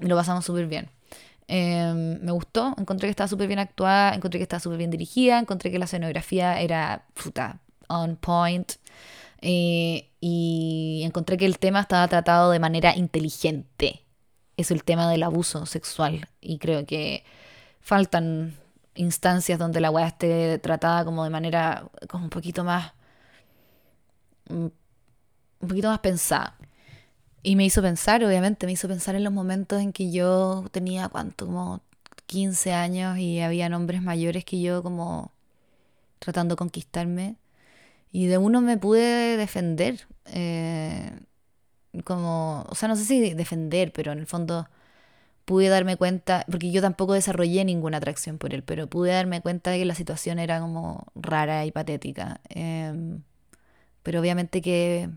y 0.00 0.06
lo 0.06 0.14
pasamos 0.14 0.44
súper 0.44 0.66
bien. 0.66 0.90
Em, 1.48 2.20
me 2.22 2.32
gustó, 2.32 2.74
encontré 2.78 3.08
que 3.08 3.10
estaba 3.10 3.28
súper 3.28 3.48
bien 3.48 3.58
actuada, 3.58 4.14
encontré 4.14 4.38
que 4.38 4.42
estaba 4.44 4.60
súper 4.60 4.78
bien 4.78 4.90
dirigida, 4.90 5.38
encontré 5.38 5.70
que 5.70 5.78
la 5.78 5.86
escenografía 5.86 6.60
era 6.60 7.06
puta, 7.14 7.60
on 7.88 8.16
point. 8.16 8.72
Eh, 9.40 10.10
y 10.20 11.02
encontré 11.04 11.36
que 11.38 11.46
el 11.46 11.58
tema 11.58 11.80
estaba 11.80 12.06
tratado 12.08 12.50
de 12.50 12.58
manera 12.60 12.96
inteligente. 12.96 14.02
es 14.56 14.70
el 14.70 14.84
tema 14.84 15.10
del 15.10 15.22
abuso 15.22 15.66
sexual. 15.66 16.28
Y 16.40 16.58
creo 16.58 16.86
que 16.86 17.24
faltan 17.80 18.54
instancias 18.94 19.58
donde 19.58 19.80
la 19.80 19.90
weá 19.90 20.08
esté 20.08 20.58
tratada 20.58 21.04
como 21.04 21.24
de 21.24 21.30
manera 21.30 21.88
como 22.08 22.24
un 22.24 22.30
poquito 22.30 22.64
más 22.64 22.92
mm, 24.48 24.66
un 25.60 25.68
poquito 25.68 25.88
más 25.88 26.00
pensada. 26.00 26.56
Y 27.46 27.54
me 27.54 27.64
hizo 27.64 27.80
pensar, 27.80 28.24
obviamente, 28.24 28.66
me 28.66 28.72
hizo 28.72 28.88
pensar 28.88 29.14
en 29.14 29.22
los 29.22 29.32
momentos 29.32 29.80
en 29.80 29.92
que 29.92 30.10
yo 30.10 30.64
tenía, 30.72 31.08
¿cuánto? 31.08 31.46
Como 31.46 31.80
15 32.26 32.72
años 32.72 33.18
y 33.18 33.40
había 33.40 33.68
hombres 33.68 34.02
mayores 34.02 34.44
que 34.44 34.60
yo 34.60 34.82
como 34.82 35.30
tratando 36.20 36.54
de 36.54 36.58
conquistarme. 36.58 37.36
Y 38.12 38.26
de 38.26 38.38
uno 38.38 38.60
me 38.62 38.78
pude 38.78 39.36
defender. 39.36 40.08
Eh, 40.26 41.12
como, 42.04 42.66
o 42.68 42.74
sea, 42.74 42.88
no 42.88 42.96
sé 42.96 43.04
si 43.04 43.34
defender, 43.34 43.92
pero 43.92 44.12
en 44.12 44.20
el 44.20 44.26
fondo 44.26 44.68
pude 45.46 45.68
darme 45.68 45.96
cuenta, 45.96 46.44
porque 46.50 46.72
yo 46.72 46.82
tampoco 46.82 47.14
desarrollé 47.14 47.64
ninguna 47.64 47.98
atracción 47.98 48.38
por 48.38 48.54
él, 48.54 48.64
pero 48.64 48.88
pude 48.88 49.12
darme 49.12 49.42
cuenta 49.42 49.70
de 49.72 49.78
que 49.80 49.86
la 49.86 49.94
situación 49.96 50.38
era 50.40 50.60
como 50.60 51.06
rara 51.16 51.66
y 51.66 51.72
patética. 51.72 52.40
Em, 52.50 53.22
pero 54.02 54.20
obviamente 54.20 54.62
que, 54.62 55.10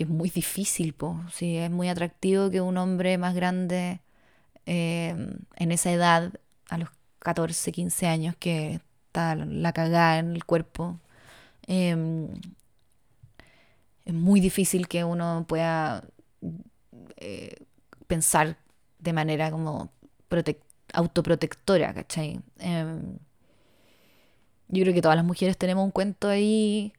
que 0.00 0.04
es 0.04 0.10
muy 0.10 0.30
difícil, 0.30 0.94
pues. 0.94 1.14
Sí, 1.34 1.58
es 1.58 1.70
muy 1.70 1.90
atractivo 1.90 2.50
que 2.50 2.62
un 2.62 2.78
hombre 2.78 3.18
más 3.18 3.34
grande 3.34 4.00
em, 4.64 5.40
en 5.56 5.72
esa 5.72 5.92
edad, 5.92 6.32
a 6.70 6.78
los 6.78 6.88
14, 7.18 7.70
15 7.70 8.06
años, 8.06 8.34
que 8.38 8.80
está 9.08 9.34
la 9.36 9.72
cagada 9.74 10.18
en 10.18 10.34
el 10.34 10.46
cuerpo, 10.46 10.98
em, 11.66 12.28
es 14.06 14.14
muy 14.14 14.40
difícil 14.40 14.88
que 14.88 15.04
uno 15.04 15.44
pueda 15.46 16.04
eh, 17.18 17.56
pensar 18.06 18.56
de 19.00 19.12
manera 19.12 19.50
como 19.50 19.90
autoprotectora, 20.94 21.92
¿cachai? 21.92 22.40
Em, 22.58 23.18
yo 24.68 24.82
creo 24.82 24.94
que 24.94 25.02
todas 25.02 25.16
las 25.16 25.26
mujeres 25.26 25.58
tenemos 25.58 25.84
un 25.84 25.90
cuento 25.90 26.28
ahí, 26.28 26.94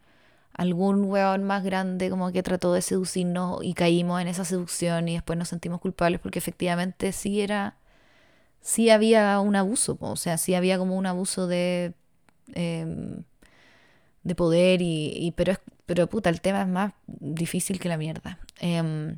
algún 0.62 1.06
hueón 1.06 1.44
más 1.44 1.64
grande 1.64 2.12
como 2.12 2.32
que 2.32 2.44
trató 2.44 2.72
de 2.74 2.84
seducirnos 2.84 3.64
y 3.64 3.74
caímos 3.74 4.22
en 4.22 4.28
esa 4.28 4.46
seducción 4.46 5.08
y 5.10 5.14
después 5.14 5.38
nos 5.38 5.50
sentimos 5.50 5.82
culpables 5.82 6.20
porque 6.22 6.38
efectivamente 6.38 7.12
sí 7.14 7.42
era, 7.42 7.78
sí 8.62 8.92
había 8.92 9.40
un 9.40 9.56
abuso, 9.56 9.98
o 10.00 10.16
sea, 10.16 10.38
sí 10.38 10.54
había 10.54 10.78
como 10.78 10.96
un 10.98 11.08
abuso 11.08 11.48
de, 11.48 11.94
em, 12.54 13.24
de 14.24 14.36
poder 14.36 14.82
y, 14.84 15.34
pero, 15.36 15.54
es, 15.54 15.60
pero 15.88 16.06
puta, 16.08 16.30
el 16.30 16.42
tema 16.42 16.62
es 16.62 16.68
más 16.68 16.94
difícil 17.08 17.80
que 17.80 17.90
la 17.90 17.98
mierda. 17.98 18.38
Em, 18.60 19.18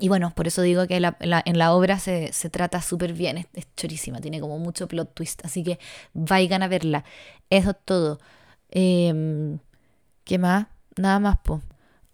y 0.00 0.08
bueno, 0.08 0.32
por 0.36 0.46
eso 0.46 0.62
digo 0.62 0.86
que 0.86 0.96
en 0.96 1.58
la 1.58 1.74
obra 1.74 1.98
se, 1.98 2.30
trata 2.52 2.82
súper 2.82 3.14
bien, 3.14 3.38
es, 3.52 3.66
chorísima, 3.76 4.20
tiene 4.20 4.40
como 4.40 4.58
mucho 4.60 4.86
plot 4.86 5.12
twist, 5.12 5.44
así 5.44 5.64
que 5.64 5.80
vayan 6.14 6.62
a 6.62 6.68
verla. 6.68 7.04
Eso 7.50 7.70
es 7.70 7.76
todo. 7.84 8.20
Em, 8.70 9.58
¿Qué 10.28 10.36
más? 10.36 10.66
Nada 10.98 11.20
más, 11.20 11.38
po. 11.38 11.62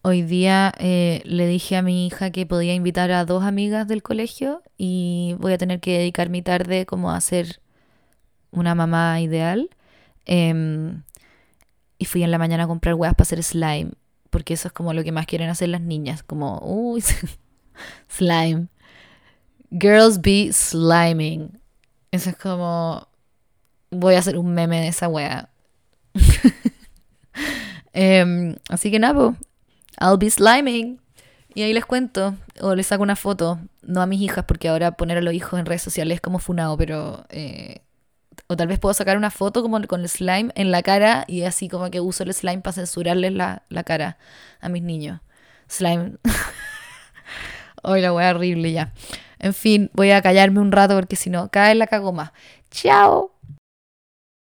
Hoy 0.03 0.23
día 0.23 0.73
eh, 0.79 1.21
le 1.25 1.49
dije 1.49 1.77
a 1.77 1.83
mi 1.83 2.07
hija 2.07 2.31
que 2.31 2.47
podía 2.47 2.73
invitar 2.73 3.11
a 3.11 3.25
dos 3.25 3.43
amigas 3.43 3.89
del 3.89 4.05
colegio 4.05 4.63
y 4.79 5.35
voy 5.41 5.53
a 5.53 5.59
tener 5.59 5.81
que 5.81 5.99
dedicar 5.99 6.31
mi 6.31 6.41
tarde 6.41 6.87
como 6.87 7.11
a 7.11 7.21
ser 7.21 7.61
una 8.53 8.77
mamá 8.77 9.21
ideal. 9.21 9.69
Em, 10.27 11.03
y 11.99 12.05
fui 12.05 12.23
en 12.23 12.31
la 12.31 12.39
mañana 12.39 12.65
a 12.65 12.67
comprar 12.69 12.95
huevas 12.95 13.17
para 13.17 13.25
hacer 13.25 13.43
slime, 13.43 13.91
porque 14.31 14.55
eso 14.55 14.69
es 14.69 14.73
como 14.73 14.93
lo 14.93 15.03
que 15.03 15.11
más 15.11 15.27
quieren 15.27 15.51
hacer 15.51 15.71
las 15.71 15.81
niñas, 15.81 16.23
como, 16.23 16.61
uy, 16.63 17.03
Slime. 18.09 18.69
Girls 19.73 20.21
be 20.21 20.53
sliming. 20.53 21.59
Eso 22.13 22.31
es 22.31 22.37
como. 22.37 23.09
Voy 23.91 24.15
a 24.15 24.21
hacer 24.21 24.39
un 24.39 24.55
meme 24.55 24.83
de 24.83 24.89
esa 24.89 25.09
wea. 25.09 25.51
Em, 27.95 28.57
así 28.69 28.91
que 28.91 28.99
nada, 28.99 29.35
I'll 30.01 30.19
be 30.19 30.29
sliming. 30.31 31.01
Y 31.55 31.63
ahí 31.63 31.73
les 31.73 31.87
cuento, 31.87 32.35
o 32.61 32.75
les 32.75 32.89
saco 32.89 33.03
una 33.05 33.17
foto, 33.17 33.61
no 33.83 34.03
a 34.03 34.07
mis 34.07 34.21
hijas, 34.21 34.45
porque 34.45 34.69
ahora 34.69 34.93
poner 34.97 35.19
a 35.19 35.21
los 35.21 35.33
hijos 35.33 35.59
en 35.59 35.67
redes 35.67 35.83
sociales 35.83 36.17
es 36.17 36.21
como 36.21 36.39
funado, 36.39 36.77
pero. 36.77 37.25
Eh, 37.31 37.81
o 38.49 38.57
tal 38.57 38.67
vez 38.67 38.79
puedo 38.79 38.93
sacar 38.93 39.17
una 39.17 39.31
foto 39.31 39.63
como 39.63 39.81
con 39.87 40.01
el 40.03 40.09
slime 40.09 40.51
en 40.55 40.71
la 40.71 40.83
cara 40.83 41.25
y 41.29 41.43
así 41.45 41.69
como 41.69 41.91
que 41.91 42.01
uso 42.01 42.25
el 42.25 42.35
slime 42.35 42.61
para 42.61 42.75
censurarles 42.75 43.33
la, 43.33 43.63
la 43.69 43.85
cara 43.85 44.19
a 44.61 44.69
mis 44.69 44.83
niños. 44.83 45.21
Slime. 45.69 46.17
Hoy 47.83 48.01
la 48.01 48.13
wea 48.13 48.31
horrible 48.31 48.73
ya. 48.73 48.93
En 49.39 49.55
fin, 49.55 49.91
voy 49.95 50.11
a 50.11 50.21
callarme 50.23 50.61
un 50.61 50.73
rato 50.73 50.95
porque 50.95 51.17
si 51.17 51.31
no, 51.31 51.49
cae 51.51 51.75
la 51.75 51.87
cago 51.87 52.13
más. 52.13 52.33
Chao. 52.71 53.34